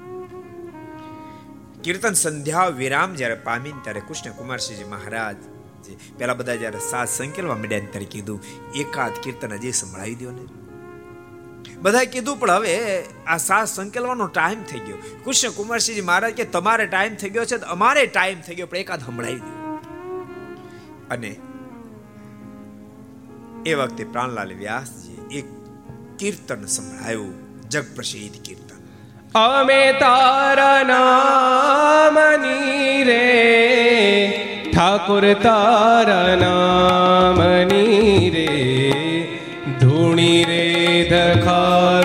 કીર્તન 1.83 2.13
સંધ્યા 2.13 2.67
વિરામ 2.67 3.13
જ્યારે 3.13 3.35
પામી 3.35 3.71
ત્યારે 3.71 3.99
કૃષ્ણ 3.99 4.31
કુમારસિંહજી 4.31 4.83
મહારાજ 4.83 5.35
પેલા 6.17 6.33
બધા 6.33 6.55
જ્યારે 6.55 6.79
સાથ 6.79 7.09
સંકેલવા 7.09 7.55
મીડ્યા 7.55 7.79
ત્યારે 7.79 8.05
કીધું, 8.05 8.43
એકાદ 8.75 9.11
કીર્તન 9.23 9.53
હજી 9.53 9.71
સંભળાવી 9.71 10.15
દો 10.15 10.31
ને. 10.31 10.68
બધા 11.83 12.07
કીધું, 12.13 12.37
પણ 12.39 12.53
હવે 12.55 12.73
આ 13.27 13.39
સાસ 13.39 13.69
સંકેલવાનો 13.75 14.25
ટાઈમ 14.27 14.61
થઈ 14.71 14.81
ગયો. 14.87 14.99
કૃષ્ણ 15.25 15.53
કુમારસિંહજી 15.57 16.07
મહારાજ 16.09 16.33
કે, 16.39 16.45
તમારે 16.55 16.85
ટાઈમ 16.87 17.13
થઈ 17.21 17.31
ગયો 17.35 17.45
છે 17.51 17.57
અમારે 17.75 18.03
ટાઈમ 18.07 18.39
થઈ 18.47 18.57
ગયો, 18.57 18.69
પણ 18.71 18.81
એકાદ 18.83 19.01
સંભળાવી 19.05 19.41
દીધું 19.45 19.57
અને 21.09 21.31
એ 23.65 23.71
વખતે 23.79 24.03
પ્રાણલાલ 24.13 24.51
વ્યાસજી 24.63 25.19
એક 25.39 25.47
કીર્તન 26.19 26.61
સંભળાયું 26.75 27.35
જગ 27.69 27.85
પ્રસિદ્ધ 27.95 28.37
કીર્તન. 28.45 28.77
અમે 29.35 29.81
તારા 29.99 30.81
નામની 30.91 32.27
રે, 33.09 33.25
ઠાકુર 34.71 35.25
તારા 35.43 36.31
નામની 36.43 38.23
રે, 38.35 38.47
ધૂણી 39.81 40.41
રે 40.49 40.58
દખાવી 41.49 41.98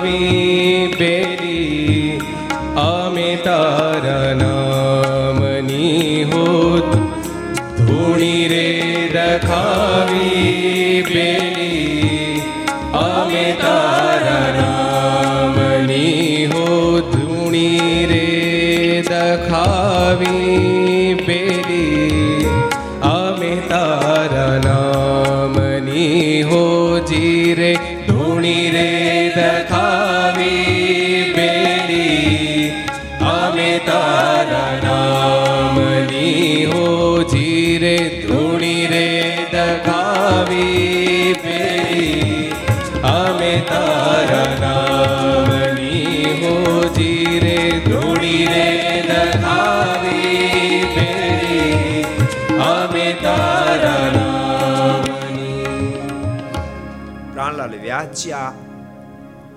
પ્રાણલાલ 57.64 57.82
વ્યાચ્યા 57.82 58.52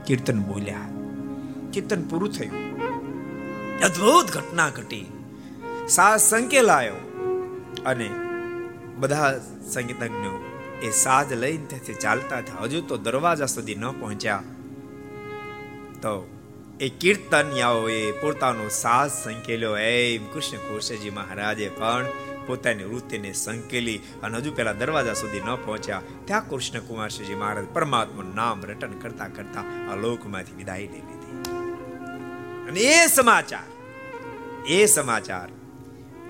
કીર્તન 0.06 0.40
બોલ્યા. 0.40 0.80
કીર્તન 1.74 2.02
પૂરું 2.02 2.32
થયું. 2.32 2.80
અદ્ભુત 3.80 4.32
ઘટના 4.32 4.70
ઘટી. 4.70 5.06
સાસ 5.90 6.30
સંકેલાયો. 6.30 6.94
અને 7.86 8.10
બધા 8.96 9.40
સંગીતજ્ઞો 9.74 10.46
એ 10.84 10.92
સાજ 10.92 11.34
લઈને 11.34 11.66
ત્યાંથી 11.66 11.94
ચાલતા 11.94 12.38
હતા. 12.38 12.64
હજુ 12.64 12.82
તો 12.82 12.98
દરવાજા 12.98 13.46
સુધી 13.46 13.76
ન 13.76 13.92
પહોંચ્યા. 13.92 14.44
તો 15.96 16.30
એ 16.80 16.90
કીર્તનિયાઓએ 16.90 18.12
પોતાનો 18.12 18.70
સાજ 18.70 19.12
સંકેલ્યો. 19.12 19.78
એમ 19.78 20.26
કૃષ્ણ 20.34 20.58
કુરશજી 20.58 21.10
મહારાજે 21.10 21.70
પણ 21.70 22.06
પોતાની 22.48 22.84
વૃત્તિને 22.84 23.32
સંકેલી 23.34 24.00
અને 24.24 24.38
હજુ 24.38 24.52
પેલા 24.52 24.74
દરવાજા 24.74 25.18
સુધી 25.22 25.40
ન 25.40 25.50
પહોંચ્યા, 25.66 26.04
ત્યાં 26.26 26.50
કૃષ્ણ 26.50 26.88
કુમારસિંહજી 26.90 27.36
મહારાજ 27.36 27.68
પરમાત્માનું 27.74 28.36
નામ 28.36 28.66
રટન 28.66 29.00
કરતા 29.02 29.30
કરતા 29.36 29.66
આ 29.92 29.96
લોકમાંથી 29.96 30.58
વિદાય 30.58 30.78
લઈ 30.78 31.04
લીધી. 31.04 31.36
અને 32.70 32.80
એ 32.94 33.08
સમાચાર 33.08 33.68
એ 34.68 34.86
સમાચાર 34.86 35.50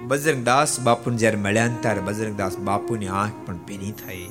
બજરંગદાસ 0.02 0.80
બાપુને 0.80 1.18
જ્યારે 1.18 1.38
મળ્યા 1.38 1.78
ત્યારે 1.82 2.02
બજરંગદાસ 2.02 2.58
બાપુની 2.58 3.14
આંખ 3.20 3.40
પણ 3.46 3.62
ભીની 3.68 3.92
થઈ 3.92 4.26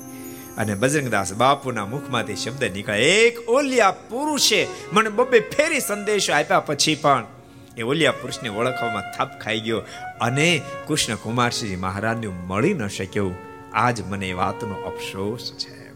અને 0.56 0.74
બજરંગદાસ 0.74 1.32
બાપુના 1.34 1.86
મુખમાંથી 1.86 2.36
શબ્દ 2.36 2.64
નીકળે 2.72 2.98
એક 3.14 3.40
ઓલિયા 3.48 3.96
પુરુષે 4.10 4.60
મને 4.92 5.10
બબે 5.10 5.40
ફેરી 5.54 5.80
સંદેશો 5.80 6.32
આપ્યા 6.32 6.60
પછી 6.60 6.94
પણ 6.94 7.26
એ 7.76 7.82
ઓલિયા 7.82 8.12
પુરુષને 8.12 8.48
ઓળખવામાં 8.48 9.02
થાપ 9.16 9.40
ખાઈ 9.40 9.60
ગયો 9.60 9.80
અને 10.20 10.62
કૃષ્ણ 10.88 11.14
કુમારસિંહજી 11.14 11.76
મહારાજને 11.76 12.26
મળી 12.26 12.74
ન 12.74 12.86
શક્યો. 12.88 13.30
આજ 13.74 14.02
મને 14.02 14.32
વાતનો 14.32 14.74
અફસોસ 14.74 15.52
છે 15.58 15.86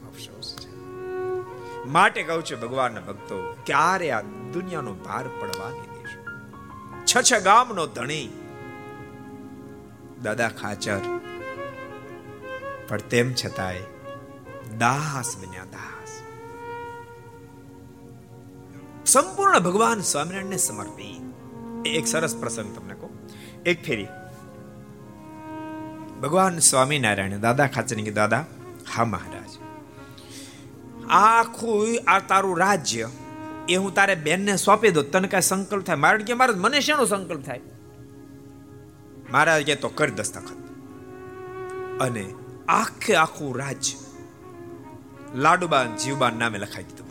માટે 1.86 2.22
કહું 2.22 2.42
છું 2.44 2.60
ભગવાનના 2.60 3.00
ભક્તો, 3.00 3.56
ક્યારે 3.66 4.10
આ 4.10 4.20
દુનિયાનો 4.52 4.92
ભાર 4.94 5.24
પડવાની 5.40 5.80
દેશો 5.80 6.20
છ 7.06 7.32
છ 7.32 7.42
ગામનો 7.42 7.86
ધણી, 7.86 8.28
દાદા 10.22 10.48
ખાચર. 10.48 11.00
પણ 12.88 12.98
તેમ 12.98 13.32
છતાંય 13.34 13.80
દાસ 14.78 15.36
બન્યા 15.36 15.64
દાસ. 15.64 16.10
સંપૂર્ણ 19.06 19.58
ભગવાન 19.58 20.00
સ્વામિનારાયણને 20.00 20.56
સમર્પિત. 20.56 21.29
એક 21.86 22.06
સરસ 22.06 22.36
પ્રસંગ 22.36 22.76
તમને 22.76 22.94
કહું. 22.94 23.10
એક 23.62 23.84
ફેરી. 23.84 24.06
ભગવાન 26.20 26.58
સ્વામિનારાયણ, 26.58 27.40
દાદા 27.40 27.66
ખાચરની 27.66 28.02
કે 28.02 28.10
દાદા, 28.10 28.44
હા 28.96 29.04
મહારાજ. 29.04 29.58
આખું 31.10 31.88
આ 32.06 32.18
તારું 32.18 32.58
રાજ્ય, 32.58 33.08
એ 33.68 33.76
હું 33.76 33.94
તારે 33.94 34.14
બેનને 34.14 34.56
સોંપી 34.56 34.90
દઉં. 34.90 35.10
તને 35.10 35.28
કઈ 35.28 35.40
સંકલ્પ 35.40 35.84
થાય? 35.84 35.96
મારે 35.96 36.18
કે 36.18 36.34
મારે, 36.34 36.52
મને 36.52 36.80
શેનો 36.80 37.06
સંકલ્પ 37.06 37.42
થાય? 37.44 37.60
મહારાજ 39.32 39.66
કે 39.66 39.74
તો 39.74 39.88
કરી 39.88 40.10
દસ્તખત 40.10 40.56
અને 42.00 42.34
આખે 42.68 43.14
આખું 43.14 43.58
રાજ્ય 43.58 43.98
લાડુબા 45.34 45.84
જીવબા 45.84 46.30
નામે 46.30 46.58
લખાઈ 46.58 46.82
દીધું. 46.82 47.09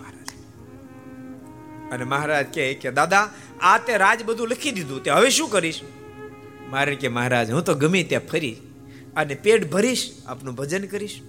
અને 1.91 2.03
મહારાજ 2.03 2.53
કહે 2.53 2.73
કે, 2.73 2.91
દાદા, 2.91 3.29
આ 3.61 3.77
તે 3.77 3.97
રાજ 3.97 4.23
બધું 4.23 4.47
લખી 4.47 4.71
દીધું 4.71 5.03
તે 5.03 5.11
હવે 5.11 5.29
શું 5.29 5.49
કરીશ? 5.49 5.81
મારે 6.69 6.95
કે, 6.95 7.07
મહારાજ, 7.07 7.51
હું 7.51 7.63
તો 7.63 7.73
ગમે 7.73 8.03
ત્યાં 8.03 8.27
ફરી 8.27 8.57
અને 9.15 9.35
પેટ 9.35 9.71
ભરીશ, 9.71 10.11
આપનું 10.27 10.55
ભજન 10.55 10.85
કરીશ. 10.85 11.21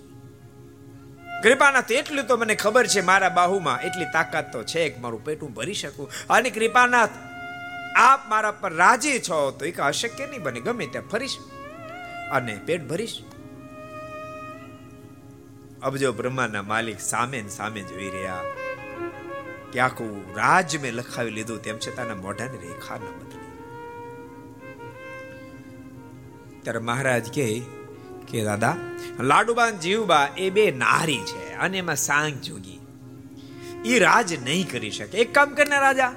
કૃપાનાથ 1.42 1.92
એટલું 1.92 2.26
તો 2.26 2.36
મને 2.36 2.54
ખબર 2.54 2.86
છે, 2.86 3.00
મારા 3.00 3.28
બાહુમાં 3.28 3.80
એટલી 3.80 4.04
તાકાત 4.04 4.52
તો 4.52 4.62
છે 4.62 4.88
કે 4.88 5.00
મારું 5.00 5.24
પેટ 5.24 5.42
હું 5.42 5.54
ભરી 5.54 5.74
શકું. 5.74 6.10
અને 6.30 6.50
કૃપાનાથ, 6.50 7.10
આપ 7.96 8.28
મારા 8.28 8.50
પર 8.50 8.74
રાજી 8.74 9.18
છો 9.18 9.50
તો 9.50 9.64
એક 9.64 9.80
અશક્ય 9.80 10.26
નહીં 10.26 10.42
બને, 10.42 10.60
ગમે 10.60 10.86
ત્યાં 10.86 11.08
ફરીશ 11.08 11.36
અને 12.32 12.60
પેટ 12.66 12.88
ભરીશ. 12.88 13.22
અબજો 15.82 16.12
બ્રહ્માના 16.12 16.62
માલિક 16.62 17.00
સામે 17.00 17.44
સામે 17.48 17.80
જોઈ 17.80 18.10
રહ્યા. 18.10 18.40
કે 19.72 19.80
આખું 19.80 20.36
રાજ 20.36 20.76
મેં 20.76 20.94
લખાવી 20.94 21.30
લીધું 21.30 21.62
તેમ 21.62 21.76
છતાં 21.78 22.16
મોઢાની 22.22 22.58
રેખા 22.58 22.96
ન 22.96 23.04
બદલી. 23.18 23.50
ત્યારે 26.62 26.78
મહારાજ 26.78 27.34
કહે 27.34 27.62
કે, 28.28 28.44
દાદા 28.44 28.76
લાડુબા 29.20 29.70
જીવબા 29.70 30.28
એ 30.36 30.50
બે 30.50 30.70
નારી 30.70 31.22
છે 31.24 31.54
અને 31.54 31.78
એમાં 31.78 31.96
સાંગ 31.96 32.40
જોગી. 32.40 32.80
એ 33.84 33.98
રાજ 33.98 34.34
નહીં 34.44 34.70
કરી 34.70 34.90
શકે. 34.90 35.18
એક 35.18 35.34
કામ 35.34 35.54
કરીને 35.54 35.78
રાજા. 35.78 36.12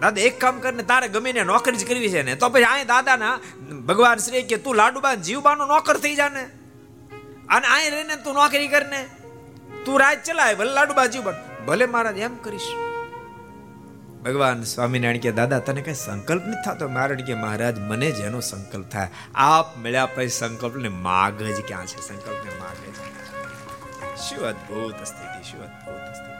દાદા, 0.00 0.20
એક 0.20 0.40
કામ 0.40 0.60
કરીને 0.60 0.82
તારે 0.82 1.08
ગમે 1.08 1.32
ને 1.32 1.44
નોકરી 1.44 1.76
જ 1.76 1.86
કરવી 1.86 2.08
છે 2.08 2.22
ને, 2.22 2.36
તો 2.36 2.48
પછી 2.48 2.62
અહીં 2.62 2.86
દાદાના 2.86 3.38
ભગવાન 3.86 4.18
શ્રી 4.18 4.42
કે, 4.42 4.56
તું 4.56 4.74
લાડુબાન 4.74 5.22
જીવબાનો 5.22 5.66
નોકર 5.66 5.96
થઈ 5.96 6.14
જાને 6.14 6.42
અને 7.48 7.66
અહીં 7.66 7.90
રહીને 7.94 8.16
તું 8.24 8.34
નોકરી 8.34 8.68
કરને 8.68 9.00
તું 9.84 10.00
રાજ 10.00 10.18
ચલાય, 10.24 10.54
ભલે 10.54 10.72
લાડુબા 10.72 11.06
જીવબા 11.06 11.45
ભલે 11.66 11.86
મહારાજ 11.86 12.18
એમ 12.18 12.36
કરીશ. 12.36 12.62
ભગવાન 14.24 14.62
સ્વામિનારાયણ 14.62 15.18
કે 15.18 15.32
દાદા, 15.32 15.58
તને 15.58 15.82
કઈ 15.82 15.94
સંકલ્પ 15.94 16.42
નથી 16.42 16.74
થતો? 16.74 16.88
મારણ 16.88 17.16
કે, 17.16 17.34
મહારાજ, 17.34 17.78
મને 17.78 18.10
જેનો 18.10 18.40
સંકલ્પ 18.40 18.88
થાય. 18.88 19.08
આપ 19.34 19.76
મળ્યા 19.76 20.06
પછી 20.06 20.28
સંકલ્પને 20.28 20.88
માગ 20.88 21.42
જ 21.42 21.60
ક્યાં 21.66 21.86
છે? 21.86 22.08
સંકલ્પને 22.08 22.60
માગ 22.60 22.76
જ 22.76 22.96
શું 24.20 24.38
અદભુત 24.38 25.04
સ્થિતિ, 25.04 25.50
શું 25.50 25.60
અદભુત 25.60 26.14
સ્થિતિ. 26.14 26.36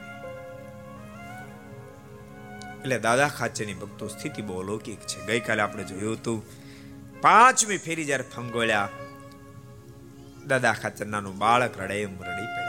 એટલે 2.81 2.99
દાદા 2.99 3.29
ખાચરની 3.29 3.75
ભક્તો, 3.75 4.09
સ્થિતિ 4.09 4.43
બહુ 4.43 4.61
અલૌકિક 4.61 4.99
છે. 5.01 5.27
ગઈકાલે 5.27 5.63
આપણે 5.63 5.85
જોયું 5.85 6.15
હતું, 6.15 6.43
પાંચમી 7.21 7.79
ફેરી 7.79 8.05
જ્યારે 8.05 8.25
ફંગોળ્યા, 8.37 8.89
દાદા 10.47 10.73
ખાચર 10.73 11.21
બાળક 11.21 11.79
રડે 11.79 12.03
એમ 12.03 12.13
રડી 12.13 12.47
પડ્યા 12.47 12.66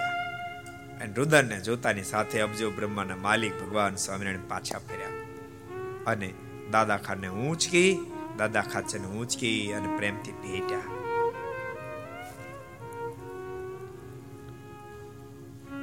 અને 1.01 1.13
રુદનને 1.13 1.59
જોતાની 1.59 2.03
સાથે 2.03 2.39
અબજો 2.41 2.71
બ્રહ્માના 2.71 3.15
માલિક 3.15 3.63
ભગવાન 3.63 3.95
સ્વામિનારાયણ 3.95 4.47
પાછા 4.47 4.79
ફર્યા. 4.79 5.07
અને 6.07 6.33
દાદા 6.71 6.97
ખાને 6.97 7.27
ઊંચકી, 7.27 8.11
દાદા 8.37 8.61
ખાચરને 8.61 9.07
ઊંચકી 9.07 9.73
અને 9.73 9.97
પ્રેમથી 9.97 10.31
ભેટ્યા. 10.31 10.79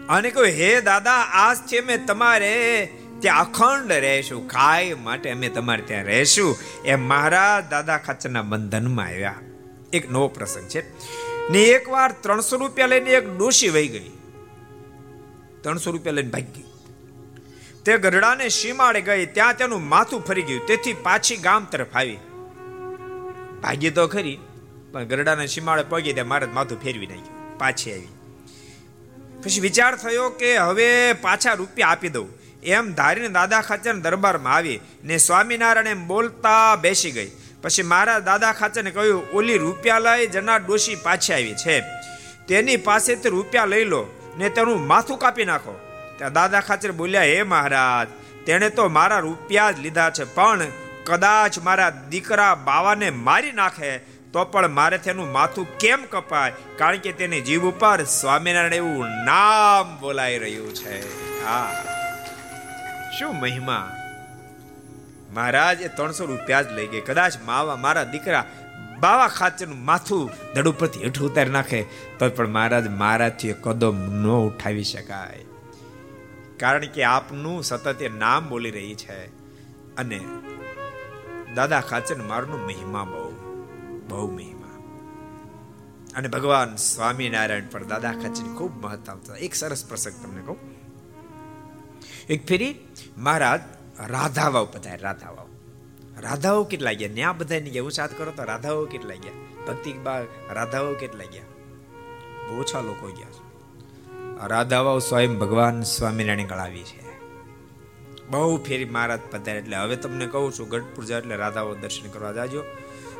અને 0.08 0.30
કહ્યું, 0.30 0.48
હે 0.48 0.80
દાદા, 0.80 1.12
આજ 1.12 1.56
છે 1.56 1.80
મેં 1.80 2.06
તમારે 2.06 2.88
ત્યાં 3.20 3.40
અખંડ 3.40 3.92
રહેશું 3.92 4.48
કાય 4.48 4.94
માટે 4.94 5.30
અમે 5.30 5.48
તમારે 5.48 5.82
ત્યાં 5.82 6.04
રહેશું. 6.04 6.56
એ 6.84 6.94
મારા 6.94 7.68
દાદા 7.70 7.98
ખાચરના 7.98 8.42
બંધનમાં 8.42 9.06
આવ્યા. 9.06 9.34
એક 9.92 10.10
નવો 10.10 10.28
પ્રસંગ 10.28 10.68
છે. 10.68 10.90
ને 11.50 11.62
એકવાર 11.62 12.12
ત્રણસો 12.20 12.56
રૂપિયા 12.56 12.86
લઈને 12.86 13.10
એક 13.10 13.36
ડોશી 13.36 13.68
વહી 13.68 13.88
ગઈ. 13.88 14.13
ત્રણસો 15.64 15.90
રૂપિયા 15.90 16.12
લઈને 16.12 16.30
ભાગી 16.30 16.64
તે 17.84 17.98
ગરડાને 17.98 18.48
સીમાડે 18.48 19.00
ગઈ, 19.00 19.26
ત્યાં 19.26 19.56
તેનું 19.56 19.88
માથું 19.88 20.20
ફરી 20.24 20.42
ગયું. 20.42 20.66
તેથી 20.66 20.92
પાછી 20.92 21.36
ગામ 21.36 21.64
તરફ 21.64 21.96
આવી. 21.96 22.16
ભાગી 23.62 23.90
તો 23.90 24.06
ખરી, 24.06 24.38
પણ 24.92 25.04
ગરડાને 25.04 25.46
સીમાડે 25.46 25.84
પગી 25.88 26.12
ત્યાં 26.12 26.28
મારે 26.28 26.46
માથું 26.46 26.80
ફેરવી 26.82 27.06
નાખ્યું. 27.06 27.58
પાછી 27.58 27.92
આવી. 27.92 28.08
પછી 29.42 29.60
વિચાર 29.60 29.96
થયો 29.96 30.30
કે 30.30 30.56
હવે 30.56 31.12
પાછા 31.12 31.52
રૂપિયા 31.52 31.88
આપી 31.88 32.08
દઉં. 32.08 32.28
એમ 32.62 32.92
ધારીને 32.94 33.28
દાદા 33.28 33.60
ખાચર 33.60 33.94
દરબારમાં 33.94 34.54
આવી 34.54 34.80
ને 35.04 35.16
સ્વામિનારાયણ 35.18 35.86
એમ 35.86 36.06
બોલતા 36.06 36.76
બેસી 36.76 37.10
ગઈ. 37.10 37.30
પછી 37.62 37.82
મારા 37.82 38.18
દાદા 38.18 38.52
ખાચરને 38.52 38.90
કહ્યું, 38.90 39.30
ઓલી 39.30 39.58
રૂપિયા 39.58 39.98
લઈ, 39.98 40.26
જનાર 40.26 40.60
ડોશી 40.66 40.96
પાછી 41.02 41.32
આવી 41.32 41.54
છે. 41.54 41.80
તેની 42.48 42.76
પાસેથી 42.76 43.28
રૂપિયા 43.28 43.64
લઈ 43.64 43.84
લો. 43.84 44.02
ને 44.37 44.49
તેનું 44.49 44.87
માથું 44.87 45.18
કાપી 45.18 45.45
નાખો. 45.45 45.80
ત્યાં 46.18 46.32
દાદા 46.32 46.61
ખાચર 46.61 46.93
બોલ્યા, 46.93 47.22
હે 47.22 47.43
મહારાજ, 47.43 48.09
તેણે 48.47 48.70
તો 48.70 48.89
મારા 48.89 49.18
રૂપિયા 49.18 49.70
જ 49.70 49.78
લીધા 49.78 50.11
છે, 50.11 50.24
પણ 50.24 50.61
કદાચ 51.05 51.59
મારા 51.59 51.91
દીકરા 51.91 52.55
બાવાને 52.55 53.11
મારી 53.11 53.53
નાખે, 53.53 53.99
તો 54.32 54.45
પણ 54.45 54.68
મારે 54.68 54.99
તેનું 54.99 55.32
માથું 55.32 55.78
કેમ 55.78 56.05
કપાય? 56.11 56.53
કારણ 56.76 56.97
કે 56.97 57.12
તેની 57.12 57.41
જીવ 57.41 57.62
ઉપર 57.62 58.05
સ્વામિનારાયણ 58.05 58.74
એવું 58.74 59.07
નામ 59.24 60.01
બોલાઈ 60.01 60.39
રહ્યું 60.39 60.74
છે. 60.74 60.99
હા. 61.45 61.85
શું 63.18 63.41
મહિમા? 63.41 63.91
મહારાજ, 65.35 65.80
એ 65.80 65.89
ત્રણસો 65.89 66.24
રૂપિયા 66.24 66.62
જ 66.62 66.72
લઈ 66.72 66.87
ગઈ. 66.87 67.01
કદાચ 67.01 67.32
માવા, 67.45 67.76
મારા 67.76 68.05
દીકરા 68.05 68.45
બાવા 69.05 69.28
ખાચરનું 69.28 69.84
માથું 69.84 70.30
ધડ 70.55 70.68
હેઠું 70.68 71.30
ઉતારી 71.30 71.50
નાખે 71.50 71.82
તો 72.18 72.28
પણ 72.30 72.48
મહારાજ 72.48 72.88
મારાથી 72.88 73.52
કદમ 73.52 73.96
ન 73.96 74.26
ઉઠાવી 74.26 74.84
શકાય. 74.84 75.44
કારણ 76.57 76.86
કે 76.86 77.02
આપનું 77.05 77.64
સતત 77.64 78.02
નામ 78.18 78.48
બોલી 78.48 78.70
રહી 78.70 78.94
છે 78.94 79.26
અને 79.96 80.20
દાદા 81.55 81.80
ખાચર 81.80 82.16
મારનો 82.22 82.57
મહિમા 82.57 83.05
બહુ 83.05 83.30
બહુ 84.09 84.30
મહિમા. 84.30 84.72
અને 86.16 86.28
ભગવાન 86.28 86.76
સ્વામિનારાયણ 86.76 87.62
પર 87.70 87.84
દાદા 87.84 88.12
ખાચરની 88.12 88.57
ખૂબ 88.57 88.84
મહત્તા 88.84 89.36
એક 89.36 89.55
સરસ 89.55 89.84
પ્રસંગ 89.84 90.24
તમને 90.24 90.42
કહું. 90.42 90.59
એક 92.30 92.46
ફેરી 92.46 92.74
મહારાજ 93.18 93.61
રાધાવાવ 94.09 94.64
પધારે 94.64 95.02
રાધાવાવ 95.02 95.43
રાધાઓ 96.25 96.64
કેટલા 96.64 96.93
ગયા? 96.93 97.09
ન્યા 97.14 97.33
બધા 97.33 97.59
ગયા. 97.59 97.83
હું 97.83 97.91
સાથ 97.91 98.11
કરો 98.18 98.33
તો 98.33 98.45
રાધાઓ 98.45 98.85
કેટલા 98.85 99.14
ગયા? 99.14 99.33
ભક્તિ 99.66 99.93
બાગ 99.93 100.27
રાધાઓ 100.51 100.95
કેટલા 100.95 101.25
ગયા? 101.25 101.43
બહુ 102.49 102.61
ઓછા 102.61 102.81
લોકો 102.81 103.07
ગયા 103.07 103.45
રાધાઓ 104.47 104.99
સ્વયં 104.99 105.39
ભગવાન 105.39 105.83
સ્વામિનારાયણ 105.83 106.47
ગળાવી 106.47 106.83
છે. 106.83 107.18
બહુ 108.31 108.57
ફેરી 108.57 108.85
મહારાજ 108.85 109.20
પધારે 109.31 109.59
એટલે 109.59 109.77
હવે 109.77 109.97
તમને 109.97 110.27
કહું 110.27 110.53
છું 110.53 110.68
ગઢ 110.68 110.83
પૂજા 110.83 111.18
એટલે 111.18 111.37
રાધાઓ 111.37 111.75
દર્શન 111.75 112.09
કરવા 112.09 112.33
જાજો. 112.33 112.64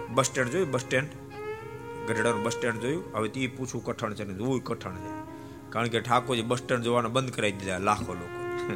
બસ 0.09 0.25
સ્ટેન્ડ 0.25 0.51
જોયું? 0.51 0.71
Bus 0.71 0.81
stand? 0.81 1.09
ગઢડાનું 2.09 2.43
બસ 2.43 2.53
સ્ટેન્ડ 2.53 2.81
જોયું? 2.81 3.05
હવે 3.15 3.29
તે 3.29 3.47
પૂછવું 3.47 3.85
કઠણ 3.85 4.15
છે 4.15 4.25
ને 4.25 4.35
જોવું 4.35 4.65
કઠણ 4.65 4.95
છે. 4.95 5.23
કારણ 5.71 5.89
કે 5.89 6.01
ઠાકોરજી 6.01 6.43
બસ 6.43 6.59
સ્ટેન્ડ 6.59 6.85
જોવાનું 6.85 7.13
બંધ 7.13 7.33
કરાવી 7.33 7.53
દીધા 7.53 7.79
લાખો 7.79 8.15
લોકો. 8.15 8.67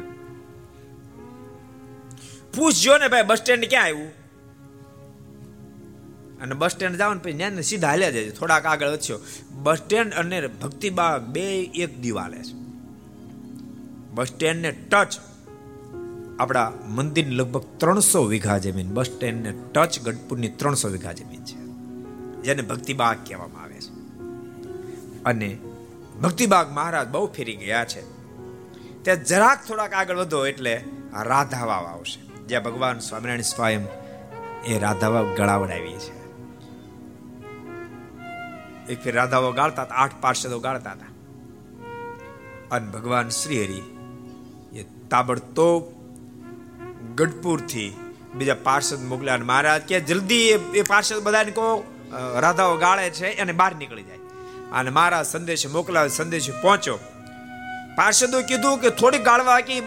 પૂછજો 2.55 2.97
ને 2.97 3.07
ભાઈ, 3.07 3.23
બસ 3.23 3.37
સ્ટેન્ડ 3.37 3.65
ક્યાં 3.69 3.83
આવ્યું? 3.83 4.18
અને 6.41 6.55
બસ 6.55 6.71
સ્ટેન્ડ 6.71 6.95
જાવ 6.95 7.13
ને 7.13 7.19
પછી 7.19 7.33
ત્યાં 7.33 7.61
સીધા 7.61 7.87
હાલ્યા 7.87 8.09
જાય 8.09 8.29
થોડાક 8.29 8.65
આગળ 8.65 8.87
વધ્યો 8.87 9.19
બસ 9.51 9.77
સ્ટેન્ડ 9.77 10.13
અને 10.13 10.47
ભક્તિબાગ 10.47 11.25
બે 11.25 11.61
એક 11.61 12.01
દિવાલે 12.01 12.43
છે. 12.43 12.53
બસ 14.11 14.27
સ્ટેન્ડ 14.27 14.61
ને 14.61 14.71
ટચ 14.71 15.19
આપણા 16.39 16.71
મંદિરની 16.85 17.35
લગભગ 17.35 17.63
ત્રણસો 17.77 18.23
વીઘા 18.23 18.57
જમીન, 18.57 18.89
બસ 18.89 19.05
સ્ટેન્ડ 19.05 19.47
ને 19.47 19.53
ટચ 19.73 20.01
ગઢપુરની 20.01 20.49
ત્રણસો 20.49 20.89
વીઘા 20.89 21.11
જમીન 21.11 21.43
છે. 21.43 21.57
જેને 22.41 22.61
ભક્તિબાગ 22.61 23.17
કહેવામાં 23.27 23.63
આવે 23.63 23.81
છે. 23.81 23.91
અને 25.23 25.57
ભક્તિબાગ 26.21 26.71
મહારાજ 26.71 27.07
બહુ 27.07 27.27
ફેરી 27.27 27.55
ગયા 27.55 27.85
છે. 27.85 28.01
ત્યાં 29.03 29.23
જરાક 29.23 29.67
થોડાક 29.67 29.93
આગળ 29.93 30.17
વધો 30.17 30.45
એટલે 30.45 30.83
રાધાવાવ 31.23 31.85
આવશે. 31.85 32.47
જ્યાં 32.47 32.63
ભગવાન 32.63 32.99
સ્વામિનારાયણ 32.99 33.41
સ્વયં 33.41 33.85
એ 34.65 34.79
રાધાવાવ 34.79 35.35
ગળાવડાવી 35.35 35.93
છે 35.93 36.18
એક 38.89 38.99
ફેર 39.03 39.13
રાધાઓ 39.15 39.51
ગાળતા 39.59 39.83
હતા, 39.83 40.01
આઠ 40.03 40.17
પાર્ષદો 40.21 40.59
ગાળતા 40.59 40.93
હતા. 40.97 41.11
અને 42.71 42.87
ભગવાન 42.91 43.29
શ્રી 43.39 43.61
હરિ 43.63 43.81
એ 44.79 44.85
તાબડતોબ 45.11 45.83
ગઢપુરથી 47.19 47.91
બીજા 48.35 48.59
પાર્ષદ 48.63 49.05
મોકલ્યા 49.11 49.37
અને 49.39 49.47
મહારાજ 49.51 49.87
કે 49.89 50.01
જલ્દી 50.09 50.47
એ 50.75 50.83
પાર્ષદ 50.89 51.21
બધાને 51.27 51.51
કહો 51.51 51.67
રાધાઓ 52.39 52.75
ગાળે 52.85 53.05
છે 53.19 53.29
અને 53.43 53.53
બહાર 53.61 53.71
નીકળી 53.75 54.07
જાય. 54.09 54.21
અને 54.71 54.89
મારા 54.97 55.23
સંદેશ 55.23 55.65
મોકલાવે 55.75 56.11
સંદેશ 56.17 56.49
પહોંચ્યો. 56.61 56.99
પાર્ષદો 57.97 58.39
કીધું 58.49 58.75
કે 58.83 58.89
થોડી 58.99 59.25
ગાળવા 59.29 59.59
કે 59.67 59.81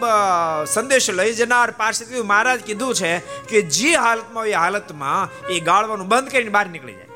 સંદેશ 0.73 1.09
લઈ 1.19 1.33
જનાર 1.33 1.69
પાર્ષદ 1.71 2.11
મહારાજ 2.31 2.59
કીધું 2.61 2.99
છે 2.99 3.11
કે 3.49 3.61
જે 3.77 3.91
હાલતમાં 4.03 4.45
એ 4.51 4.53
હાલતમાં 4.63 5.23
એ 5.47 5.59
ગાળવાનું 5.69 6.07
બંધ 6.07 6.29
કરીને 6.33 6.53
બહાર 6.57 6.67
નીકળી 6.75 6.99
જાય. 6.99 7.12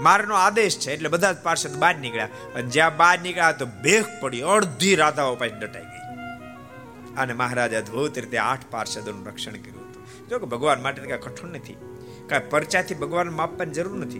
મારનો 0.00 0.34
આદેશ 0.34 0.78
છે, 0.78 0.92
એટલે 0.92 1.08
બધા 1.08 1.32
જ 1.32 1.36
પાર્ષદ 1.36 1.78
બહાર 1.78 1.96
નીકળ્યા. 1.96 2.26
અને 2.26 2.62
જ્યાં 2.62 2.96
બહાર 2.96 3.20
નીકળ્યા 3.20 3.52
તો 3.52 3.66
ભેખ 3.66 4.04
પડી, 4.20 4.40
અડધી 4.40 4.94
રાધાઓ 4.94 5.34
પાસે 5.34 5.54
ડટાઈ 5.54 5.82
ગઈ. 5.82 6.02
અને 7.16 7.32
મહારાજ 7.32 7.74
અદભુત 7.74 8.18
રીતે 8.18 8.38
આઠ 8.38 8.58
પાર્ષદોનું 8.70 9.26
રક્ષણ 9.26 9.52
કર્યું 9.52 9.90
હતું. 9.90 10.28
જો 10.28 10.38
કે 10.38 10.46
ભગવાન 10.46 10.82
માટે 10.82 11.02
કાંઈ 11.02 11.20
કઠણ 11.20 11.48
નથી. 11.48 11.76
કાંઈ 12.26 12.42
પરચાથી 12.50 12.94
ભગવાન 12.94 13.28
માપવાની 13.28 13.70
જરૂર 13.70 13.98
નથી. 13.98 14.18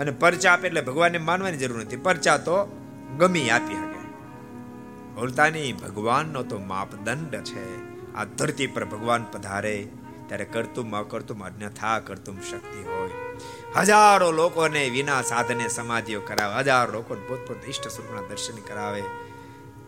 અને 0.00 0.10
પરચા 0.10 0.52
આપે 0.52 0.68
એટલે 0.68 0.80
ભગવાનને 0.80 1.18
માનવાની 1.18 1.56
જરૂર 1.56 1.80
નથી. 1.80 1.96
પરચા 1.96 2.36
તો 2.36 2.64
ગમી 3.18 3.50
આપી 3.50 3.74
શકે. 3.74 4.00
ભૂલતાની 5.14 5.72
ભગવાનનો 5.72 6.42
તો 6.42 6.58
માપદંડ 6.58 7.36
છે. 7.42 7.90
આ 8.14 8.24
ધરતી 8.24 8.66
પર 8.66 8.84
ભગવાન 8.84 9.24
પધારે, 9.32 9.88
ત્યારે 10.26 10.44
કરતું 10.44 10.96
અકર્તુમ 10.96 11.44
અન્યથા 11.44 11.98
કરતું 11.98 12.42
શક્તિ 12.42 12.84
હોય. 12.84 13.10
હજારો 13.74 14.28
લોકોને 14.32 14.82
વિના 14.90 15.22
સાધને 15.22 15.68
સમાધિઓ 15.68 16.20
કરાવે, 16.20 16.54
હજારો 16.60 16.92
લોકોને 16.92 17.22
પોતપોત 17.28 17.68
ઈષ્ટ 17.68 17.86
સ્વરૂપના 17.94 18.28
દર્શન 18.30 18.58
કરાવે. 18.68 19.02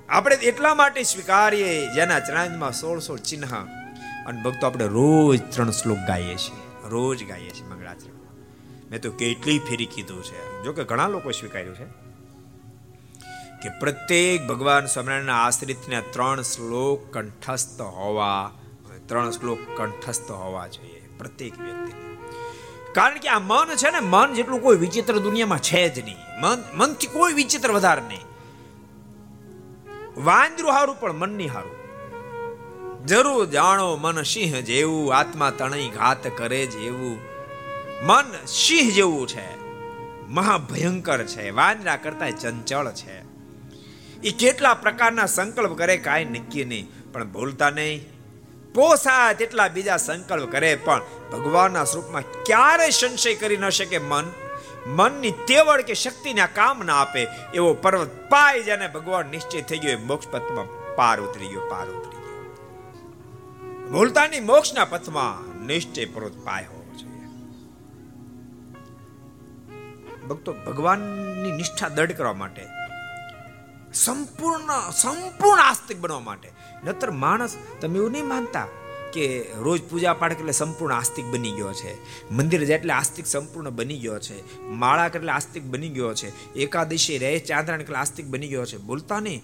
આપણે 0.08 0.36
એટલા 0.50 0.74
માટે 0.74 1.02
સ્વીકારીએ 1.12 1.72
જેના 1.96 2.20
ચરણમાં 2.20 2.74
સોળ 2.80 3.00
સોળ 3.00 3.18
ચિહ્ન 3.30 3.44
અને 4.26 4.38
ભક્તો 4.44 4.66
આપણે 4.66 4.86
રોજ 4.98 5.40
ત્રણ 5.54 5.74
શ્લોક 5.80 6.04
ગાઈએ 6.10 6.36
છીએ. 6.36 6.62
રોજ 6.94 7.26
ગાઈએ 7.30 7.50
છીએ 7.50 7.66
મંગળાચરણ 7.72 8.20
મેં 8.90 9.00
તો 9.00 9.10
કેટલી 9.22 9.58
ફેરી 9.58 9.90
કીધું 9.96 10.22
છે. 10.22 10.38
જો 10.64 10.72
કે 10.72 10.84
ઘણા 10.84 11.08
લોકો 11.16 11.34
સ્વીકાર્યું 11.40 11.76
છે 11.80 11.88
કે 13.62 13.74
પ્રત્યેક 13.80 14.46
ભગવાન 14.46 14.86
સ્વામિનારાયણના 14.94 15.40
આશ્રિતને 15.46 16.04
ત્રણ 16.14 16.42
શ્લોક 16.52 17.10
કંઠસ્થ 17.12 17.82
હોવા, 17.98 18.52
ત્રણ 19.08 19.30
શ્લોક 19.30 19.60
કંઠસ્થ 19.76 20.30
હોવા 20.44 20.66
જોઈએ. 20.68 21.02
પ્રત્યેક 21.18 21.60
વ્યક્તિને. 21.66 22.11
કારણ 22.94 23.18
કે 23.18 23.28
આ 23.28 23.38
મન 23.38 23.66
છે 23.76 23.90
ને, 23.90 24.00
મન 24.00 24.34
જેટલું 24.34 24.62
કોઈ 24.62 24.76
વિચિત્ર 24.76 25.18
દુનિયામાં 25.18 25.58
છે 25.58 25.88
જ 25.88 26.04
નહીં. 26.04 26.16
મન, 26.40 26.58
મનથી 26.74 27.06
કોઈ 27.06 27.32
વિચિત્ર 27.32 27.72
વધારે 27.72 28.02
નહીં. 28.02 28.20
વાંદરું 30.24 30.72
હારું 30.72 31.00
પણ 31.00 31.12
મનની 31.12 31.48
હારું. 31.48 31.82
જરૂર 33.06 33.46
જાણો, 33.46 33.96
મન 33.96 34.22
સિંહ 34.22 34.60
જેવું, 34.60 35.16
આત્મા 35.16 35.50
તણઈ 35.50 35.88
ઘાત 35.88 36.26
કરે 36.38 36.66
જેવું. 36.66 37.18
મન 38.06 38.24
સિંહ 38.46 38.92
જેવું 38.92 39.28
છે. 39.28 39.62
મહાભયંકર 40.28 41.24
છે. 41.24 41.50
વાંદરા 41.50 41.96
કરતા 41.96 42.30
ચંચળ 42.30 42.92
છે. 42.92 43.18
એ 44.22 44.30
કેટલા 44.38 44.74
પ્રકારના 44.74 45.26
સંકલ્પ 45.26 45.78
કરે 45.78 45.96
કાંઈ 45.96 46.24
નક્કી 46.24 46.64
નહીં. 46.64 47.12
પણ 47.12 47.32
ભૂલતા 47.32 47.70
નહીં 47.70 48.11
પોસાય 48.74 49.34
તેટલા 49.34 49.68
બીજા 49.68 49.96
સંકલ્પ 49.96 50.52
કરે, 50.52 50.74
પણ 50.74 51.02
ભગવાનના 51.32 51.84
સ્વરૂપમાં 51.84 52.22
ક્યારેય 52.44 52.90
સંશય 52.90 53.34
કરી 53.34 53.56
ન 53.56 53.68
શકે 53.68 53.98
મન. 53.98 54.24
મનની 54.86 55.30
તેવડ 55.30 55.80
કે 55.80 55.94
શક્તિને 55.94 56.46
કામ 56.54 56.86
ના 56.86 56.96
આપે, 56.96 57.26
એવો 57.54 57.74
પર્વત 57.74 58.10
પાય 58.28 58.62
જેને 58.62 58.88
ભગવાન 58.88 59.26
નિશ્ચય 59.26 59.60
થઈ 59.60 59.78
ગયો 59.78 59.98
મોક્ષ 59.98 60.28
પથમાં 60.28 60.96
પાર 60.96 61.20
ઉતરી 61.20 61.48
ગયો, 61.48 61.68
પાર 61.70 61.86
ઉતરી 61.88 62.20
ગયો. 62.20 63.88
ભૂલતાની 63.90 64.40
મોક્ષના 64.40 64.84
પથમાં 64.84 65.64
નિશ્ચય 65.66 66.04
પર્વત 66.04 66.32
પાય 66.44 66.64
હોવો 66.64 66.94
જોઈએ. 66.98 67.28
ભક્તો, 70.28 70.52
ભગવાનની 70.52 71.50
નિષ્ઠા 71.50 71.88
દઢ 71.88 72.12
કરવા 72.12 72.32
માટે 72.32 72.62
સંપૂર્ણ 73.94 74.90
સંપૂર્ણ 74.90 75.62
આસ્તિક 75.62 75.98
બનવા 75.98 76.20
માટે. 76.20 76.52
નતર 76.84 77.10
માણસ, 77.10 77.56
તમે 77.80 77.98
એવું 77.98 78.12
નહીં 78.12 78.26
માનતા 78.26 78.66
કે 79.12 79.46
રોજ 79.58 79.82
પૂજા 79.82 80.12
પાઠ 80.12 80.32
એટલે 80.32 80.52
સંપૂર્ણ 80.52 80.94
આસ્તિક 80.94 81.24
બની 81.24 81.52
ગયો 81.52 81.72
છે. 81.72 81.94
મંદિર 82.30 82.64
જેટલે 82.64 82.92
આસ્તિક 82.92 83.26
સંપૂર્ણ 83.26 83.70
બની 83.70 83.98
ગયો 83.98 84.18
છે. 84.18 84.60
માળા 84.62 85.06
એટલે 85.06 85.32
આસ્તિક 85.32 85.62
બની 85.62 85.88
ગયો 85.88 86.14
છે. 86.14 86.54
એકાદશી, 86.54 87.18
રહે 87.18 87.38
ચાંદ્રણ 87.38 87.80
એટલે 87.80 87.96
આસ્તિક 87.96 88.26
બની 88.26 88.48
ગયો 88.48 88.64
છે. 88.64 88.76
બોલતા 88.76 89.20
નહીં. 89.20 89.42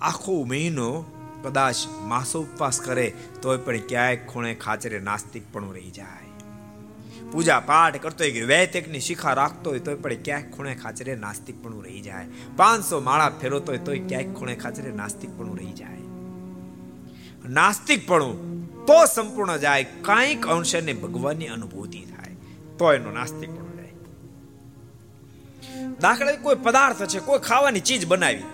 આખો 0.00 0.44
મહિનો 0.44 1.04
કદાચ 1.42 1.76
માસો 2.02 2.40
ઉપવાસ 2.40 2.80
કરે, 2.80 3.14
તોય 3.42 3.56
પણ 3.56 3.78
ક્યાંય 3.78 4.16
ખૂણે 4.16 4.54
ખાચરે 4.54 4.98
નાસ્તિક 4.98 5.42
પણ 5.52 5.72
રહી 5.72 5.90
જાય. 5.90 6.33
પૂજા 7.34 7.60
પાઠ 7.68 7.96
કરતો 8.02 8.20
હોય 8.24 8.34
કે 8.36 8.42
વૈતેકની 8.50 9.02
શિખા 9.06 9.34
રાખતો 9.34 9.66
હોય 9.70 9.82
તોય 9.86 9.98
પણ 10.02 10.22
ક્યાંક 10.26 10.46
ખૂણે 10.54 10.74
ખાચરે 10.82 11.14
નાસ્તિક 11.22 11.56
પણ 11.62 11.82
રહી 11.86 12.02
જાય. 12.02 12.28
પાંચસો 12.56 12.96
માળા 13.08 13.32
ફેરવતો 13.40 13.68
હોય 13.72 13.82
તોય 13.88 14.00
ક્યાંક 14.10 14.30
ખૂણે 14.38 14.54
ખાચરે 14.56 14.90
નાસ્તિક 14.92 15.30
પણ 15.38 15.56
રહી 15.60 15.74
જાય. 15.80 16.02
નાસ્તિકપણું 17.50 18.36
તો 18.86 18.98
સંપૂર્ણ 19.06 19.56
જાય, 19.56 19.84
કાંઈક 20.02 20.42
અંશે 20.46 20.78
ને 20.80 20.92
ભગવાનની 21.02 21.50
અનુભૂતિ 21.56 22.00
થાય 22.10 22.34
તો 22.78 22.84
એનો 22.92 23.10
નાસ્તિકપણું 23.10 23.74
જાય 23.78 23.94
દાખલા 26.00 26.36
કોઈ 26.42 26.58
પદાર્થ 26.62 27.02
છે, 27.06 27.18
કોઈ 27.20 27.42
ખાવાની 27.48 27.84
ચીજ 27.88 28.02
બનાવી, 28.06 28.48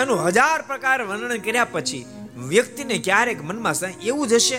એનું 0.00 0.18
હજાર 0.26 0.60
પ્રકાર 0.62 0.98
વર્ણન 1.02 1.40
કર્યા 1.46 1.72
પછી 1.72 2.04
વ્યક્તિને 2.48 2.96
ક્યારેક 2.98 3.40
મનમાં 3.42 3.76
એવું 4.02 4.26
જ 4.28 4.30
હશે 4.34 4.58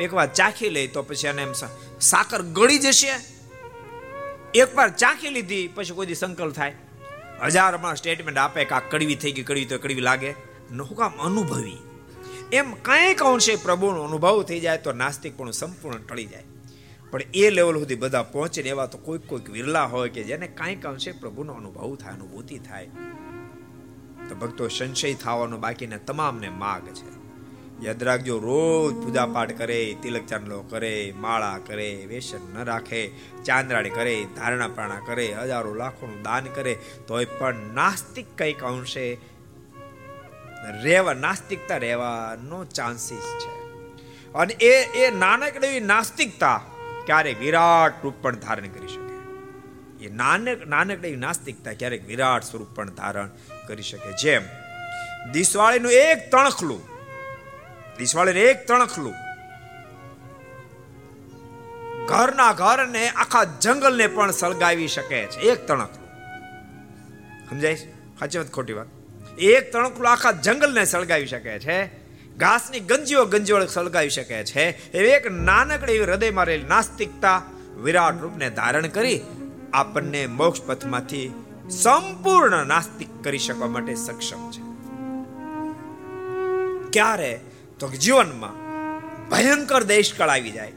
એકવાર 0.00 0.32
ચાખી 0.32 0.70
લે 0.70 0.86
તો 0.86 1.02
પછી 1.02 1.28
એને 1.28 1.42
એમ 1.42 1.52
સાકર 2.00 2.42
ગળી 2.42 2.78
જશે. 2.78 3.10
એકવાર 4.54 4.88
ચાખી 4.88 5.28
લીધી, 5.28 5.68
પછી 5.68 5.94
કોઈ 5.94 6.14
સંકલ્પ 6.14 6.54
થાય. 6.54 6.76
હજાર 7.42 7.74
હમણાં 7.74 7.96
સ્ટેટમેન્ટ 7.96 8.38
આપે 8.38 8.64
કે 8.64 8.74
આ 8.74 8.80
કડવી 8.80 9.14
થઈ 9.14 9.32
ગઈ, 9.32 9.42
કડવી 9.42 9.64
તો 9.64 9.78
કડવી 9.78 10.00
લાગે. 10.00 10.32
કામ 10.96 11.12
અનુભવી. 11.12 11.76
એમ 12.52 12.74
કંઈક 12.74 13.22
અંશે 13.22 13.56
પ્રભુનો 13.56 14.02
અનુભવ 14.02 14.42
થઈ 14.42 14.60
જાય 14.60 14.78
તો 14.78 14.92
નાસ્તિક 14.92 15.36
પણ 15.36 15.50
સંપૂર્ણ 15.50 15.98
ટળી 15.98 16.24
જાય. 16.24 16.44
પણ 17.10 17.22
એ 17.34 17.50
લેવલ 17.50 17.78
સુધી 17.78 17.94
બધા 17.94 18.22
પહોંચે 18.22 18.62
એવા 18.62 18.86
તો 18.86 18.98
કોઈક 18.98 19.26
કોઈક 19.26 19.50
વિરલા 19.50 19.84
હોય 19.84 20.08
કે 20.08 20.22
જેને 20.22 20.46
કાંઈક 20.46 20.86
અંશે 20.86 21.12
પ્રભુનો 21.12 21.52
અનુભવ 21.52 21.96
થાય, 21.96 22.14
અનુભૂતિ 22.14 22.58
થાય. 22.58 22.86
તો 24.28 24.34
ભક્તો 24.34 24.68
સંશય 24.68 25.14
થવાનો 25.14 25.56
બાકીને 25.56 25.98
તમામને 25.98 26.48
માગ 26.48 26.88
છે. 26.88 27.21
યાદ 27.82 28.02
રાખજો 28.02 28.38
રોજ 28.38 29.04
પૂજા 29.04 29.26
પાઠ 29.26 29.58
કરે, 29.58 29.96
તિલક 30.02 30.26
ચાંદલો 30.26 30.62
કરે, 30.62 31.14
માળા 31.16 31.58
કરે 31.66 32.06
વેસન 32.08 32.54
ન 32.54 32.64
રાખે 32.64 33.10
ચાંદરાણી 33.44 33.90
કરે, 33.90 34.26
ધારણા 34.36 34.68
પ્રાણા 34.68 35.00
કરે, 35.06 35.32
હજારો 35.32 35.74
લાખોનું 35.74 36.22
દાન 36.22 36.44
કરે, 36.44 36.78
તોય 37.06 37.24
પણ 37.24 37.54
નાસ્તિક 37.74 38.26
કંઈક 38.38 38.62
અંશે 38.62 39.18
રહેવા, 40.82 41.12
નાસ્તિકતા 41.12 41.76
રહેવાનો 41.76 42.64
ચાન્સીસ 42.64 43.38
છે. 43.38 43.62
અને 44.32 44.54
એ 44.54 45.04
એ 45.04 45.10
નાનકડી 45.10 45.80
નાસ્તિકતા 45.80 46.60
ક્યારેક 47.06 47.40
વિરાટ 47.40 48.04
રૂપ 48.04 48.14
પણ 48.22 48.36
ધારણ 48.36 48.68
કરી 48.68 48.88
શકે. 48.88 49.12
એ 50.04 50.10
નાનક, 50.10 50.66
નાનકડી 50.66 51.16
નાસ્તિકતા 51.16 51.72
ક્યારેક 51.72 52.06
વિરાટ 52.06 52.44
સ્વરૂપ 52.44 52.68
પણ 52.74 52.90
ધારણ 52.90 53.30
કરી 53.68 53.82
શકે. 53.82 54.22
જેમ 54.22 54.42
દિસવાળીનું 55.32 55.92
એક 55.92 56.30
તણખલું 56.30 56.91
દિસવાળીને 57.98 58.40
એક 58.40 58.68
તણખલું 58.68 59.14
ઘરના 62.06 62.52
ઘરને 62.52 63.08
આખા 63.08 63.44
જંગલને 63.44 64.06
પણ 64.06 64.30
સળગાવી 64.30 64.88
શકે 64.88 65.26
છે. 65.26 65.40
એક 65.40 65.66
તણખલું 65.66 66.08
સમજાય 67.50 67.74
સાચી 67.74 68.38
વાત 68.38 68.50
ખોટી 68.52 68.72
વાત? 68.72 68.86
એક 69.38 69.72
તણખલું 69.72 70.12
આખા 70.12 70.32
જંગલને 70.32 70.84
સળગાવી 70.84 71.26
શકે 71.26 71.58
છે. 71.58 71.86
ઘાસની 72.36 72.80
ગંજીઓ 72.80 73.24
ગંજીઓ 73.24 73.66
સળગાવી 73.66 74.10
શકે 74.10 74.44
છે. 74.44 74.92
એવી 74.92 75.08
એક 75.08 75.30
નાનકડી 75.30 75.98
હૃદયમાં 75.98 76.44
રહેલી 76.44 76.64
નાસ્તિકતા 76.64 77.42
વિરાટ 77.76 78.22
રૂપને 78.22 78.50
ધારણ 78.50 78.86
કરી 78.86 79.20
આપણને 79.72 80.26
મોક્ષ 80.26 80.62
પથમાંથી 80.62 81.34
સંપૂર્ણ 81.70 82.66
નાસ્તિક 82.66 83.08
કરી 83.24 83.38
શકવા 83.38 83.66
માટે 83.66 83.94
સક્ષમ 83.94 84.50
છે. 84.50 84.62
ક્યારે 86.90 87.40
તો 87.82 87.88
જીવનમાં 87.88 88.54
ભયંકર 89.28 89.82
દેશકાળ 89.82 90.28
આવી 90.28 90.50
જાય. 90.50 90.72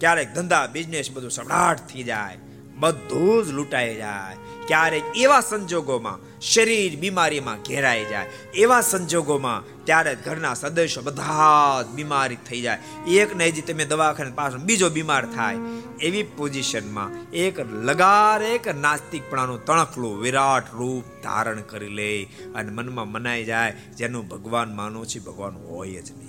ક્યારેક 0.00 0.34
ધંધા 0.34 0.66
બિઝનેસ 0.66 1.10
બધું 1.10 1.30
સબડાટ 1.30 1.78
થઈ 1.78 2.02
જાય. 2.02 2.38
બધું 2.78 3.44
જ 3.44 3.48
લૂંટાઈ 3.50 3.96
જાય. 3.96 4.36
ક્યારેક 4.66 5.02
એવા 5.16 5.40
સંજોગોમાં 5.40 6.40
શરીર 6.40 6.98
બીમારીમાં 6.98 7.56
ઘેરાઈ 7.56 8.04
જાય. 8.04 8.26
એવા 8.54 8.80
સંજોગોમાં 8.80 9.84
ત્યારે 9.84 10.14
ઘરના 10.14 10.54
સદસ્યો 10.54 11.02
બધા 11.02 11.82
જ 11.82 11.86
બીમારી 11.86 12.36
થઈ 12.36 12.60
જાય. 12.60 12.78
એક 13.08 13.36
ને 13.36 13.46
હજી 13.46 13.62
તમે 13.62 13.84
દવાખાને 13.84 14.30
પાછળ 14.30 14.58
બીજો 14.58 14.90
બીમાર 14.90 15.26
થાય. 15.26 15.56
એવી 16.00 16.22
પોઝિશનમાં 16.22 17.30
એક 17.30 17.60
લગાર 17.60 18.42
એક 18.42 18.68
નાસ્તિકપણાનું 18.68 19.64
તણખલું 19.64 20.20
વિરાટ 20.20 20.74
રૂપ 20.74 21.04
ધારણ 21.22 21.60
કરી 21.60 21.88
લે 21.88 22.24
અને 22.54 22.70
મનમાં 22.70 23.08
મનાઈ 23.08 23.44
જાય, 23.44 23.72
જેનું 23.96 24.28
ભગવાન 24.28 24.74
માનો 24.74 25.04
છે, 25.04 25.18
ભગવાન 25.18 25.52
હોય 25.52 26.02
જ 26.02 26.12
નહીં. 26.12 26.25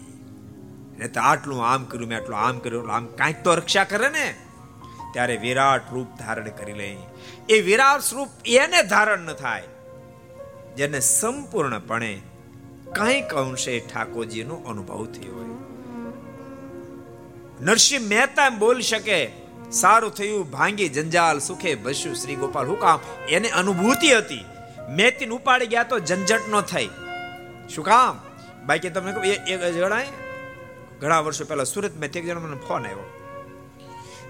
ને 0.98 1.08
તો 1.08 1.22
આટલું 1.22 1.66
આમ 1.68 1.84
કર્યું, 1.84 2.10
મેં 2.10 2.18
આટલું 2.18 2.40
આમ 2.40 2.60
કર્યું, 2.60 2.92
આમ 2.92 3.06
કાંઈક 3.08 3.44
તો 3.44 3.56
રક્ષા 3.56 3.84
કરે 3.84 4.10
ને. 4.10 4.28
ત્યારે 5.14 5.38
વિરાટ 5.38 5.94
રૂપ 5.94 6.08
ધારણ 6.20 6.50
કરી 6.50 6.74
લે. 6.74 6.98
એ 7.50 7.62
વિરાટ 7.62 8.02
સ્વરૂપ 8.02 8.30
એને 8.46 8.84
ધારણ 8.84 9.20
ન 9.20 9.34
થાય, 9.34 9.64
જેને 10.78 11.00
સંપૂર્ણપણે 11.00 12.22
કંઈક 12.96 13.34
અંશે 13.34 13.80
ઠાકોરજીનો 13.80 14.56
અનુભવ 14.56 15.06
થયો 15.06 15.36
હોય. 15.36 15.56
નરસિંહ 17.62 18.06
મહેતા 18.08 18.50
બોલી 18.50 18.82
શકે, 18.82 19.32
સારું 19.72 20.12
થયું, 20.12 20.52
ભાંગી 20.52 20.90
જંજાલ 20.90 21.40
સુખે 21.40 21.76
બસ્યું 21.76 22.16
શ્રી 22.16 22.36
ગોપાલ. 22.36 22.66
હું 22.66 22.80
કામ? 22.80 23.00
એને 23.30 23.50
અનુભૂતિ 23.50 24.10
હતી. 24.12 24.46
મેતીન 24.90 25.32
ઉપાડી 25.32 25.68
ગયા 25.68 25.84
તો 25.84 26.00
ઝંઝટ 26.00 26.46
ન 26.52 26.62
થઈ. 26.62 26.90
શું 27.76 27.86
કામ? 27.86 28.20
બાકી 28.66 28.90
તમે 28.90 29.12
જણાય? 29.72 30.08
ઘણા 31.02 31.20
વર્ષો 31.20 31.46
પહેલા 31.46 31.64
સુરત 31.64 31.98
મેં 31.98 32.12
એક 32.12 32.26
જણા 32.26 32.40
મને 32.40 32.58
ફોન 32.68 32.84
આવ્યો. 32.84 33.14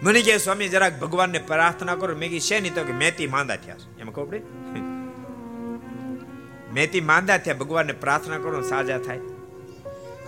મને 0.04 0.22
કહે, 0.22 0.38
સ્વામી, 0.38 0.70
જરાક 0.70 1.00
ભગવાનને 1.00 1.40
પ્રાર્થના 1.40 1.96
કરો. 1.96 2.16
મેં 2.16 2.30
કીધી 2.30 2.60
નહીં 2.60 2.76
તો? 2.76 2.84
કે 2.84 2.94
મેતી 2.94 3.28
માંદા 3.28 3.56
થયા 3.56 3.76
એમાં 4.00 4.14
ખબર 4.14 4.26
પડી? 4.26 4.40
મેથી 6.74 7.02
માંદા 7.02 7.38
થયા, 7.38 7.54
ભગવાનને 7.54 7.94
પ્રાર્થના 7.94 8.38
કરો, 8.38 8.62
સાજા 8.62 8.98
થાય. 8.98 9.20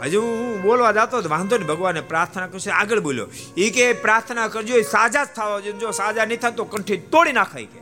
હજુ 0.01 0.21
હું 0.21 0.61
બોલવા 0.61 0.91
જતો 0.91 1.29
વાંધો 1.29 1.57
નહીં 1.57 1.67
ભગવાનને 1.67 2.01
પ્રાર્થના 2.01 2.47
કરશે, 2.47 2.71
આગળ 2.71 2.99
બોલ્યો. 2.99 3.27
એ 3.57 3.69
કે, 3.69 3.93
પ્રાર્થના 3.93 4.47
કરજો, 4.47 4.75
એ 4.75 4.81
સાજા 4.81 5.23
જ 5.23 5.27
થવા 5.27 5.59
જો 5.59 5.91
સાજા 5.91 6.25
નહીં 6.25 6.39
થાય 6.39 6.51
તો 6.51 6.63
કંઠી 6.63 6.97
તોડી 6.97 7.31
નાખાય 7.31 7.65
કે. 7.65 7.79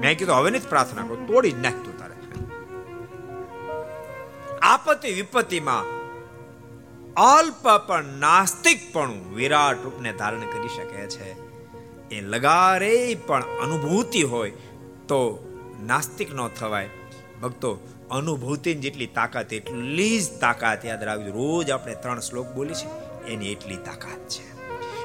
મેં 0.00 0.18
કીધું, 0.18 0.34
હવે 0.34 0.50
નહીં 0.50 0.68
પ્રાર્થના 0.68 1.02
કરો, 1.02 1.16
તોડી 1.16 1.50
જ 1.50 1.58
નાખતું 1.58 1.98
તારે. 1.98 2.14
આપત્તિ 4.62 5.12
વિપત્તિમાં 5.12 6.01
અલ્પ 7.16 7.68
પણ 7.86 8.04
નાસ્તિક 8.04 8.92
પણ 8.92 9.34
વિરાટ 9.34 9.84
રૂપને 9.84 10.12
ધારણ 10.12 10.40
કરી 10.40 10.68
શકે 10.68 11.06
છે. 11.06 11.32
એ 12.14 12.20
લગારે 12.20 13.14
પણ 13.26 13.42
અનુભૂતિ 13.42 14.22
હોય 14.22 14.50
તો 15.08 15.48
નાસ્તિક 15.86 16.34
ન 16.34 16.48
થવાય. 16.48 16.88
ભક્તો, 17.42 17.80
અનુભૂતિની 18.10 18.80
જેટલી 18.80 19.06
તાકાત, 19.06 19.52
એટલી 19.52 20.20
જ 20.20 20.38
તાકાત 20.40 20.84
યાદ 20.84 21.04
રાખજો. 21.04 21.30
રોજ 21.30 21.70
આપણે 21.70 21.94
ત્રણ 21.94 22.20
શ્લોક 22.20 22.46
બોલી 22.46 22.74
છે 22.74 22.88
એની 23.26 23.52
એટલી 23.52 23.76
તાકાત 23.76 24.28
છે. 24.28 24.46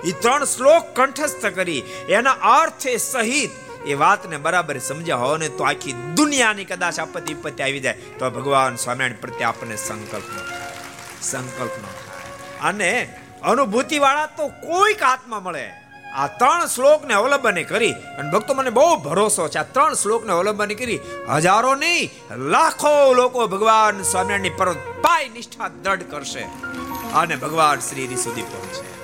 એ 0.02 0.12
ત્રણ 0.12 0.44
શ્લોક 0.44 0.84
કંઠસ્થ 0.96 1.46
કરી, 1.46 1.84
એના 2.10 2.32
અર્થ 2.32 2.88
સહિત 2.88 3.52
એ 3.86 3.94
વાતને 3.94 4.38
બરાબર 4.38 4.78
સમજ્યા 4.78 5.16
હોય 5.16 5.38
ને 5.38 5.50
તો 5.50 5.64
આખી 5.64 5.92
દુનિયાની 5.92 6.66
કદાચ 6.66 7.00
આપત્તિ 7.00 7.34
વિપત્તિ 7.34 7.64
આવી 7.64 7.80
જાય. 7.80 7.94
તો 7.94 8.30
ભગવાન 8.30 8.76
સ્વામિનારાયણ 8.76 9.22
પ્રત્યે 9.22 9.44
આપણને 9.44 9.76
સંકલ્પ 9.76 10.24
થાય. 10.38 10.67
સંકલ્પ 11.22 11.72
ન 11.78 11.82
થાય. 11.82 12.70
અને 12.70 13.20
અનુભૂતિ 13.44 14.00
વાળા 14.00 14.26
તો 14.26 14.48
કોઈક 14.48 15.04
આત્મા 15.04 15.40
મળે. 15.40 15.72
આ 16.16 16.28
ત્રણ 16.28 16.66
શ્લોકને 16.66 17.14
અવલંબને 17.14 17.64
કરી, 17.64 17.92
અને 17.92 18.32
ભક્તો 18.32 18.54
મને 18.54 18.70
બહુ 18.70 18.96
ભરોસો 18.96 19.48
છે, 19.48 19.58
આ 19.58 19.64
ત્રણ 19.64 19.94
શ્લોકને 19.94 20.34
અવલંબન 20.34 20.68
કરી, 20.68 21.00
હજારો 21.36 21.76
નહીં, 21.76 22.12
લાખો 22.36 23.14
લોકો 23.14 23.48
ભગવાન 23.48 24.02
સ્વામિનારાયણની 24.02 24.50
પર 24.50 24.74
પાય 24.74 25.30
નિષ્ઠા 25.30 25.68
દ્રઢ 25.68 26.04
કરશે. 26.04 26.42
અને 27.14 27.36
ભગવાન 27.36 27.80
શ્રી 27.80 28.16
સુધી 28.16 28.42
પહોંચે. 28.42 28.97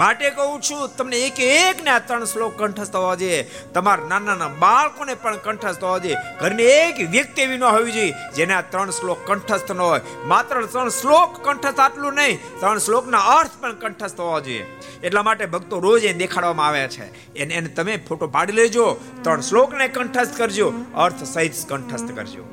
માટે 0.00 0.30
કહું 0.30 0.60
છું, 0.60 0.82
તમને 0.96 1.18
એક 1.26 1.40
એક 1.40 1.82
ને 1.84 1.90
આ 1.90 1.98
ત્રણ 1.98 2.24
શ્લોક 2.24 2.52
કંઠસ્થ 2.58 2.96
હોવા 2.96 3.16
જોઈએ. 3.22 3.46
તમારા 3.74 4.08
નાના 4.08 4.34
નાના 4.34 4.58
બાળકોને 4.64 5.14
પણ 5.14 5.36
કંઠસ્થ 5.46 5.82
હોવા 5.82 5.98
જોઈએ. 5.98 6.16
ઘરની 6.40 6.64
એક 6.64 6.96
વ્યક્તિ 7.10 7.42
એવી 7.42 7.58
ન 7.58 7.62
હોવી 7.62 7.92
જોઈએ 7.92 8.14
જેને 8.36 8.54
આ 8.54 8.60
ત્રણ 8.60 8.90
શ્લોક 8.90 9.18
કંઠસ્થ 9.26 9.72
ન 9.72 9.78
હોય. 9.78 10.00
માત્ર 10.26 10.62
ત્રણ 10.66 10.88
શ્લોક 10.88 11.42
કંઠસ્થ 11.42 11.80
આટલું 11.80 12.14
નહીં, 12.14 12.40
ત્રણ 12.60 12.78
શ્લોકના 12.78 13.18
અર્થ 13.18 13.60
પણ 13.60 13.74
કંઠસ્થ 13.74 14.20
હોવા 14.20 14.40
જોઈએ. 14.40 14.66
એટલા 15.02 15.22
માટે 15.22 15.46
ભક્તો 15.46 15.80
રોજ 15.80 16.04
એ 16.04 16.12
દેખાડવામાં 16.12 16.66
આવે 16.66 16.88
છે. 16.88 17.06
એને 17.36 17.54
એને 17.54 17.68
તમે 17.68 17.96
ફોટો 18.08 18.26
પાડી 18.26 18.52
લેજો, 18.52 18.86
ત્રણ 19.22 19.40
શ્લોકને 19.40 19.88
કંઠસ્થ 19.88 20.36
કરજો, 20.36 20.72
અર્થ 20.94 21.24
સહિત 21.24 21.52
કંઠસ્થ 21.68 22.16
કરજો. 22.16 22.44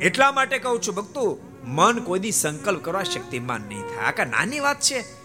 એટલા 0.00 0.32
માટે 0.32 0.58
કહું 0.58 0.82
છું 0.82 0.94
ભક્તો, 0.94 1.38
મન 1.64 1.98
કોઈ 2.04 2.18
દી 2.18 2.30
સંકલ્પ 2.32 2.82
કરવા 2.82 3.02
શક્તિમાન 3.02 3.60
નહીં 3.68 3.82
થાય. 3.82 4.06
આ 4.06 4.10
કા 4.10 4.24
નાની 4.24 4.60
વાત 4.60 4.80
છે. 4.80 5.21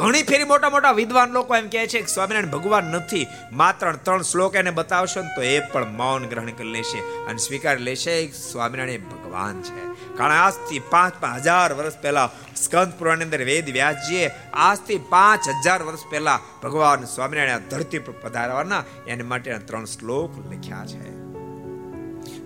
ઘણી 0.00 0.22
ફેરી 0.22 0.44
મોટા 0.44 0.70
મોટા 0.70 0.90
વિદ્વાન 0.90 1.32
લોકો 1.32 1.56
એમ 1.56 1.66
કહે 1.68 1.80
છે 1.86 2.00
કે 2.00 2.10
સ્વામિનારાયણ 2.12 2.52
ભગવાન 2.52 2.86
નથી, 2.96 3.26
માત્ર 3.52 3.88
ત્રણ 4.06 4.22
શ્લોક 4.22 4.54
એને 4.56 4.70
બતાવશો 4.70 5.22
ને 5.22 5.32
તો 5.36 5.42
એ 5.42 5.56
પણ 5.72 5.90
મૌન 5.96 6.22
ગ્રહણ 6.30 6.54
કરી 6.58 6.72
લેશે 6.76 7.00
અને 7.28 7.42
સ્વીકાર 7.46 7.74
લેશે 7.78 8.14
સ્વામિનારાયણ 8.38 9.10
ભગવાન 9.10 9.58
છે. 9.60 9.82
કારણ 10.16 10.36
આજથી 10.36 10.80
પાંચ 10.90 11.18
પાંચ 11.20 11.42
હજાર 11.42 11.74
વર્ષ 11.74 11.98
પહેલા 12.00 12.30
સ્કંદ 12.54 12.96
પુરાણની 12.98 13.24
અંદર 13.24 13.44
વેદ 13.50 13.68
વ્યાસજીએ 13.70 14.30
આજથી 14.68 14.98
પાંચ 15.10 15.50
હજાર 15.66 15.80
વર્ષ 15.82 16.06
પહેલા 16.10 16.38
ભગવાન 16.62 17.04
સ્વામિનારાયણ 17.04 17.68
ધરતી 17.68 18.02
પર 18.06 18.16
પધારવાના 18.24 18.82
એને 19.06 19.28
માટે 19.34 19.58
ત્રણ 19.58 19.84
શ્લોક 19.84 20.40
લખ્યા 20.48 20.86
છે. 20.86 21.12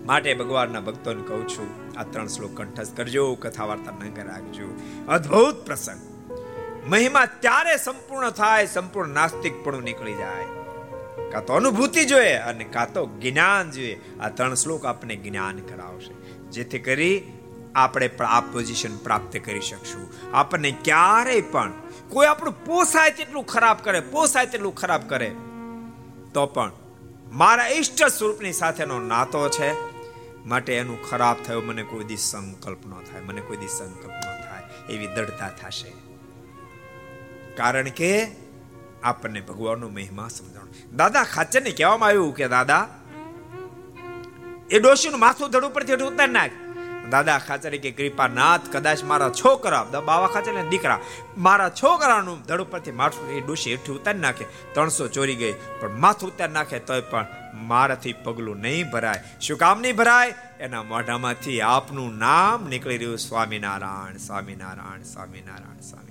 માટે 0.09 0.35
ભગવાનના 0.35 0.81
ભક્તોને 0.81 1.23
કહું 1.31 1.47
છું, 1.49 1.71
આ 1.99 2.11
ત્રણ 2.11 2.27
શ્લોક 2.27 2.59
કંઠસ્થ 2.59 2.97
કરજો 2.97 3.25
કથા 3.35 3.71
વાર્તા 3.71 3.97
ન 4.03 4.21
રાખજો 4.33 4.69
અદ્ભુત 5.09 5.65
પ્રસંગ. 5.71 6.16
મહિમા 6.89 7.27
ત્યારે 7.27 7.77
સંપૂર્ણ 7.77 8.31
થાય, 8.31 8.67
સંપૂર્ણ 8.67 9.09
નાસ્તિકપણું 9.09 9.83
નીકળી 9.83 10.15
જાય. 10.15 10.45
કાં 11.33 11.45
તો 11.45 11.53
અનુભૂતિ 11.53 12.05
જોઈએ 12.05 12.35
અને 12.35 12.65
કાં 12.65 12.93
તો 12.93 13.07
જ્ઞાન 13.07 13.71
જોઈએ. 13.71 14.01
આ 14.21 14.29
ત્રણ 14.29 14.55
શ્લોક 14.55 14.87
આપણે 14.87 15.17
જ્ઞાન 15.17 15.59
કરાવશે. 15.59 16.13
જેથી 16.51 16.79
કરી 16.79 17.33
આપણે 17.75 18.09
પણ 18.09 18.27
આ 18.27 18.41
પોઝિશન 18.41 18.97
પ્રાપ્ત 18.97 19.37
કરી 19.45 19.61
શકશું. 19.61 20.37
આપણને 20.37 20.71
ક્યારેય 20.85 21.41
પણ 21.41 21.73
કોઈ 22.09 22.27
આપણું 22.27 22.65
પોસાય 22.65 23.11
તેટલું 23.11 23.47
ખરાબ 23.47 23.79
કરે, 23.83 24.01
પોસાય 24.01 24.47
તેટલું 24.47 24.75
ખરાબ 24.75 25.09
કરે, 25.09 25.31
તો 26.35 26.47
પણ 26.47 26.73
મારા 27.33 27.69
ઈષ્ટ 27.69 28.05
સ્વરૂપની 28.05 28.53
સાથેનો 28.53 29.01
નાતો 29.01 29.49
છે. 29.49 29.71
માટે 30.47 30.77
એનું 30.77 31.03
ખરાબ 31.11 31.37
થયો 31.45 31.61
મને 31.61 31.83
કોઈ 31.83 32.05
દી 32.05 32.17
સંકલ્પ 32.17 32.87
ન 32.87 32.91
થાય, 32.91 33.21
મને 33.21 33.41
કોઈ 33.41 33.57
દી 33.57 33.69
સંકલ્પ 33.69 34.13
ન 34.13 34.43
થાય. 34.45 34.93
એવી 34.93 35.07
દૃઢતા 35.07 35.49
થશે. 35.49 36.06
કારણ 37.57 37.89
કે 37.89 38.11
આપણને 39.03 39.41
ભગવાનનો 39.41 39.89
મહિમા 39.89 40.29
સમજાણ. 40.29 40.97
દાદા, 40.97 41.23
ખાચરને 41.23 41.71
કહેવામાં 41.71 42.09
આવ્યું 42.09 42.35
કે, 42.35 42.49
દાદા, 42.49 42.89
એ 44.71 44.79
ડોશીનું 44.79 45.21
માથું 45.21 45.51
ધડ 45.51 45.65
ઉપરથી 45.65 45.93
ઉતાર 45.93 46.29
નાખ. 46.29 46.51
દાદા, 47.11 47.39
ખાચરે 47.39 47.79
કે, 47.79 47.91
કૃપાનાથ, 47.91 48.61
કદાચ 48.73 49.03
મારા 49.05 49.29
છોકરા 49.29 49.83
બાવા 49.85 50.27
ખાચર 50.27 50.69
દીકરા, 50.69 51.01
મારા 51.39 51.71
છોકરાનું 51.71 52.43
ધડ 52.43 52.61
ઉપરથી 52.61 52.91
માથું 52.91 53.31
એ 53.31 53.41
ડોશી 53.41 53.71
હેઠું 53.71 54.01
ઉતારી 54.01 54.19
નાખે. 54.19 54.45
ત્રણસો 54.45 55.09
ચોરી 55.09 55.35
ગઈ, 55.35 55.53
પણ 55.53 55.91
માથું 55.91 56.31
ઉતારી 56.31 56.53
નાખે 56.53 56.79
તોય 56.79 57.01
પણ 57.01 57.27
મારાથી 57.55 58.13
પગલું 58.13 58.57
નહીં 58.57 58.91
ભરાય. 58.91 59.23
શું 59.41 59.59
કામ 59.59 59.81
નહીં 59.81 59.97
ભરાય? 59.97 60.35
એના 60.61 60.83
મોઢામાંથી 60.83 61.61
આપનું 61.61 62.19
નામ 62.19 62.69
નીકળી 62.69 62.99
રહ્યું. 62.99 63.19
સ્વામિનારાયણ 63.19 64.17
સ્વામિનારાયણ 64.17 65.03
સ્વામિનારાયણ 65.03 65.81
સ્વામી 65.81 66.06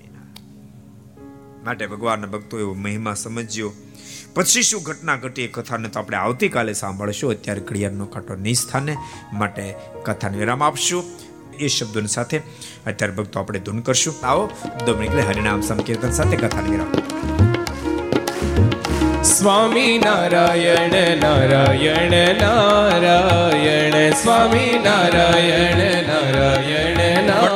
માટે 1.66 1.86
ભગવાનના 1.86 2.26
ભક્તો 2.26 2.58
એવો 2.58 2.74
મહિમા 2.74 3.14
સમજ્યો. 3.14 3.72
પછી 4.34 4.62
શું 4.62 4.82
ઘટના 4.82 5.16
ઘટી 5.16 5.42
એ 5.42 5.48
કથાને 5.48 5.88
તો 5.88 6.00
આપણે 6.00 6.16
આવતીકાલે 6.16 6.72
સાંભળશું. 6.72 7.30
અત્યારે 7.30 7.60
ઘડિયાળનો 7.60 8.04
કાંટો 8.04 8.36
નિસ્થાને 8.36 8.96
માટે 9.32 9.74
કથાને 10.02 10.38
વિરામ 10.38 10.62
આપશું. 10.62 11.04
એ 11.58 11.68
શબ્દોની 11.68 12.06
સાથે 12.06 12.42
અત્યારે 12.86 13.14
ભક્તો 13.14 13.40
આપણે 13.40 13.58
ધૂન 13.58 13.80
કરશું. 13.80 14.26
આવો, 14.26 14.50
દમ 14.86 15.00
નીકળે 15.00 15.22
હરિનામ 15.22 15.60
સંકીર્તન 15.60 16.10
સાથે 16.10 16.36
કથાને 16.36 16.70
વિરામ. 16.70 16.94
સ્વામી 19.22 19.98
નારાયણ 19.98 21.18
નારાયણ 21.18 24.12
સ્વામી 24.12 24.80
નારાયણ 24.84 26.06
નારાયણ 26.06 27.24
નારાયણ 27.24 27.55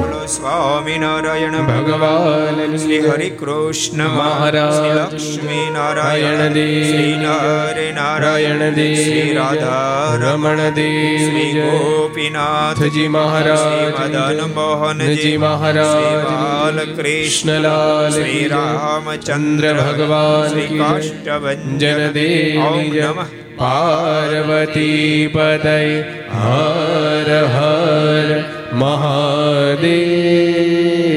બોલો 0.31 0.49
સ્વામી 0.49 0.97
નારાયણ 0.97 1.51
ભગવાન. 1.51 2.77
શ્રી 2.77 2.99
હરિ 2.99 3.29
કૃષ્ણ 3.29 4.07
મહારાજ 4.07 4.97
લક્ષ્મી 4.97 5.73
નારાયણ 5.73 6.53
દેવ 6.53 6.83
શ્રી 6.83 7.15
નરે 7.17 7.91
નારાયણ 7.91 8.73
દેવ 8.73 8.95
શ્રી 8.95 9.33
રાધા 9.33 10.15
રમણ 10.15 10.55
દેવ 10.55 11.17
શ્રી. 11.17 11.61
ગોપીનાથજી 11.61 13.07
મહારાજ. 13.07 14.01
મદન 14.01 14.41
મોહનજી 14.41 15.37
મહારાજ. 15.37 16.79
શ્રી 16.79 16.93
કૃષ્ણલાલ 16.93 18.09
શ્રી 18.09 18.47
રામચંદ્ર 18.47 19.73
ભગવાન 19.73 20.49
શ્રી 20.49 20.61
કી 20.61 20.77
કાષ્ટભંજન. 20.77 21.77
જનદેવ 21.77 22.65
ઓમ 22.65 22.91
જય. 22.91 23.01
નમઃ. 23.01 23.23
પાર્વતી 23.57 25.27
પદય 25.33 26.01
હર 26.33 27.43
હર. 27.45 28.60
મહાદેવ. 28.73 31.10